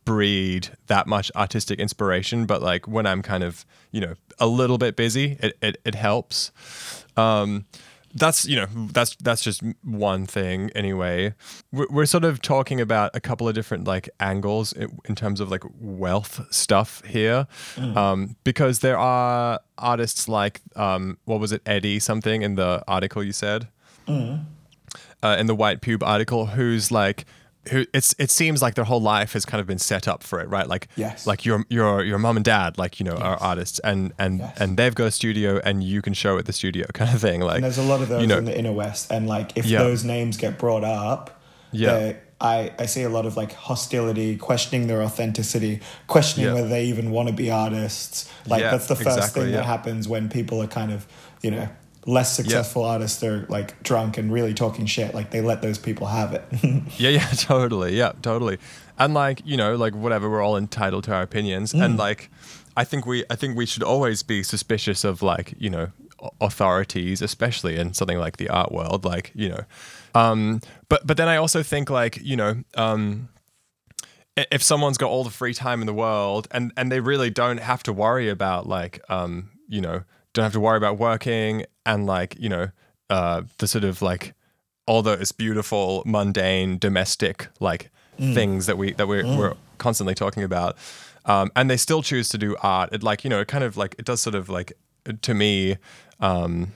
breed 0.05 0.69
that 0.87 1.05
much 1.05 1.31
artistic 1.35 1.79
inspiration, 1.79 2.45
but 2.45 2.61
like 2.61 2.87
when 2.87 3.05
I'm 3.05 3.21
kind 3.21 3.43
of 3.43 3.65
you 3.91 4.01
know 4.01 4.13
a 4.39 4.47
little 4.47 4.77
bit 4.77 4.95
busy, 4.95 5.37
it 5.41 5.57
it, 5.61 5.77
it 5.85 5.95
helps. 5.95 6.51
Um, 7.17 7.65
that's 8.15 8.47
you 8.47 8.55
know 8.55 8.67
that's 8.91 9.15
that's 9.17 9.41
just 9.41 9.61
one 9.83 10.25
thing 10.25 10.71
anyway. 10.73 11.33
We're, 11.71 11.87
we're 11.89 12.05
sort 12.05 12.23
of 12.23 12.41
talking 12.41 12.79
about 12.79 13.11
a 13.13 13.19
couple 13.19 13.47
of 13.47 13.53
different 13.55 13.85
like 13.85 14.09
angles 14.19 14.71
in, 14.73 14.97
in 15.05 15.15
terms 15.15 15.39
of 15.41 15.51
like 15.51 15.63
wealth 15.79 16.41
stuff 16.49 17.03
here. 17.05 17.45
Um, 17.97 18.35
because 18.43 18.79
there 18.79 18.97
are 18.97 19.59
artists 19.77 20.27
like 20.29 20.61
um, 20.75 21.17
what 21.25 21.39
was 21.39 21.51
it 21.51 21.61
eddie 21.65 21.99
something 21.99 22.41
in 22.41 22.55
the 22.55 22.83
article 22.87 23.21
you 23.23 23.33
said? 23.33 23.67
Uh, 24.07 25.35
in 25.39 25.47
the 25.47 25.55
white 25.55 25.81
pube 25.81 26.03
article 26.03 26.45
who's 26.45 26.91
like 26.91 27.25
who 27.71 27.85
it's 27.93 28.13
it 28.19 28.29
seems 28.31 28.61
like 28.61 28.75
their 28.75 28.85
whole 28.85 29.01
life 29.01 29.33
has 29.33 29.45
kind 29.45 29.59
of 29.61 29.67
been 29.67 29.79
set 29.79 30.07
up 30.07 30.23
for 30.23 30.39
it 30.39 30.47
right 30.49 30.67
like 30.67 30.87
Yes. 30.95 31.25
like 31.27 31.45
your 31.45 31.65
your 31.69 32.03
your 32.03 32.17
mom 32.19 32.35
and 32.37 32.45
dad 32.45 32.77
like 32.77 32.99
you 32.99 33.03
know 33.05 33.15
are 33.17 33.37
artists 33.37 33.79
and 33.79 34.13
and 34.19 34.39
Yes. 34.39 34.57
and 34.59 34.77
they've 34.77 34.95
got 34.95 35.05
a 35.07 35.11
studio 35.11 35.59
and 35.63 35.83
you 35.83 36.01
can 36.01 36.13
show 36.13 36.37
at 36.37 36.45
the 36.45 36.53
studio 36.53 36.85
kind 36.93 37.13
of 37.13 37.21
thing 37.21 37.41
like 37.41 37.55
And 37.55 37.63
there's 37.63 37.77
a 37.77 37.83
lot 37.83 38.01
of 38.01 38.09
those 38.09 38.21
you 38.21 38.27
know 38.27 38.37
in 38.37 38.45
the 38.45 38.57
inner 38.57 38.71
west, 38.73 39.11
and 39.11 39.27
like 39.27 39.57
if 39.57 39.65
Yeah. 39.65 39.79
those 39.79 40.03
names 40.03 40.37
get 40.37 40.57
brought 40.57 40.83
up, 40.83 41.41
Yeah. 41.71 42.13
I 42.41 42.71
I 42.77 42.85
see 42.85 43.03
a 43.03 43.09
lot 43.09 43.25
of 43.25 43.37
like 43.37 43.53
hostility, 43.53 44.35
questioning 44.37 44.87
their 44.87 45.01
authenticity, 45.01 45.79
questioning 46.07 46.47
Yeah. 46.49 46.53
whether 46.55 46.67
they 46.69 46.85
even 46.85 47.11
want 47.11 47.29
to 47.29 47.33
be 47.33 47.49
artists. 47.49 48.29
Like 48.45 48.61
Yeah, 48.61 48.71
that's 48.71 48.87
the 48.87 48.95
first 48.95 49.17
exactly, 49.17 49.43
thing 49.43 49.51
that 49.53 49.65
happens 49.65 50.07
when 50.07 50.27
people 50.29 50.61
are 50.61 50.67
kind 50.67 50.91
of 50.91 51.07
you 51.41 51.51
know 51.51 51.67
less 52.05 52.35
successful 52.35 52.83
artists 52.83 53.23
are 53.23 53.45
like 53.49 53.81
drunk 53.81 54.17
and 54.17 54.31
really 54.31 54.53
talking 54.53 54.85
shit. 54.85 55.15
Like 55.15 55.31
they 55.31 55.41
let 55.41 55.61
those 55.61 55.77
people 55.77 56.07
have 56.07 56.33
it. 56.33 56.43
Yeah, 56.97 57.09
yeah, 57.09 57.27
totally. 57.37 57.97
Yeah, 57.97 58.13
totally. 58.21 58.57
And 58.97 59.13
like, 59.13 59.41
you 59.43 59.57
know, 59.57 59.75
like 59.75 59.95
whatever, 59.95 60.29
we're 60.29 60.41
all 60.41 60.57
entitled 60.57 61.03
to 61.05 61.13
our 61.13 61.21
opinions. 61.21 61.73
Mm. 61.73 61.83
And 61.83 61.97
like 61.97 62.29
I 62.77 62.83
think 62.83 63.05
we 63.05 63.23
I 63.29 63.35
think 63.35 63.57
we 63.57 63.65
should 63.65 63.83
always 63.83 64.23
be 64.23 64.43
suspicious 64.43 65.03
of 65.03 65.21
like, 65.21 65.55
you 65.57 65.69
know, 65.69 65.91
authorities, 66.39 67.21
especially 67.21 67.77
in 67.77 67.93
something 67.93 68.17
like 68.17 68.37
the 68.37 68.49
art 68.49 68.71
world, 68.71 69.03
like, 69.03 69.31
you 69.33 69.49
know. 69.49 69.63
Um 70.13 70.61
but 70.89 71.05
but 71.07 71.17
then 71.17 71.27
I 71.27 71.37
also 71.37 71.63
think 71.63 71.89
like, 71.89 72.19
you 72.21 72.35
know, 72.35 72.63
um 72.75 73.29
if 74.35 74.61
someone's 74.61 74.97
got 74.97 75.09
all 75.09 75.23
the 75.23 75.29
free 75.31 75.53
time 75.53 75.81
in 75.81 75.87
the 75.87 75.93
world 75.93 76.47
and 76.51 76.71
and 76.77 76.91
they 76.91 76.99
really 76.99 77.29
don't 77.29 77.59
have 77.59 77.83
to 77.83 77.93
worry 77.93 78.29
about 78.29 78.67
like 78.67 79.01
um 79.09 79.49
you 79.67 79.81
know 79.81 80.03
don't 80.35 80.43
have 80.43 80.53
to 80.53 80.59
worry 80.59 80.77
about 80.77 80.99
working 80.99 81.65
and 81.85 82.05
like 82.05 82.35
you 82.39 82.49
know 82.49 82.69
uh 83.09 83.41
the 83.57 83.67
sort 83.67 83.83
of 83.83 84.01
like 84.03 84.33
all 84.85 85.01
those 85.01 85.31
beautiful 85.31 86.03
mundane 86.05 86.77
domestic 86.77 87.47
like 87.59 87.89
things 88.17 88.65
that 88.67 88.77
we 88.77 88.93
that 88.93 89.07
we're, 89.07 89.25
we're 89.37 89.53
constantly 89.77 90.13
talking 90.15 90.43
about 90.43 90.77
um 91.25 91.51
and 91.55 91.69
they 91.69 91.77
still 91.77 92.01
choose 92.01 92.29
to 92.29 92.37
do 92.37 92.55
art 92.61 92.89
it 92.93 93.01
like 93.03 93.23
you 93.23 93.29
know 93.29 93.39
it 93.41 93.47
kind 93.47 93.63
of 93.63 93.75
like 93.77 93.95
it 93.97 94.05
does 94.05 94.21
sort 94.21 94.35
of 94.35 94.47
like 94.49 94.71
to 95.21 95.33
me 95.33 95.77
um 96.19 96.71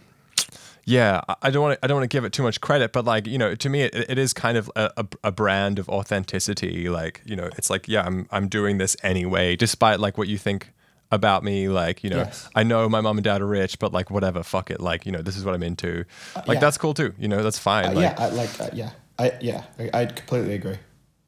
yeah, 0.85 1.21
I- 1.29 1.35
I 1.43 1.49
don't 1.51 1.61
want 1.61 1.73
to. 1.79 1.85
I 1.85 1.87
don't 1.87 1.97
want 1.97 2.09
to 2.09 2.15
give 2.17 2.25
it 2.25 2.33
too 2.33 2.41
much 2.41 2.61
credit, 2.61 2.93
but 2.93 3.05
like 3.05 3.27
you 3.27 3.37
know, 3.37 3.53
to 3.53 3.69
me, 3.69 3.81
it, 3.83 3.93
it 4.09 4.17
is 4.17 4.33
kind 4.33 4.57
of 4.57 4.71
a, 4.75 4.89
a, 4.97 5.05
a 5.25 5.31
brand 5.31 5.77
of 5.77 5.87
authenticity. 5.87 6.89
Like 6.89 7.21
you 7.25 7.35
know, 7.35 7.47
it's 7.57 7.69
like 7.69 7.87
yeah, 7.87 8.01
I'm 8.03 8.27
I'm 8.31 8.47
doing 8.47 8.79
this 8.79 8.97
anyway, 9.03 9.55
despite 9.55 9.99
like 9.99 10.17
what 10.17 10.27
you 10.27 10.39
think 10.39 10.73
about 11.11 11.43
me. 11.43 11.69
Like 11.69 12.03
you 12.03 12.09
know, 12.09 12.17
Yes. 12.17 12.49
I 12.55 12.63
know 12.63 12.87
my 12.89 13.01
mom 13.01 13.17
and 13.17 13.23
dad 13.23 13.41
are 13.41 13.47
rich, 13.47 13.79
but 13.79 13.91
like 13.93 14.09
whatever, 14.11 14.43
fuck 14.43 14.71
it. 14.71 14.79
Like 14.79 15.05
you 15.05 15.11
know, 15.11 15.21
this 15.21 15.35
is 15.35 15.45
what 15.45 15.55
I'm 15.55 15.63
into. 15.63 16.05
Like 16.35 16.55
yeah. 16.55 16.59
that's 16.59 16.77
cool 16.77 16.93
too. 16.93 17.13
You 17.17 17.27
know, 17.27 17.43
that's 17.43 17.59
fine. 17.59 17.85
Uh, 17.85 17.93
like, 17.93 18.01
yeah, 18.01 18.15
I 18.17 18.29
like 18.29 18.61
uh, 18.61 18.69
yeah, 18.73 18.91
I 19.17 19.33
yeah, 19.41 19.63
I, 19.77 20.01
I 20.01 20.05
completely 20.05 20.55
agree. 20.55 20.77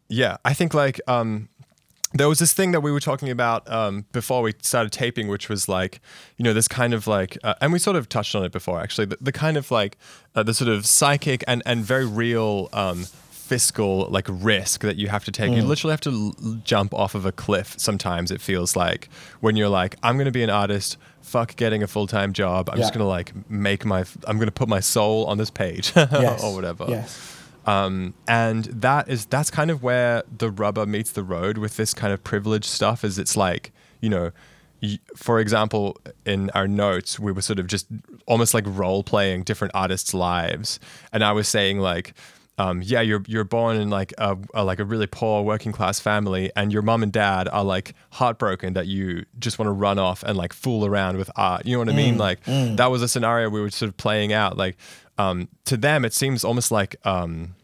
yeah, 0.10 0.38
I 0.46 0.54
think 0.54 0.74
like 0.74 1.00
um, 1.08 1.50
there 2.14 2.28
was 2.28 2.40
this 2.40 2.54
thing 2.54 2.72
that 2.74 2.82
we 2.82 2.92
were 2.92 3.00
talking 3.00 3.30
about 3.30 3.70
um, 3.72 4.06
before 4.12 4.42
we 4.42 4.54
started 4.62 4.92
taping, 4.92 5.28
which 5.30 5.48
was 5.48 5.70
like, 5.70 6.02
you 6.38 6.44
know, 6.44 6.54
this 6.54 6.68
kind 6.68 6.94
of 6.94 7.08
like, 7.08 7.38
uh, 7.44 7.54
and 7.62 7.72
we 7.72 7.80
sort 7.80 7.96
of 7.96 8.10
touched 8.10 8.36
on 8.36 8.44
it 8.44 8.52
before 8.52 8.82
actually, 8.82 9.06
the, 9.06 9.18
the 9.22 9.32
kind 9.32 9.56
of 9.56 9.72
like 9.72 9.98
uh, 10.36 10.44
the 10.44 10.54
sort 10.54 10.70
of 10.70 10.86
psychic 10.86 11.44
and 11.48 11.64
and 11.66 11.84
very 11.86 12.06
real 12.06 12.70
um, 12.74 13.06
fiscal 13.52 14.08
like 14.10 14.28
risk 14.30 14.82
that 14.82 14.96
you 14.96 15.08
have 15.10 15.26
to 15.26 15.32
take. 15.32 15.52
You 15.52 15.62
literally 15.64 15.92
have 15.92 16.02
to 16.02 16.12
l- 16.12 16.62
jump 16.64 16.94
off 16.94 17.16
of 17.16 17.26
a 17.26 17.32
cliff. 17.34 17.76
Sometimes 17.78 18.32
it 18.32 18.40
feels 18.40 18.76
like 18.78 19.10
when 19.42 19.58
you're 19.58 19.68
like, 19.82 19.96
I'm 20.04 20.16
going 20.16 20.26
to 20.34 20.38
be 20.42 20.44
an 20.44 20.50
artist. 20.50 20.98
Fuck 21.22 21.56
getting 21.58 21.84
a 21.84 21.88
full 21.88 22.08
time 22.08 22.32
job. 22.34 22.70
I'm 22.72 22.78
just 22.78 22.94
gonna 22.94 23.08
like 23.20 23.30
make 23.50 23.86
my. 23.86 24.06
I'm 24.28 24.38
gonna 24.40 24.52
put 24.62 24.68
my 24.70 24.80
soul 24.82 25.26
on 25.26 25.38
this 25.38 25.50
page 25.52 25.92
Yes. 25.96 26.44
or 26.44 26.56
whatever 26.56 26.86
Yes. 26.90 27.38
um, 27.66 28.14
and 28.28 28.66
that 28.66 29.08
is 29.10 29.26
that's 29.26 29.52
kind 29.52 29.70
of 29.70 29.84
where 29.84 30.24
the 30.38 30.50
rubber 30.50 30.86
meets 30.86 31.12
the 31.12 31.24
road 31.24 31.58
with 31.58 31.76
this 31.78 31.94
kind 31.94 32.12
of 32.14 32.24
privilege 32.24 32.66
stuff 32.66 33.04
is 33.04 33.20
it's 33.20 33.36
like 33.38 33.72
you 34.02 34.10
know 34.10 34.32
for 35.16 35.40
example 35.40 35.96
in 36.26 36.50
our 36.52 36.68
notes 36.68 37.20
we 37.20 37.32
were 37.32 37.44
sort 37.44 37.60
of 37.60 37.68
just 37.68 37.86
almost 38.26 38.54
like 38.56 38.66
role 38.68 39.04
playing 39.04 39.44
different 39.44 39.72
artists 39.76 40.12
lives 40.14 40.80
and 41.14 41.24
i 41.24 41.32
was 41.32 41.48
saying 41.48 41.78
like 41.80 42.16
um, 42.58 42.82
yeah, 42.84 43.02
you're 43.02 43.24
you're 43.28 43.44
born 43.44 43.78
in 43.78 43.90
like 43.90 44.14
a, 44.18 44.38
a 44.54 44.64
like 44.64 44.80
a 44.80 44.86
really 44.86 45.08
poor 45.08 45.42
working 45.44 45.72
class 45.72 46.00
family, 46.00 46.52
and 46.56 46.72
your 46.72 46.82
mom 46.82 47.02
and 47.02 47.12
dad 47.12 47.48
are 47.48 47.64
like 47.64 47.96
heartbroken 48.12 48.74
that 48.74 48.88
you 48.88 49.26
just 49.40 49.58
want 49.58 49.68
to 49.68 49.72
run 49.74 49.98
off 49.98 50.22
and 50.24 50.38
like 50.38 50.54
fool 50.54 50.86
around 50.86 51.18
with 51.18 51.32
art. 51.36 51.66
You 51.66 51.74
know 51.74 51.80
what 51.80 51.90
I 51.90 51.94
mean? 51.94 52.18
Like 52.18 52.44
that 52.46 52.92
was 52.92 53.02
a 53.02 53.08
scenario 53.08 53.50
we 53.50 53.62
were 53.62 53.70
sort 53.70 53.90
of 53.90 53.98
playing 53.98 54.34
out. 54.34 54.58
Like 54.58 54.78
um, 55.18 55.48
to 55.66 55.78
them, 55.78 56.06
it 56.06 56.14
seems 56.14 56.44
almost 56.44 56.72
like 56.72 56.96
um, 57.06 57.56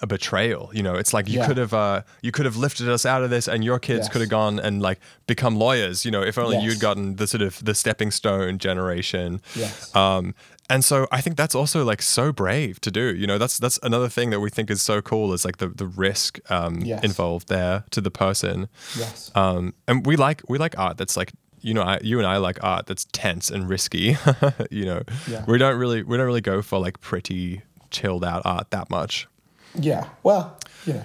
a 0.00 0.06
betrayal. 0.06 0.70
You 0.72 0.82
know, 0.82 0.94
it's 0.94 1.12
like 1.12 1.28
you 1.28 1.38
Yeah. 1.40 1.46
could 1.46 1.56
have 1.58 1.74
uh, 1.74 2.02
you 2.22 2.32
could 2.32 2.46
have 2.46 2.56
lifted 2.56 2.88
us 2.88 3.04
out 3.04 3.22
of 3.22 3.30
this, 3.30 3.48
and 3.48 3.62
your 3.64 3.78
kids 3.78 4.04
Yes. 4.06 4.08
could 4.10 4.20
have 4.22 4.30
gone 4.30 4.58
and 4.58 4.80
like 4.80 5.00
become 5.26 5.56
lawyers. 5.56 6.04
You 6.04 6.10
know, 6.10 6.22
if 6.22 6.38
only 6.38 6.56
Yes. 6.56 6.64
you'd 6.64 6.80
gotten 6.80 7.16
the 7.16 7.26
sort 7.26 7.42
of 7.42 7.64
the 7.64 7.74
stepping 7.74 8.10
stone 8.10 8.58
generation. 8.58 9.40
Yes. 9.54 9.94
Um, 9.94 10.34
and 10.70 10.84
so 10.84 11.06
I 11.12 11.20
think 11.20 11.36
that's 11.36 11.54
also 11.54 11.84
like 11.84 12.00
so 12.00 12.32
brave 12.32 12.80
to 12.80 12.90
do. 12.90 13.14
You 13.14 13.26
know, 13.26 13.36
that's 13.38 13.58
that's 13.58 13.78
another 13.82 14.08
thing 14.08 14.30
that 14.30 14.40
we 14.40 14.48
think 14.48 14.70
is 14.70 14.80
so 14.80 15.02
cool 15.02 15.32
is 15.34 15.44
like 15.44 15.58
the 15.58 15.68
the 15.68 15.86
risk 15.86 16.38
um, 16.50 16.80
Yes. 16.80 17.02
involved 17.04 17.48
there 17.48 17.84
to 17.90 18.00
the 18.00 18.10
person. 18.10 18.68
Yes. 18.98 19.30
Um, 19.34 19.74
and 19.86 20.06
we 20.06 20.16
like 20.16 20.42
we 20.48 20.58
like 20.58 20.78
art 20.78 20.96
that's 20.96 21.16
like 21.16 21.32
you 21.60 21.74
know 21.74 21.82
I, 21.82 21.98
you 22.02 22.18
and 22.18 22.26
I 22.26 22.38
like 22.38 22.58
art 22.64 22.86
that's 22.86 23.06
tense 23.12 23.50
and 23.50 23.68
risky. 23.68 24.16
you 24.70 24.84
know, 24.84 25.02
Yeah. 25.28 25.44
we 25.46 25.58
don't 25.58 25.76
really 25.78 26.02
we 26.02 26.16
don't 26.16 26.26
really 26.26 26.40
go 26.40 26.62
for 26.62 26.78
like 26.78 27.00
pretty 27.00 27.62
chilled 27.90 28.24
out 28.24 28.42
art 28.46 28.70
that 28.70 28.88
much. 28.88 29.28
Yeah. 29.74 30.08
Well, 30.22 30.58
yeah. 30.86 31.04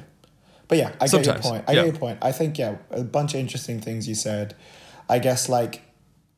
But 0.68 0.78
yeah, 0.78 0.92
I 1.00 1.08
get 1.08 1.26
your 1.26 1.36
point. 1.36 1.64
I 1.68 1.72
yeah. 1.72 1.84
get 1.84 1.86
your 1.86 1.96
point. 1.96 2.20
I 2.22 2.32
think 2.32 2.58
yeah, 2.58 2.78
a 2.92 3.04
bunch 3.04 3.34
of 3.34 3.40
interesting 3.40 3.80
things 3.80 4.08
you 4.08 4.16
said. 4.16 4.56
I 5.10 5.20
guess 5.20 5.48
like 5.48 5.82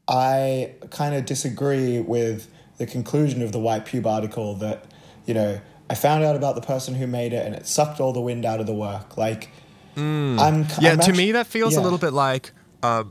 I 0.07 0.73
kind 0.91 1.15
of 1.15 1.25
disagree 1.25 1.99
with 1.99 2.47
the 2.77 2.85
conclusion 2.85 3.41
of 3.41 3.51
the 3.51 3.59
White 3.59 3.85
Pube 3.85 4.05
article 4.05 4.55
that, 4.55 4.85
you 5.25 5.33
know, 5.33 5.59
I 5.89 5.95
found 5.95 6.23
out 6.23 6.35
about 6.35 6.55
the 6.55 6.61
person 6.61 6.93
who 6.95 7.07
made 7.07 7.33
it 7.33 7.45
and 7.45 7.55
it 7.55 7.65
sucked 7.65 7.99
all 7.99 8.13
the 8.13 8.21
wind 8.21 8.45
out 8.45 8.59
of 8.59 8.67
the 8.67 8.73
work. 8.73 9.17
Like 9.17 9.49
I'm 9.97 9.99
Hmm. 9.99 10.37
Yeah, 10.79 10.91
I'm 10.91 10.99
to 10.99 11.03
actu- 11.03 11.13
me 11.13 11.31
that 11.33 11.47
feels 11.47 11.75
a 11.75 11.81
little 11.81 11.97
bit 11.97 12.13
like 12.13 12.51
uh, 12.83 13.03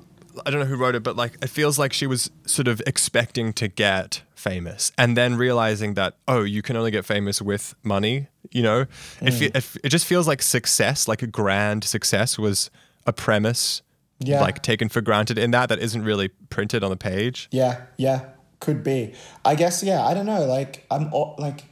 I 0.46 0.50
don't 0.50 0.60
know 0.60 0.66
who 0.66 0.76
wrote 0.76 0.94
it, 0.94 1.02
but 1.02 1.16
like 1.16 1.36
it 1.42 1.48
feels 1.48 1.78
like 1.78 1.92
she 1.92 2.06
was 2.06 2.30
sort 2.46 2.68
of 2.68 2.82
expecting 2.86 3.52
to 3.54 3.68
get 3.68 4.22
famous 4.34 4.92
and 4.96 5.16
then 5.16 5.36
realizing 5.36 5.94
that 5.94 6.16
oh, 6.26 6.42
you 6.42 6.62
can 6.62 6.76
only 6.76 6.90
get 6.90 7.04
famous 7.04 7.42
with 7.42 7.74
money. 7.82 8.28
You 8.50 8.62
know, 8.62 8.80
it, 9.20 9.32
fe- 9.32 9.50
mm. 9.50 9.56
it 9.56 9.80
it 9.84 9.88
just 9.88 10.06
feels 10.06 10.26
like 10.26 10.42
success, 10.42 11.08
like 11.08 11.22
a 11.22 11.26
grand 11.26 11.84
success, 11.84 12.38
was 12.38 12.70
a 13.06 13.12
premise. 13.12 13.82
Yeah. 14.20 14.40
Like 14.40 14.62
taken 14.62 14.88
for 14.88 15.00
granted 15.00 15.38
in 15.38 15.52
that 15.52 15.68
that 15.68 15.78
isn't 15.78 16.02
really 16.02 16.28
printed 16.28 16.82
on 16.82 16.90
the 16.90 16.96
page. 16.96 17.48
Yeah, 17.52 17.82
yeah, 17.96 18.30
could 18.58 18.82
be. 18.82 19.14
I 19.44 19.54
guess 19.54 19.82
yeah. 19.82 20.04
I 20.04 20.12
don't 20.14 20.26
know. 20.26 20.44
Like 20.44 20.86
I'm 20.90 21.10
like 21.38 21.64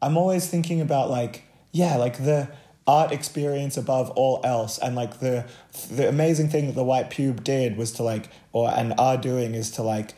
I'm 0.00 0.16
always 0.16 0.48
thinking 0.48 0.80
about 0.80 1.10
like 1.10 1.44
yeah, 1.72 1.96
like 1.96 2.18
the 2.18 2.48
art 2.86 3.12
experience 3.12 3.76
above 3.76 4.10
all 4.10 4.40
else, 4.44 4.78
and 4.78 4.94
like 4.94 5.20
the 5.20 5.46
the 5.90 6.08
amazing 6.08 6.48
thing 6.48 6.66
that 6.66 6.74
the 6.74 6.84
White 6.84 7.10
Pube 7.10 7.44
did 7.44 7.76
was 7.76 7.92
to 7.92 8.02
like 8.02 8.28
or 8.52 8.70
and 8.70 8.94
are 8.98 9.16
doing 9.16 9.54
is 9.54 9.70
to 9.72 9.82
like 9.82 10.14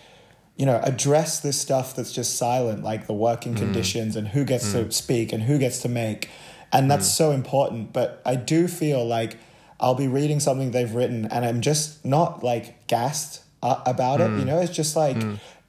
you 0.56 0.66
know 0.66 0.80
address 0.82 1.40
this 1.40 1.60
stuff 1.60 1.94
that's 1.96 2.12
just 2.12 2.36
silent, 2.36 2.82
like 2.82 3.06
the 3.06 3.14
working 3.14 3.54
mm. 3.54 3.58
conditions 3.58 4.16
and 4.16 4.28
who 4.28 4.44
gets 4.44 4.72
to 4.72 4.84
mm. 4.84 4.92
speak 4.92 5.32
and 5.32 5.42
who 5.44 5.58
gets 5.58 5.80
to 5.80 5.88
make, 5.88 6.28
and 6.72 6.90
that's 6.90 7.08
mm. 7.08 7.16
so 7.16 7.30
important. 7.30 7.92
But 7.92 8.22
I 8.24 8.36
do 8.36 8.68
feel 8.68 9.06
like. 9.06 9.38
I'll 9.80 9.96
be 9.96 10.06
reading 10.06 10.38
something 10.38 10.70
they've 10.70 10.94
written 10.94 11.26
and 11.26 11.44
I'm 11.44 11.60
just 11.60 12.04
not 12.04 12.44
like 12.44 12.86
gassed 12.86 13.42
about 13.60 14.20
it. 14.20 14.30
You 14.38 14.44
know, 14.44 14.60
it's 14.60 14.74
just 14.74 14.94
like 14.94 15.16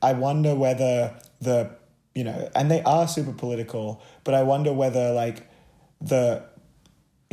I 0.02 0.14
wonder 0.14 0.56
whether 0.56 1.16
the 1.42 1.72
you 2.16 2.24
know, 2.24 2.50
and 2.56 2.72
they 2.72 2.82
are 2.84 3.08
super 3.08 3.34
political, 3.34 4.02
but 4.24 4.34
I 4.34 4.44
wonder 4.44 4.72
whether 4.72 5.12
like 5.12 5.48
the 6.00 6.44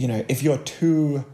you 0.03 0.09
know, 0.09 0.25
if 0.29 0.43
you're 0.43 0.59
too 0.59 1.25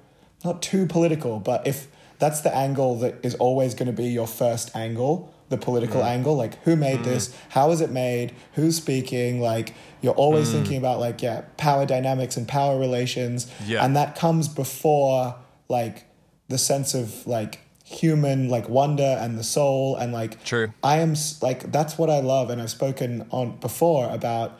not 0.44 0.62
too 0.62 0.86
political, 0.86 1.40
but 1.40 1.66
if 1.66 1.88
that's 2.20 2.40
the 2.42 2.54
angle 2.54 2.96
that 3.02 3.14
is 3.28 3.34
always 3.36 3.74
going 3.74 3.86
to 3.94 3.98
be 4.04 4.08
your 4.08 4.26
first 4.26 4.66
angle, 4.76 5.32
the 5.48 5.56
political 5.56 6.02
Mm. 6.02 6.06
angle, 6.14 6.34
like 6.36 6.62
who 6.64 6.76
made 6.76 7.02
this, 7.04 7.34
how 7.56 7.70
is 7.70 7.80
it 7.80 7.90
made, 7.90 8.28
who's 8.52 8.76
speaking, 8.76 9.40
like 9.40 9.74
you're 10.02 10.14
Mm. 10.14 10.24
always 10.26 10.52
thinking 10.52 10.76
about 10.76 11.00
like 11.00 11.22
yeah, 11.22 11.42
power 11.56 11.86
dynamics 11.86 12.36
and 12.36 12.46
power 12.46 12.78
relations, 12.78 13.46
Yeah. 13.66 13.82
and 13.84 13.96
that 13.96 14.14
comes 14.14 14.46
before 14.48 15.34
like 15.68 16.04
the 16.48 16.58
sense 16.58 16.94
of 16.94 17.26
like 17.26 17.60
human 17.84 18.48
like 18.50 18.68
wonder 18.68 19.12
and 19.22 19.38
the 19.38 19.42
soul 19.56 19.96
and 19.96 20.12
like 20.12 20.32
True. 20.44 20.68
I 20.82 20.98
am 20.98 21.14
like 21.40 21.72
that's 21.72 21.96
what 21.98 22.10
I 22.10 22.20
love, 22.20 22.50
and 22.50 22.60
I've 22.62 22.70
spoken 22.70 23.26
on 23.30 23.56
before 23.68 24.04
about 24.10 24.58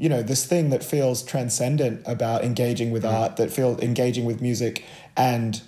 you 0.00 0.08
know 0.08 0.22
this 0.22 0.46
thing 0.46 0.70
that 0.70 0.82
feels 0.82 1.22
transcendent 1.22 2.02
about 2.06 2.42
engaging 2.42 2.90
with 2.90 3.04
mm. 3.04 3.12
art, 3.12 3.36
that 3.36 3.50
feels 3.50 3.80
engaging 3.80 4.24
with 4.24 4.40
music, 4.40 4.84
and 5.16 5.60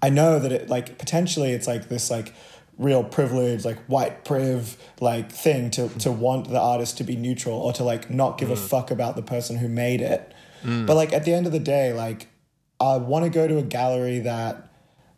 I 0.00 0.10
know 0.10 0.38
that 0.38 0.52
it 0.52 0.68
like 0.68 0.96
potentially 0.98 1.50
it's 1.50 1.66
like 1.66 1.88
this 1.88 2.10
like 2.10 2.32
real 2.78 3.02
privilege 3.02 3.64
like 3.64 3.76
white 3.86 4.24
priv 4.24 4.76
like 5.00 5.32
thing 5.32 5.68
to 5.72 5.82
mm. 5.82 6.00
to 6.00 6.12
want 6.12 6.48
the 6.48 6.60
artist 6.60 6.98
to 6.98 7.04
be 7.04 7.16
neutral 7.16 7.58
or 7.58 7.72
to 7.72 7.82
like 7.82 8.08
not 8.08 8.38
give 8.38 8.50
a 8.50 8.54
mm. 8.54 8.68
fuck 8.68 8.92
about 8.92 9.16
the 9.16 9.22
person 9.22 9.56
who 9.56 9.68
made 9.68 10.00
it. 10.00 10.32
But 10.64 10.94
like 10.94 11.12
at 11.12 11.24
the 11.24 11.34
end 11.34 11.46
of 11.46 11.52
the 11.52 11.60
day 11.60 11.92
like 11.92 12.26
i 12.80 12.96
want 12.96 13.24
to 13.24 13.30
go 13.30 13.46
to 13.46 13.58
a 13.58 13.62
gallery 13.62 14.20
that 14.20 14.68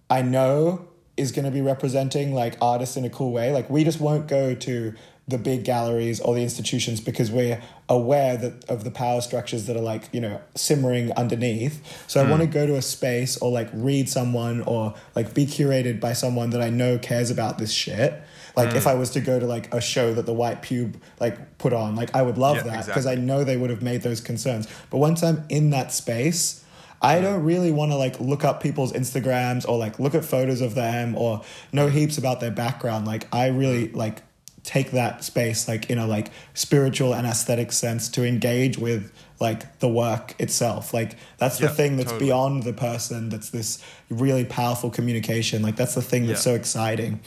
I 0.09 0.23
know 0.23 0.89
is 1.17 1.33
going 1.33 1.45
to 1.45 1.51
be 1.51 1.61
representing 1.61 2.35
like 2.35 2.57
artists 2.61 2.97
in 2.97 3.05
a 3.05 3.11
cool 3.11 3.31
way. 3.33 3.53
Like 3.53 3.71
we 3.71 3.85
just 3.85 4.01
won't 4.01 4.27
go 4.27 4.55
to 4.55 4.95
the 5.31 5.39
big 5.39 5.65
galleries 5.65 6.21
or 6.21 6.35
the 6.35 6.43
institutions 6.43 7.01
because 7.01 7.31
we're 7.31 7.61
aware 7.89 8.37
that 8.37 8.69
of 8.69 8.85
the 8.85 8.91
power 8.91 9.21
structures 9.21 9.67
that 9.67 9.77
are 9.77 9.83
like 9.83 10.09
you 10.13 10.21
know 10.21 10.41
simmering 10.55 11.13
underneath. 11.13 11.83
So 12.07 12.21
I 12.21 12.25
hmm. 12.25 12.31
want 12.31 12.43
to 12.43 12.49
go 12.49 12.67
to 12.67 12.77
a 12.77 12.83
space 12.83 13.37
or 13.39 13.51
like 13.51 13.69
read 13.73 14.09
someone 14.09 14.63
or 14.63 14.95
like 15.15 15.35
be 15.35 15.47
curated 15.47 16.01
by 16.01 16.13
someone 16.13 16.51
that 16.51 16.61
I 16.61 16.71
know 16.71 16.99
cares 16.99 17.31
about 17.31 17.59
this 17.59 17.73
shit. 17.73 18.23
Like 18.57 18.75
if 18.75 18.83
hmm. 18.83 18.91
I 18.91 18.95
was 18.95 19.11
to 19.11 19.21
go 19.21 19.39
to 19.39 19.47
like 19.47 19.73
a 19.73 19.81
show 19.81 20.13
that 20.15 20.27
the 20.27 20.33
White 20.33 20.63
Pube 20.63 20.97
like 21.19 21.59
put 21.59 21.73
on, 21.73 21.97
like 21.97 22.15
I 22.15 22.23
would 22.23 22.39
love 22.39 22.57
Yeah, 22.57 22.63
that 22.65 22.87
because 22.87 23.07
exactly. 23.07 23.23
I 23.23 23.25
know 23.25 23.45
they 23.45 23.57
would 23.57 23.71
have 23.71 23.83
made 23.83 24.03
those 24.03 24.21
concerns. 24.21 24.67
But 24.91 24.99
once 24.99 25.23
I'm 25.23 25.45
in 25.49 25.71
that 25.71 25.93
space, 25.93 26.65
I 27.03 27.19
hmm. 27.19 27.25
don't 27.25 27.45
really 27.45 27.73
want 27.73 27.93
to 27.93 27.97
like 27.97 28.21
look 28.21 28.45
up 28.45 28.63
people's 28.63 28.93
Instagrams 28.93 29.69
or 29.69 29.79
like 29.79 29.99
look 29.99 30.15
at 30.15 30.25
photos 30.25 30.61
of 30.61 30.75
them 30.75 31.17
or 31.17 31.43
know 31.73 31.89
heaps 31.89 32.19
about 32.19 32.41
their 32.41 32.51
background. 32.51 33.07
Like 33.07 33.27
I 33.33 33.49
really 33.49 33.91
like 33.93 34.23
take 34.63 34.91
that 34.93 35.25
space 35.25 35.67
like 35.69 35.89
in 35.91 35.99
a 35.99 36.07
like 36.07 36.31
spiritual 36.55 37.15
and 37.15 37.27
aesthetic 37.27 37.73
sense 37.73 38.09
to 38.11 38.25
engage 38.27 38.77
with 38.79 39.13
like 39.41 39.79
the 39.79 39.89
work 39.89 40.35
itself. 40.39 40.93
Like 40.93 41.17
that's 41.39 41.59
the 41.59 41.67
Yeah, 41.67 41.73
thing 41.73 41.97
that's 41.97 42.11
totally. 42.11 42.27
beyond 42.27 42.63
the 42.65 42.73
person. 42.75 43.29
That's 43.31 43.51
this 43.51 43.83
really 44.11 44.45
powerful 44.45 44.91
communication. 44.91 45.63
Like 45.63 45.77
that's 45.77 45.95
the 45.95 46.03
thing 46.03 46.27
that's 46.27 46.41
Yeah. 46.47 46.53
so 46.53 46.55
exciting. 46.55 47.21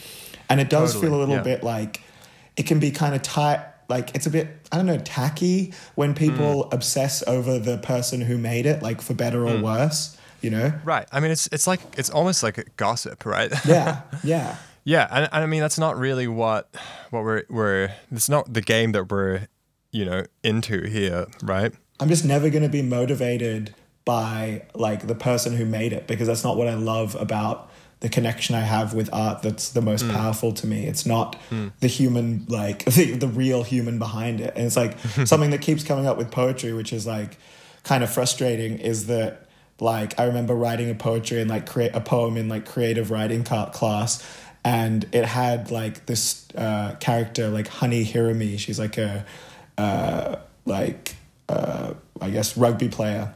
And 0.48 0.60
it 0.60 0.70
does 0.70 0.92
Totally, 0.92 1.10
feel 1.10 1.18
a 1.18 1.20
little 1.20 1.34
yeah. 1.36 1.42
bit 1.42 1.64
like 1.64 2.00
it 2.56 2.66
can 2.66 2.78
be 2.78 2.90
kind 2.92 3.14
of 3.14 3.22
tight 3.22 3.60
like 3.88 4.14
it's 4.14 4.26
a 4.26 4.30
bit 4.30 4.48
i 4.72 4.76
don't 4.78 4.86
know 4.86 4.96
tacky 4.98 5.74
when 5.94 6.14
people 6.14 6.64
Mm. 6.64 6.72
obsess 6.72 7.22
over 7.26 7.58
the 7.58 7.76
person 7.78 8.20
who 8.22 8.38
made 8.38 8.64
it 8.64 8.82
like 8.82 9.02
for 9.02 9.12
better 9.12 9.46
or 9.46 9.58
worse 9.60 10.16
you 10.40 10.48
know 10.50 10.72
Right. 10.84 11.06
I 11.12 11.20
mean, 11.20 11.30
it's 11.32 11.48
it's 11.52 11.66
like 11.66 11.80
it's 11.98 12.08
almost 12.10 12.42
like 12.42 12.74
gossip, 12.78 13.26
right? 13.26 13.52
yeah 13.66 14.00
yeah 14.24 14.56
yeah, 14.84 15.08
and, 15.10 15.28
and 15.32 15.44
I 15.44 15.46
mean 15.46 15.60
that's 15.60 15.78
not 15.78 15.98
really 15.98 16.28
what 16.28 16.74
what 17.10 17.24
we're 17.24 17.42
we're 17.48 17.90
it's 18.12 18.28
not 18.28 18.52
the 18.52 18.62
game 18.62 18.92
that 18.92 19.10
we're 19.10 19.48
you 19.90 20.04
know 20.04 20.24
into 20.42 20.86
here, 20.86 21.26
right? 21.42 21.72
i'm 22.00 22.08
just 22.08 22.24
never 22.24 22.50
going 22.50 22.62
to 22.62 22.68
be 22.68 22.82
motivated 22.82 23.74
by 24.04 24.62
like 24.74 25.06
the 25.06 25.14
person 25.14 25.56
who 25.56 25.64
made 25.64 25.92
it 25.92 26.06
because 26.06 26.28
that's 26.28 26.44
not 26.44 26.56
what 26.56 26.68
i 26.68 26.74
love 26.74 27.14
about 27.20 27.70
the 28.00 28.08
connection 28.08 28.54
i 28.54 28.60
have 28.60 28.92
with 28.92 29.08
art 29.12 29.42
that's 29.42 29.70
the 29.70 29.80
most 29.80 30.04
mm. 30.04 30.12
powerful 30.12 30.52
to 30.52 30.66
me. 30.66 30.84
It's 30.84 31.06
not 31.06 31.36
mm. 31.48 31.72
the 31.80 31.86
human 31.86 32.44
like 32.48 32.84
the, 32.96 33.12
the 33.12 33.28
real 33.28 33.62
human 33.62 33.98
behind 33.98 34.40
it. 34.40 34.52
And 34.56 34.66
it's 34.66 34.76
like 34.76 34.98
something 35.24 35.50
that 35.50 35.62
keeps 35.62 35.84
coming 35.84 36.06
up 36.06 36.18
with 36.18 36.30
poetry 36.30 36.74
which 36.74 36.92
is 36.92 37.06
like 37.06 37.38
kind 37.82 38.04
of 38.04 38.12
frustrating 38.12 38.78
is 38.78 39.06
that 39.06 39.48
like 39.80 40.18
i 40.20 40.24
remember 40.24 40.54
writing 40.54 40.90
a 40.90 40.94
poetry 40.94 41.40
and 41.40 41.48
like 41.48 41.66
create 41.66 41.94
a 41.94 42.00
poem 42.00 42.36
in 42.36 42.48
like 42.48 42.66
creative 42.66 43.10
writing 43.10 43.42
class 43.42 44.22
and 44.64 45.06
it 45.12 45.24
had 45.24 45.70
like 45.70 46.06
this 46.06 46.46
uh, 46.56 46.96
character 47.00 47.48
like 47.50 47.68
honey 47.68 48.04
Hireme. 48.04 48.58
She's 48.58 48.78
like 48.78 48.96
a 48.98 49.24
uh, 49.76 50.36
like 50.64 51.16
uh, 51.48 51.94
i 52.20 52.30
guess 52.30 52.56
rugby 52.56 52.88
player. 52.88 53.34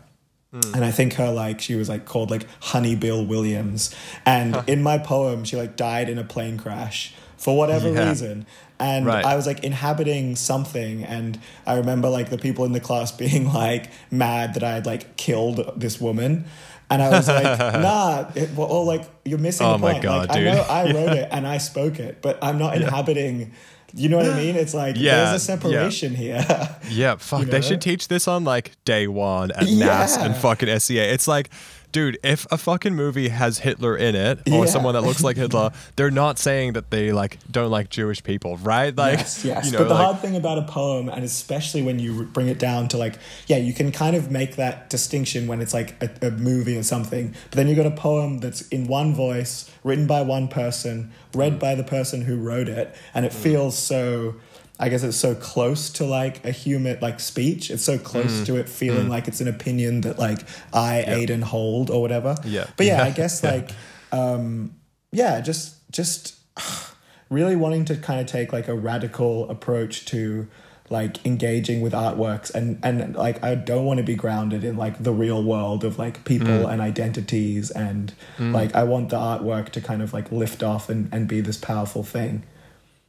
And 0.50 0.82
I 0.82 0.90
think 0.90 1.12
her 1.14 1.30
like 1.30 1.60
she 1.60 1.74
was 1.74 1.90
like 1.90 2.06
called 2.06 2.30
like 2.30 2.46
Honey 2.60 2.96
Bill 2.96 3.24
Williams, 3.24 3.94
and 4.24 4.56
in 4.66 4.82
my 4.82 4.96
poem 4.96 5.44
she 5.44 5.56
like 5.56 5.76
died 5.76 6.08
in 6.08 6.18
a 6.18 6.24
plane 6.24 6.56
crash 6.56 7.12
for 7.36 7.54
whatever 7.56 7.92
Yeah. 7.92 8.08
reason, 8.08 8.46
and 8.80 9.04
Right. 9.04 9.24
I 9.26 9.36
was 9.36 9.46
like 9.46 9.62
inhabiting 9.62 10.36
something, 10.36 11.04
and 11.04 11.38
I 11.66 11.74
remember 11.76 12.08
like 12.08 12.30
the 12.30 12.38
people 12.38 12.64
in 12.64 12.72
the 12.72 12.80
class 12.80 13.12
being 13.24 13.52
like 13.52 13.90
mad 14.10 14.54
that 14.54 14.64
I 14.64 14.72
had 14.72 14.86
like 14.86 15.16
killed 15.18 15.70
this 15.76 16.00
woman. 16.00 16.46
And 16.90 17.02
I 17.02 17.10
was 17.10 17.28
like, 17.28 17.44
nah, 17.58 18.30
it, 18.34 18.50
well, 18.54 18.68
or 18.68 18.84
like 18.84 19.02
you're 19.24 19.38
missing 19.38 19.66
Oh 19.66 19.72
the 19.72 19.78
my 19.78 19.92
point. 19.92 20.02
God, 20.04 20.28
like, 20.30 20.38
I 20.38 20.42
know 20.44 20.60
I 20.62 20.84
wrote 20.94 21.12
it 21.16 21.28
and 21.30 21.46
I 21.46 21.58
spoke 21.58 21.98
it, 21.98 22.22
but 22.22 22.38
I'm 22.42 22.58
not 22.58 22.76
inhabiting. 22.76 23.52
You 23.94 24.10
know 24.10 24.18
what 24.18 24.26
I 24.26 24.36
mean? 24.36 24.54
It's 24.56 24.74
like 24.74 24.96
Yeah, 24.98 25.30
there's 25.30 25.48
a 25.48 25.52
yeah. 25.52 25.58
separation 25.58 26.14
here. 26.14 26.44
Yeah, 26.90 27.16
fuck. 27.16 27.40
You 27.40 27.46
They 27.46 27.60
should 27.62 27.80
teach 27.80 28.08
this 28.08 28.26
on 28.28 28.44
like 28.44 28.72
day 28.84 29.06
one 29.06 29.50
at 29.52 29.64
NAS 29.66 30.16
and 30.16 30.34
fucking 30.36 30.78
SCA. 30.78 31.12
It's 31.12 31.26
like, 31.28 31.50
dude, 31.92 32.18
if 32.22 32.46
a 32.50 32.58
fucking 32.58 32.94
movie 32.94 33.28
has 33.28 33.58
Hitler 33.60 33.96
in 33.96 34.14
it 34.14 34.40
or 34.48 34.64
Yeah. 34.64 34.64
someone 34.66 34.94
that 34.94 35.02
looks 35.02 35.22
like 35.22 35.36
Hitler, 35.44 35.70
they're 35.96 36.10
not 36.10 36.38
saying 36.38 36.74
that 36.74 36.90
they 36.90 37.12
like 37.12 37.38
don't 37.50 37.70
like 37.70 37.90
Jewish 37.90 38.22
people, 38.22 38.56
right? 38.58 38.94
Like, 38.96 39.18
yes, 39.18 39.44
yes. 39.44 39.66
you 39.66 39.72
know, 39.72 39.78
but 39.78 39.88
the 39.88 39.94
like, 39.94 40.04
hard 40.04 40.18
thing 40.20 40.36
about 40.36 40.58
a 40.58 40.62
poem, 40.62 41.08
and 41.08 41.24
especially 41.24 41.82
when 41.82 41.98
you 41.98 42.24
bring 42.24 42.48
it 42.48 42.58
down 42.58 42.88
to 42.88 42.96
like, 42.98 43.14
yeah, 43.46 43.56
you 43.56 43.72
can 43.72 43.90
kind 43.92 44.14
of 44.16 44.30
make 44.30 44.56
that 44.56 44.90
distinction 44.90 45.46
when 45.46 45.60
it's 45.60 45.74
like 45.74 45.94
a, 46.02 46.26
a 46.26 46.30
movie 46.30 46.76
or 46.76 46.82
something. 46.82 47.34
But 47.50 47.56
then 47.56 47.68
you 47.68 47.74
got 47.76 47.86
a 47.86 47.90
poem 47.90 48.38
that's 48.38 48.62
in 48.68 48.86
one 48.86 49.14
voice, 49.14 49.70
written 49.84 50.06
by 50.06 50.22
one 50.22 50.48
person, 50.48 51.10
read 51.34 51.54
Mm. 51.54 51.60
by 51.60 51.74
the 51.74 51.84
person 51.84 52.22
who 52.22 52.36
wrote 52.36 52.68
it, 52.68 52.94
and 53.14 53.24
it 53.24 53.32
feels 53.32 53.76
so. 53.78 54.34
I 54.80 54.88
guess 54.88 55.02
it's 55.02 55.16
so 55.16 55.34
close 55.34 55.90
to 55.90 56.04
like 56.04 56.44
a 56.44 56.50
human 56.52 56.98
like 57.00 57.18
speech. 57.20 57.70
It's 57.70 57.82
so 57.82 57.98
Mm. 57.98 58.04
close 58.04 58.44
to 58.46 58.56
it 58.56 58.68
feeling 58.68 59.08
like 59.08 59.26
it's 59.28 59.40
an 59.40 59.48
opinion 59.48 60.02
that 60.02 60.18
like 60.18 60.40
I, 60.72 61.04
Aiden, 61.06 61.42
hold 61.42 61.90
or 61.90 62.00
whatever. 62.00 62.36
Yeah. 62.44 62.66
But 62.76 62.86
yeah, 62.86 62.98
Yeah. 63.02 63.04
I 63.04 63.10
guess 63.10 63.42
like 63.42 63.70
um 64.12 64.74
yeah, 65.12 65.40
just 65.40 65.76
just 65.90 66.36
really 67.30 67.56
wanting 67.56 67.84
to 67.86 67.96
kind 67.96 68.20
of 68.20 68.26
take 68.26 68.52
like 68.52 68.68
a 68.68 68.74
radical 68.74 69.48
approach 69.50 70.04
to 70.06 70.46
like 70.90 71.26
engaging 71.26 71.82
with 71.82 71.92
artworks 71.92 72.54
and 72.54 72.78
and 72.82 73.14
like 73.14 73.42
I 73.44 73.54
don't 73.54 73.84
want 73.84 73.98
to 73.98 74.04
be 74.04 74.14
grounded 74.14 74.64
in 74.64 74.76
like 74.78 75.02
the 75.02 75.12
real 75.12 75.42
world 75.42 75.84
of 75.84 75.98
like 75.98 76.24
people 76.24 76.66
and 76.66 76.80
identities 76.80 77.70
and 77.70 78.14
like 78.38 78.74
I 78.74 78.84
want 78.84 79.10
the 79.10 79.16
artwork 79.18 79.68
to 79.70 79.80
kind 79.82 80.00
of 80.02 80.12
like 80.14 80.32
lift 80.32 80.62
off 80.62 80.88
and 80.88 81.08
and 81.12 81.28
be 81.28 81.40
this 81.42 81.58
powerful 81.58 82.02
thing. 82.04 82.44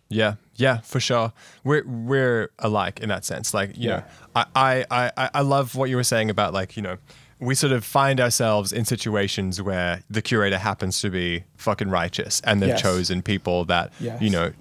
Yeah, 0.10 0.36
yeah, 0.56 0.80
for 0.80 1.00
sure. 1.00 1.32
We're 1.64 1.86
we're 1.86 2.50
alike 2.60 3.00
in 3.00 3.10
that 3.10 3.26
sense. 3.26 3.54
Like, 3.54 3.78
you 3.78 3.90
Yeah. 3.90 3.98
know, 4.36 4.44
I, 4.56 4.86
I, 4.90 5.12
I, 5.18 5.30
I 5.36 5.42
love 5.42 5.76
what 5.76 5.90
you 5.90 5.96
were 5.96 6.04
saying 6.04 6.30
about 6.30 6.54
like, 6.54 6.76
you 6.76 6.82
know, 6.84 6.98
we 7.40 7.56
sort 7.56 7.72
of 7.72 7.86
find 7.86 8.20
ourselves 8.20 8.72
in 8.74 8.86
situations 8.86 9.62
where 9.62 10.04
the 10.10 10.22
curator 10.22 10.58
happens 10.58 11.00
to 11.02 11.10
be 11.10 11.44
fucking 11.58 11.90
righteous 11.90 12.42
and 12.44 12.62
they've 12.62 12.70
Yes. 12.70 12.82
chosen 12.82 13.22
people 13.22 13.66
that 13.66 13.94
Yes. 14.00 14.22
you 14.22 14.30
know 14.30 14.52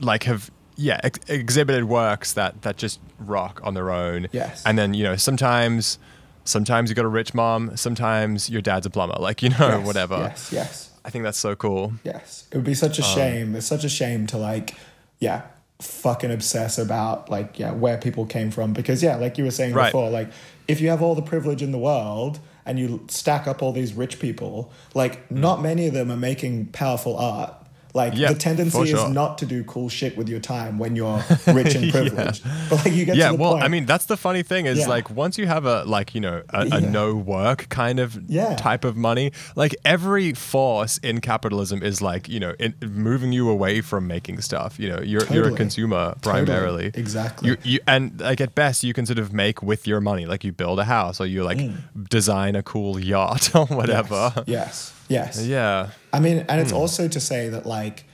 like 0.00 0.24
have 0.24 0.50
yeah, 0.76 0.98
ex- 1.04 1.18
exhibited 1.28 1.84
works 1.84 2.32
that 2.32 2.62
that 2.62 2.78
just 2.78 2.98
rock 3.18 3.60
on 3.62 3.74
their 3.74 3.90
own. 3.90 4.28
Yes. 4.32 4.62
And 4.64 4.78
then, 4.78 4.94
you 4.94 5.04
know, 5.04 5.14
sometimes 5.16 5.98
sometimes 6.44 6.88
you 6.88 6.96
got 6.96 7.04
a 7.04 7.08
rich 7.08 7.34
mom, 7.34 7.76
sometimes 7.76 8.48
your 8.48 8.62
dad's 8.62 8.86
a 8.86 8.90
plumber, 8.90 9.16
like, 9.20 9.42
you 9.42 9.50
know, 9.50 9.56
Yes, 9.78 9.86
whatever. 9.86 10.16
Yes, 10.16 10.50
yes. 10.52 10.89
I 11.04 11.10
think 11.10 11.24
that's 11.24 11.38
so 11.38 11.54
cool. 11.56 11.92
Yes. 12.04 12.46
It 12.52 12.56
would 12.56 12.64
be 12.64 12.74
such 12.74 12.98
a 12.98 13.04
um, 13.04 13.14
shame. 13.14 13.56
It's 13.56 13.66
such 13.66 13.84
a 13.84 13.88
shame 13.88 14.26
to 14.28 14.38
like, 14.38 14.74
yeah, 15.18 15.42
fucking 15.80 16.30
obsess 16.30 16.78
about 16.78 17.30
like, 17.30 17.58
yeah, 17.58 17.72
where 17.72 17.98
people 17.98 18.26
came 18.26 18.50
from. 18.50 18.72
Because 18.72 19.02
yeah, 19.02 19.16
like 19.16 19.38
you 19.38 19.44
were 19.44 19.50
saying 19.50 19.74
Right. 19.74 19.86
before, 19.86 20.10
like 20.10 20.30
if 20.68 20.80
you 20.80 20.90
have 20.90 21.02
all 21.02 21.14
the 21.14 21.22
privilege 21.22 21.62
in 21.62 21.72
the 21.72 21.78
world 21.78 22.38
and 22.66 22.78
you 22.78 23.04
stack 23.08 23.46
up 23.46 23.62
all 23.62 23.72
these 23.72 23.94
rich 23.94 24.20
people, 24.20 24.70
like 24.94 25.28
mm. 25.28 25.38
not 25.38 25.62
many 25.62 25.86
of 25.86 25.94
them 25.94 26.10
are 26.10 26.16
making 26.16 26.66
powerful 26.66 27.16
art. 27.16 27.54
Like 27.94 28.14
Yeah, 28.16 28.32
the 28.32 28.38
tendency 28.38 28.70
for 28.78 28.84
is 28.84 29.08
not 29.10 29.38
to 29.38 29.46
do 29.46 29.64
cool 29.64 29.88
shit 29.88 30.16
with 30.16 30.28
your 30.28 30.40
time 30.40 30.78
when 30.78 30.96
you're 30.96 31.22
rich 31.48 31.74
and 31.74 31.90
privileged. 31.90 32.42
But 32.68 32.84
like 32.84 32.94
you 32.94 33.04
get 33.04 33.16
yeah 33.16 33.30
to 33.30 33.36
the 33.36 33.42
well 33.42 33.52
point, 33.52 33.64
i 33.64 33.68
mean 33.68 33.86
that's 33.86 34.06
the 34.06 34.16
funny 34.16 34.42
thing 34.42 34.66
is 34.66 34.78
Yeah. 34.80 34.88
like 34.88 35.10
once 35.10 35.38
you 35.38 35.46
have 35.46 35.64
a 35.66 35.84
like 35.84 36.14
you 36.14 36.20
know 36.20 36.42
a, 36.50 36.60
a 36.62 36.66
Yeah. 36.66 36.78
no 36.90 37.14
work 37.14 37.68
kind 37.68 37.98
of 38.00 38.18
Yeah. 38.28 38.54
type 38.56 38.84
of 38.84 38.96
money 38.96 39.32
like 39.56 39.74
every 39.84 40.32
force 40.34 40.98
in 40.98 41.20
capitalism 41.20 41.82
is 41.82 42.00
like 42.00 42.28
you 42.28 42.38
know 42.40 42.54
in, 42.58 42.74
moving 42.82 43.32
you 43.32 43.48
away 43.50 43.80
from 43.80 44.06
making 44.06 44.40
stuff 44.40 44.78
you 44.78 44.88
know 44.88 45.00
you're 45.00 45.24
you're 45.26 45.42
a 45.42 45.50
Totally. 45.50 45.56
consumer 45.56 46.14
Totally. 46.22 46.44
primarily 46.44 46.86
Exactly. 46.94 47.50
you, 47.50 47.56
you 47.64 47.78
and 47.86 48.20
like 48.20 48.40
at 48.40 48.54
best 48.54 48.84
you 48.84 48.92
can 48.92 49.04
sort 49.06 49.18
of 49.18 49.32
make 49.32 49.62
with 49.62 49.86
your 49.86 50.00
money 50.00 50.26
like 50.26 50.44
you 50.44 50.52
build 50.52 50.78
a 50.78 50.84
house 50.84 51.20
or 51.20 51.26
you 51.26 51.42
like 51.44 51.58
Mm. 51.58 52.08
design 52.08 52.54
a 52.56 52.62
cool 52.62 52.98
yacht 53.00 53.54
or 53.54 53.66
whatever 53.66 54.32
Yes. 54.46 54.60
Yes. 54.60 54.92
Yeah 55.10 55.88
I 56.12 56.20
mean, 56.20 56.38
and 56.48 56.50
Hmm. 56.50 56.58
it's 56.60 56.72
also 56.72 57.08
to 57.08 57.20
say 57.20 57.48
that, 57.50 57.66
like, 57.66 58.04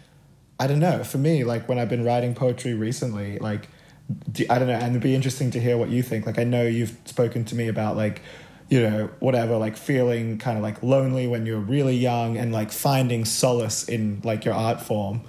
I 0.58 0.66
don't 0.66 0.78
know, 0.80 1.04
for 1.04 1.18
me, 1.18 1.44
like, 1.44 1.68
when 1.68 1.78
I've 1.78 1.88
been 1.88 2.04
writing 2.04 2.34
poetry 2.34 2.74
recently, 2.74 3.38
like, 3.38 3.68
I 4.50 4.58
don't 4.58 4.68
know, 4.68 4.74
and 4.74 4.90
it'd 4.90 5.02
be 5.02 5.14
interesting 5.14 5.50
to 5.52 5.60
hear 5.60 5.76
what 5.76 5.88
you 5.90 6.02
think. 6.02 6.26
Like, 6.26 6.38
I 6.38 6.44
know 6.44 6.62
you've 6.64 6.96
spoken 7.06 7.44
to 7.46 7.54
me 7.54 7.68
about, 7.68 7.96
like, 7.96 8.22
you 8.68 8.80
know, 8.80 9.10
whatever, 9.20 9.56
like, 9.56 9.76
feeling 9.76 10.38
kind 10.38 10.56
of 10.56 10.62
like 10.62 10.82
lonely 10.82 11.26
when 11.26 11.46
you're 11.46 11.60
really 11.60 11.96
young 11.96 12.36
and, 12.36 12.52
like, 12.52 12.70
finding 12.72 13.24
solace 13.24 13.88
in, 13.88 14.20
like, 14.24 14.44
your 14.44 14.54
art 14.54 14.80
form. 14.80 15.20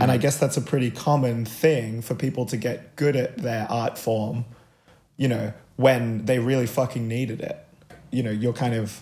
And 0.00 0.10
Hmm. 0.10 0.14
I 0.14 0.16
guess 0.18 0.36
that's 0.36 0.56
a 0.56 0.60
pretty 0.60 0.90
common 0.90 1.44
thing 1.44 2.02
for 2.02 2.14
people 2.14 2.44
to 2.46 2.56
get 2.56 2.96
good 2.96 3.16
at 3.16 3.38
their 3.38 3.66
art 3.70 3.96
form, 3.98 4.44
you 5.16 5.28
know, 5.28 5.52
when 5.76 6.24
they 6.26 6.38
really 6.38 6.66
fucking 6.66 7.06
needed 7.08 7.40
it. 7.40 7.56
You 8.10 8.22
know, 8.22 8.30
you're 8.30 8.52
kind 8.52 8.74
of 8.74 9.00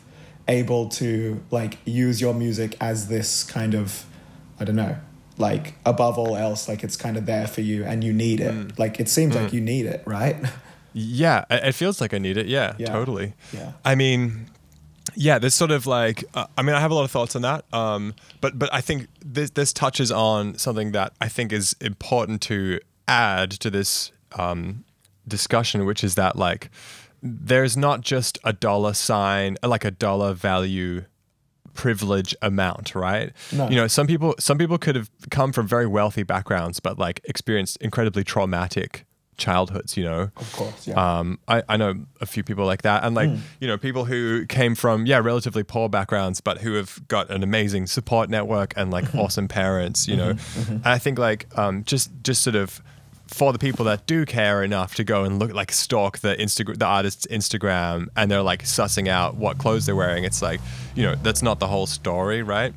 able 0.49 0.89
to 0.91 1.43
like 1.51 1.79
use 1.85 2.21
your 2.21 2.35
music 2.35 2.77
as 2.81 3.09
this 3.09 3.45
kind 3.45 3.75
of 3.75 4.05
I 4.61 4.65
don't 4.65 4.77
know, 4.77 4.97
like 5.37 5.75
above 5.85 6.19
all 6.19 6.37
else, 6.37 6.69
like 6.69 6.85
it's 6.85 6.97
kind 6.97 7.17
of 7.17 7.27
there 7.27 7.47
for 7.47 7.61
you 7.61 7.85
and 7.85 8.05
you 8.05 8.13
need 8.13 8.41
it. 8.41 8.79
Like 8.79 9.01
it 9.01 9.09
seems 9.09 9.35
like 9.35 9.53
you 9.53 9.61
need 9.61 9.87
it, 9.87 10.03
right? 10.07 10.37
Yeah, 10.93 11.45
it 11.51 11.65
it 11.65 11.73
feels 11.75 12.01
like 12.01 12.15
I 12.15 12.19
need 12.19 12.37
it. 12.37 12.47
Yeah, 12.47 12.75
Yeah. 12.79 12.87
totally. 12.87 13.33
Yeah. 13.53 13.73
I 13.85 13.95
mean, 13.97 14.47
yeah, 15.17 15.39
there's 15.41 15.55
sort 15.55 15.71
of 15.73 15.87
like, 15.87 16.25
uh, 16.35 16.47
I 16.57 16.63
mean, 16.63 16.75
I 16.77 16.81
have 16.81 16.91
a 16.93 16.95
lot 16.95 17.05
of 17.05 17.11
thoughts 17.11 17.35
on 17.35 17.43
that. 17.43 17.65
Um, 17.73 18.15
but 18.41 18.59
but 18.59 18.73
I 18.73 18.81
think 18.81 19.09
this 19.25 19.51
this 19.51 19.73
touches 19.73 20.13
on 20.13 20.57
something 20.57 20.93
that 20.93 21.13
I 21.21 21.29
think 21.29 21.53
is 21.53 21.75
important 21.81 22.43
to 22.43 22.79
add 23.09 23.51
to 23.51 23.71
this 23.71 24.13
um, 24.39 24.85
discussion, 25.27 25.85
which 25.85 26.05
is 26.05 26.15
that 26.15 26.37
like 26.37 26.71
there's 27.27 27.75
not 27.77 28.03
just 28.03 28.39
a 28.45 28.53
dollar 28.53 28.93
sign, 28.93 29.57
like 29.65 29.85
a 29.85 29.91
dollar 29.91 30.35
value 30.35 31.05
privilege 31.73 32.35
amount, 32.43 32.95
right? 32.95 33.33
No. 33.53 33.69
You 33.69 33.77
know, 33.77 33.87
some 33.89 34.07
people 34.07 34.35
some 34.39 34.59
people 34.59 34.79
could 34.79 34.95
have 34.95 35.11
come 35.31 35.53
from 35.53 35.67
very 35.67 35.87
wealthy 35.87 36.23
backgrounds, 36.23 36.81
but 36.81 36.99
like 36.99 37.21
experienced 37.25 37.77
incredibly 37.79 38.23
traumatic 38.25 39.07
childhoods. 39.37 39.97
You 39.97 40.05
know, 40.05 40.31
Of 40.37 40.53
course, 40.53 40.87
yeah. 40.87 40.95
um, 41.19 41.41
I, 41.49 41.63
I 41.69 41.77
know 41.77 42.05
a 42.21 42.27
few 42.27 42.45
people 42.45 42.65
like 42.67 42.83
that, 42.83 43.03
and 43.05 43.17
like 43.17 43.31
Hmm. 43.31 43.37
you 43.61 43.67
know, 43.67 43.77
people 43.79 44.05
who 44.05 44.47
came 44.47 44.75
from 44.77 45.07
yeah 45.07 45.19
relatively 45.19 45.65
poor 45.65 45.89
backgrounds, 45.89 46.41
but 46.41 46.59
who 46.59 46.75
have 46.75 47.01
got 47.09 47.31
an 47.31 47.43
amazing 47.43 47.87
support 47.89 48.31
network 48.31 48.73
and 48.77 48.91
like 48.93 49.05
Mm-hmm. 49.07 49.19
awesome 49.25 49.49
parents. 49.49 50.07
You 50.07 50.17
know, 50.17 50.35
and 50.69 50.83
I 50.87 50.99
think 50.99 51.19
like 51.19 51.47
um, 51.59 51.83
just 51.85 52.11
just 52.23 52.43
sort 52.43 52.55
of 52.57 52.81
for 53.27 53.53
the 53.53 53.59
people 53.59 53.85
that 53.87 54.07
do 54.07 54.25
care 54.25 54.63
enough 54.63 54.95
to 54.97 55.05
go 55.05 55.25
and 55.25 55.39
look 55.39 55.53
like 55.53 55.73
stalk 55.73 56.19
the 56.19 56.37
Instagram 56.37 56.79
the 56.79 56.85
artist's 56.85 57.27
Instagram 57.27 58.09
and 58.17 58.31
they're 58.31 58.43
like 58.43 58.65
sussing 58.65 59.09
out 59.09 59.37
what 59.37 59.59
clothes 59.59 59.87
they're 59.87 59.97
wearing. 59.97 60.25
It's 60.25 60.43
like 60.43 60.61
you 60.95 61.03
know 61.03 61.15
that's 61.17 61.43
not 61.43 61.59
the 61.59 61.67
whole 61.67 61.87
story, 61.87 62.43
right? 62.43 62.75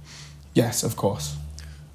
yes, 0.58 0.84
of 0.84 0.95
course. 0.95 1.38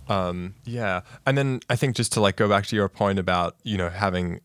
Um, 0.09 0.55
yeah, 0.65 1.03
and 1.27 1.37
then 1.37 1.61
I 1.69 1.77
think 1.77 1.97
just 1.97 2.13
to 2.13 2.21
like 2.21 2.37
go 2.37 2.49
back 2.49 2.67
to 2.67 2.77
your 2.77 2.89
point 2.89 3.19
about 3.19 3.57
you 3.63 3.77
know 3.77 3.89
having 3.89 4.41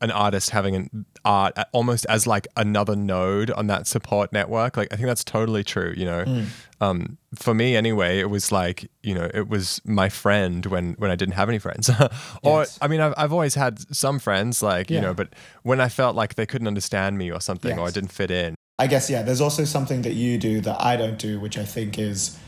an 0.00 0.10
artist 0.10 0.50
having 0.50 0.74
an 0.74 1.06
art 1.24 1.54
almost 1.72 2.06
as 2.08 2.26
like 2.26 2.46
another 2.56 2.96
node 2.96 3.50
on 3.50 3.66
that 3.68 3.86
support 3.86 4.32
network. 4.32 4.76
Like 4.76 4.88
I 4.92 4.96
think 4.96 5.06
that's 5.06 5.24
totally 5.24 5.64
true. 5.64 5.94
You 5.96 6.04
know, 6.04 6.44
um, 6.80 7.18
for 7.34 7.54
me 7.54 7.76
anyway, 7.76 8.18
it 8.18 8.30
was 8.30 8.52
like 8.52 8.90
you 9.02 9.14
know 9.14 9.30
it 9.32 9.48
was 9.48 9.80
my 9.84 10.08
friend 10.08 10.66
when 10.66 10.94
when 10.94 11.10
I 11.10 11.16
didn't 11.16 11.34
have 11.34 11.48
any 11.48 11.58
friends. 11.58 11.90
or 12.42 12.60
Yes. 12.60 12.78
I 12.80 12.88
mean, 12.88 13.00
I've 13.00 13.14
I've 13.16 13.32
always 13.32 13.54
had 13.54 13.78
some 13.94 14.18
friends 14.18 14.62
like 14.62 14.90
you 14.90 15.00
know, 15.00 15.14
but 15.14 15.34
when 15.62 15.80
I 15.80 15.88
felt 15.88 16.16
like 16.16 16.34
they 16.34 16.46
couldn't 16.46 16.68
understand 16.68 17.18
me 17.18 17.30
or 17.30 17.40
something, 17.40 17.78
or 17.78 17.86
I 17.86 17.90
didn't 17.90 18.12
fit 18.12 18.30
in. 18.30 18.54
I 18.78 18.86
guess 18.86 19.10
yeah, 19.10 19.22
there's 19.22 19.42
also 19.42 19.64
something 19.64 20.02
that 20.02 20.14
you 20.14 20.38
do 20.38 20.60
that 20.62 20.80
I 20.80 20.96
don't 20.96 21.18
do, 21.18 21.38
which 21.38 21.58
I 21.58 21.64
think 21.64 21.98
is 21.98 22.38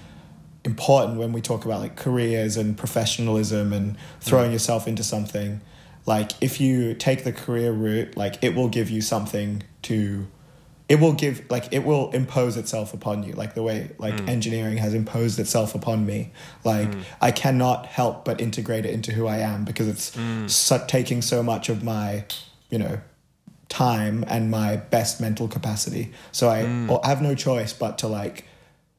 important 0.64 1.18
when 1.18 1.32
we 1.32 1.40
talk 1.40 1.64
about 1.64 1.80
like 1.80 1.96
careers 1.96 2.56
and 2.56 2.76
professionalism 2.76 3.72
and 3.72 3.96
throwing 4.20 4.52
yourself 4.52 4.86
into 4.86 5.02
something. 5.02 5.60
Like 6.06 6.32
if 6.40 6.60
you 6.60 6.94
take 6.94 7.24
the 7.24 7.32
career 7.32 7.72
route, 7.72 8.16
like 8.16 8.42
it 8.42 8.54
will 8.54 8.68
give 8.68 8.90
you 8.90 9.00
something 9.00 9.62
to 9.82 10.26
it 10.88 11.00
will 11.00 11.12
give 11.12 11.48
like 11.48 11.72
it 11.72 11.84
will 11.84 12.10
impose 12.10 12.56
itself 12.56 12.92
upon 12.92 13.22
you 13.22 13.32
like 13.32 13.54
the 13.54 13.62
way 13.62 13.90
like 13.98 14.14
mm. 14.14 14.28
engineering 14.28 14.76
has 14.76 14.92
imposed 14.92 15.38
itself 15.38 15.74
upon 15.74 16.04
me 16.04 16.30
like 16.64 16.90
mm. 16.90 17.02
i 17.20 17.30
cannot 17.30 17.86
help 17.86 18.26
but 18.26 18.40
integrate 18.40 18.84
it 18.84 18.92
into 18.92 19.12
who 19.12 19.26
i 19.26 19.38
am 19.38 19.64
because 19.64 19.88
it's 19.88 20.14
mm. 20.16 20.50
so, 20.50 20.84
taking 20.88 21.22
so 21.22 21.42
much 21.42 21.68
of 21.68 21.82
my 21.82 22.24
you 22.68 22.78
know 22.78 23.00
time 23.72 24.22
and 24.28 24.50
my 24.50 24.76
best 24.76 25.18
mental 25.18 25.48
capacity. 25.48 26.12
So 26.30 26.50
I 26.50 26.62
Mm. 26.62 27.00
I 27.02 27.08
have 27.08 27.22
no 27.22 27.34
choice 27.34 27.72
but 27.72 27.96
to 27.98 28.06
like 28.06 28.44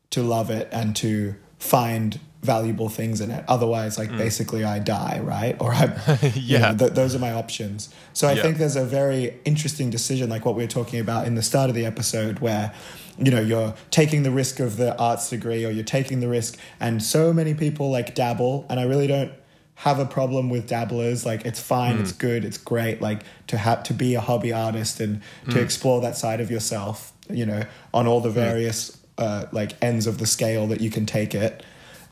to 0.10 0.24
love 0.24 0.49
it 0.49 0.68
and 0.72 0.95
to 0.97 1.36
find 1.60 2.20
valuable 2.43 2.89
things 2.89 3.21
in 3.21 3.31
it. 3.31 3.43
Otherwise, 3.47 3.97
like 3.97 4.15
basically, 4.15 4.63
I 4.63 4.79
die, 4.79 5.19
right? 5.23 5.55
Or 5.59 5.73
I, 5.73 5.87
Mm. 6.23 6.31
Yeah. 6.35 6.59
yeah, 6.59 6.73
th- 6.73 6.91
those 6.93 7.15
are 7.15 7.19
my 7.19 7.31
options. 7.31 7.89
So 8.13 8.27
I 8.27 8.33
Yeah. 8.33 8.41
think 8.43 8.57
there's 8.57 8.75
a 8.75 8.85
very 8.85 9.33
interesting 9.45 9.89
decision, 9.89 10.29
like 10.29 10.45
what 10.45 10.55
we 10.55 10.63
were 10.63 10.67
talking 10.69 10.99
about 10.99 11.25
in 11.27 11.35
the 11.35 11.41
start 11.41 11.69
of 11.69 11.75
the 11.75 11.85
episode, 11.85 12.39
where 12.39 12.71
you 13.17 13.31
know 13.31 13.39
you're 13.41 13.73
taking 13.91 14.23
the 14.23 14.31
risk 14.31 14.59
of 14.59 14.77
the 14.77 14.97
arts 14.97 15.29
degree, 15.29 15.65
or 15.65 15.71
you're 15.71 15.83
taking 15.83 16.19
the 16.19 16.27
risk, 16.27 16.57
and 16.79 17.01
so 17.01 17.31
many 17.33 17.53
people 17.53 17.89
like 17.91 18.13
dabble, 18.15 18.65
and 18.69 18.79
I 18.79 18.83
really 18.83 19.07
don't 19.07 19.31
have 19.75 19.99
a 19.99 20.05
problem 20.05 20.49
with 20.51 20.67
dabblers 20.67 21.25
like 21.25 21.45
it's 21.45 21.59
fine 21.59 21.97
it's 21.97 22.11
good 22.11 22.45
it's 22.45 22.59
great 22.59 23.01
like 23.01 23.23
to 23.47 23.57
have 23.57 23.81
to 23.81 23.91
be 23.91 24.13
a 24.13 24.21
hobby 24.21 24.53
artist 24.53 24.99
and 24.99 25.19
to 25.49 25.59
explore 25.59 25.99
that 25.99 26.15
side 26.15 26.39
of 26.39 26.51
yourself 26.51 27.11
you 27.27 27.43
know 27.43 27.63
on 27.91 28.05
all 28.05 28.21
the 28.21 28.29
various 28.29 28.95
uh, 29.17 29.45
like 29.51 29.71
ends 29.81 30.05
of 30.05 30.19
the 30.19 30.27
scale 30.27 30.67
that 30.67 30.79
you 30.79 30.91
can 30.91 31.07
take 31.07 31.33
it 31.33 31.63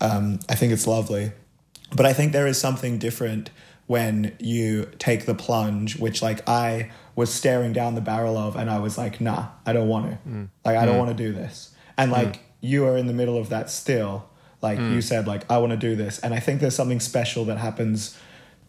um, 0.01 0.39
i 0.49 0.55
think 0.55 0.73
it's 0.73 0.87
lovely. 0.87 1.31
But 1.95 2.05
i 2.05 2.13
think 2.13 2.31
there 2.31 2.47
is 2.47 2.59
something 2.59 2.97
different 2.97 3.49
when 3.87 4.35
you 4.39 4.89
take 4.97 5.25
the 5.25 5.35
plunge 5.35 5.97
which 5.97 6.21
like 6.21 6.47
i 6.47 6.89
was 7.15 7.33
staring 7.33 7.73
down 7.73 7.95
the 7.95 8.01
barrel 8.01 8.37
of 8.37 8.55
and 8.55 8.69
i 8.69 8.79
was 8.79 8.97
like 8.97 9.19
nah 9.19 9.47
i 9.65 9.73
don't 9.73 9.89
want 9.89 10.05
to 10.09 10.29
mm. 10.29 10.47
like 10.63 10.77
i 10.77 10.85
don't 10.85 10.95
mm. 10.95 10.99
want 10.99 11.17
to 11.17 11.23
do 11.23 11.33
this. 11.33 11.75
And 11.97 12.11
mm. 12.11 12.15
like 12.15 12.41
you 12.61 12.85
are 12.85 12.97
in 12.97 13.07
the 13.07 13.13
middle 13.13 13.37
of 13.37 13.49
that 13.49 13.69
still. 13.69 14.29
Like 14.61 14.77
you 14.77 15.01
said 15.01 15.27
like 15.27 15.49
i 15.49 15.57
want 15.57 15.71
to 15.71 15.77
do 15.77 15.95
this. 15.95 16.19
And 16.19 16.33
i 16.33 16.39
think 16.39 16.61
there's 16.61 16.75
something 16.75 16.99
special 16.99 17.43
that 17.45 17.57
happens 17.57 18.17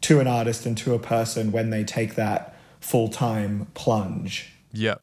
to 0.02 0.18
an 0.20 0.26
artist 0.26 0.66
and 0.66 0.76
to 0.78 0.94
a 0.94 0.98
person 0.98 1.52
when 1.52 1.70
they 1.70 1.84
take 1.84 2.16
that 2.16 2.56
full-time 2.80 3.68
plunge. 3.74 4.52
Yep. 4.72 5.02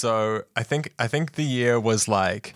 So 0.00 0.44
I 0.56 0.62
think 0.62 0.94
I 0.98 1.08
think 1.08 1.32
the 1.32 1.44
year 1.44 1.78
was 1.78 2.08
like 2.08 2.54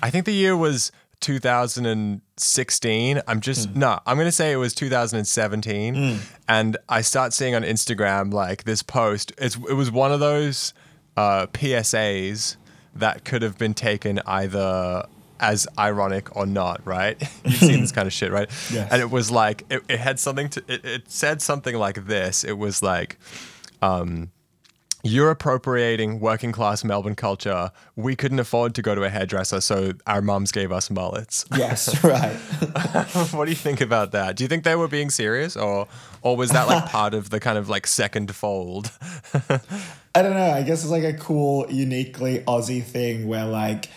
I 0.00 0.10
think 0.10 0.26
the 0.26 0.32
year 0.32 0.56
was 0.56 0.92
2016. 1.20 3.22
I'm 3.26 3.40
just 3.40 3.74
no, 3.74 3.98
I'm 4.06 4.16
gonna 4.16 4.30
say 4.30 4.52
it 4.52 4.56
was 4.56 4.74
2017. 4.74 6.20
And 6.48 6.76
I 6.88 7.00
start 7.00 7.32
seeing 7.32 7.56
on 7.56 7.62
Instagram 7.62 8.32
like 8.32 8.62
this 8.62 8.84
post. 8.84 9.32
It's 9.38 9.56
it 9.56 9.74
was 9.74 9.90
one 9.90 10.12
of 10.12 10.20
those 10.20 10.72
uh, 11.16 11.48
PSAs 11.48 12.56
that 12.94 13.24
could 13.24 13.42
have 13.42 13.58
been 13.58 13.74
taken 13.74 14.20
either 14.24 15.04
as 15.40 15.66
ironic 15.76 16.36
or 16.36 16.46
not, 16.46 16.80
right? 16.86 17.20
You've 17.44 17.56
seen 17.56 17.80
this 17.80 17.90
kind 17.92 18.06
of 18.06 18.12
shit, 18.12 18.30
right? 18.30 18.48
Yes. 18.70 18.92
And 18.92 19.02
it 19.02 19.10
was 19.10 19.32
like 19.32 19.64
it, 19.68 19.82
it 19.88 19.98
had 19.98 20.20
something 20.20 20.48
to 20.50 20.62
it, 20.68 20.84
it 20.84 21.10
said 21.10 21.42
something 21.42 21.74
like 21.74 22.06
this. 22.06 22.44
It 22.44 22.56
was 22.56 22.84
like 22.84 23.18
um 23.82 24.30
you're 25.04 25.30
appropriating 25.30 26.18
working 26.18 26.50
class 26.50 26.82
Melbourne 26.82 27.14
culture. 27.14 27.70
We 27.94 28.16
couldn't 28.16 28.40
afford 28.40 28.74
to 28.74 28.82
go 28.82 28.94
to 28.94 29.02
a 29.04 29.10
hairdresser, 29.10 29.60
so 29.60 29.92
our 30.06 30.20
mums 30.22 30.50
gave 30.50 30.72
us 30.72 30.90
mullets. 30.90 31.44
yes 31.56 32.02
right 32.02 32.34
what 33.32 33.44
do 33.44 33.50
you 33.50 33.56
think 33.56 33.80
about 33.80 34.12
that? 34.12 34.34
Do 34.36 34.42
you 34.44 34.48
think 34.48 34.64
they 34.64 34.74
were 34.74 34.88
being 34.88 35.10
serious, 35.10 35.56
or 35.56 35.86
or 36.22 36.36
was 36.36 36.50
that 36.50 36.66
like 36.66 36.86
part 36.90 37.14
of 37.14 37.30
the 37.30 37.38
kind 37.38 37.58
of 37.58 37.68
like 37.68 37.86
second 37.86 38.34
fold? 38.34 38.90
I 40.16 40.22
don't 40.22 40.34
know. 40.34 40.50
I 40.50 40.62
guess 40.62 40.82
it's 40.82 40.90
like 40.90 41.04
a 41.04 41.12
cool, 41.14 41.66
uniquely 41.70 42.40
Aussie 42.40 42.82
thing 42.82 43.28
where 43.28 43.44
like 43.46 43.90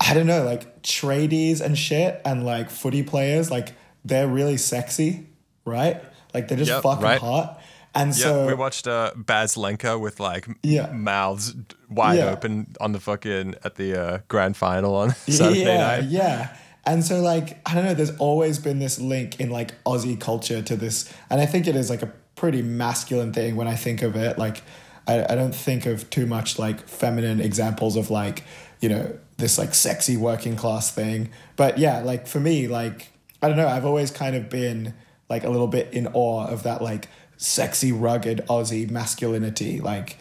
I 0.00 0.14
don't 0.14 0.26
know, 0.26 0.42
like 0.42 0.82
tradies 0.82 1.60
and 1.60 1.78
shit 1.78 2.20
and 2.24 2.44
like 2.44 2.68
footy 2.70 3.04
players, 3.04 3.50
like 3.50 3.74
they're 4.04 4.26
really 4.26 4.56
sexy, 4.56 5.28
right? 5.64 6.02
Like 6.34 6.48
they're 6.48 6.58
just 6.58 6.70
Yep, 6.70 6.82
fucking 6.82 7.04
right. 7.04 7.20
hot. 7.20 7.61
And 7.94 8.08
Yeah, 8.16 8.24
so 8.24 8.46
we 8.46 8.54
watched 8.54 8.86
uh, 8.86 9.12
Baz 9.16 9.56
Lenka 9.56 9.98
with 9.98 10.18
like 10.20 10.46
Yeah. 10.62 10.90
mouths 10.92 11.54
wide 11.90 12.18
Yeah. 12.18 12.30
open 12.30 12.74
on 12.80 12.92
the 12.92 13.00
fucking 13.00 13.56
at 13.64 13.74
the 13.76 14.00
uh, 14.00 14.18
grand 14.28 14.56
final 14.56 14.94
on 14.94 15.10
Saturday 15.28 15.64
yeah, 15.64 15.76
night. 15.76 16.04
Yeah. 16.04 16.56
And 16.84 17.04
so 17.04 17.20
like 17.20 17.60
I 17.68 17.74
don't 17.74 17.84
know, 17.84 17.94
there's 17.94 18.16
always 18.16 18.58
been 18.58 18.78
this 18.78 18.98
link 18.98 19.40
in 19.40 19.50
like 19.50 19.82
Aussie 19.84 20.18
culture 20.18 20.62
to 20.62 20.76
this 20.76 21.12
and 21.30 21.40
I 21.40 21.46
think 21.46 21.66
it 21.66 21.76
is 21.76 21.90
like 21.90 22.02
a 22.02 22.10
pretty 22.34 22.62
masculine 22.62 23.32
thing 23.32 23.56
when 23.56 23.68
I 23.68 23.74
think 23.76 24.02
of 24.02 24.16
it. 24.16 24.38
Like 24.38 24.62
I, 25.06 25.24
I 25.32 25.34
don't 25.34 25.54
think 25.54 25.84
of 25.86 26.08
too 26.10 26.26
much 26.26 26.58
like 26.58 26.88
feminine 26.88 27.40
examples 27.40 27.96
of 27.96 28.10
like, 28.10 28.44
you 28.80 28.88
know, 28.88 29.16
this 29.36 29.58
like 29.58 29.74
sexy 29.74 30.16
working 30.16 30.56
class 30.56 30.90
thing. 30.90 31.28
But 31.56 31.76
yeah, 31.78 32.00
like 32.02 32.26
for 32.26 32.40
me, 32.40 32.68
like 32.68 33.08
I 33.42 33.48
don't 33.48 33.56
know, 33.56 33.68
I've 33.68 33.84
always 33.84 34.10
kind 34.10 34.34
of 34.34 34.48
been 34.48 34.94
like 35.28 35.44
a 35.44 35.50
little 35.50 35.66
bit 35.68 35.92
in 35.92 36.06
awe 36.14 36.46
of 36.46 36.62
that 36.64 36.80
like 36.82 37.08
sexy, 37.42 37.92
rugged 37.92 38.44
Aussie 38.48 38.90
masculinity. 38.90 39.80
Like 39.80 40.16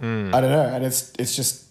hmm. 0.00 0.30
I 0.34 0.40
don't 0.40 0.50
know, 0.50 0.62
and 0.62 0.84
it's 0.84 1.12
it's 1.18 1.36
just 1.36 1.66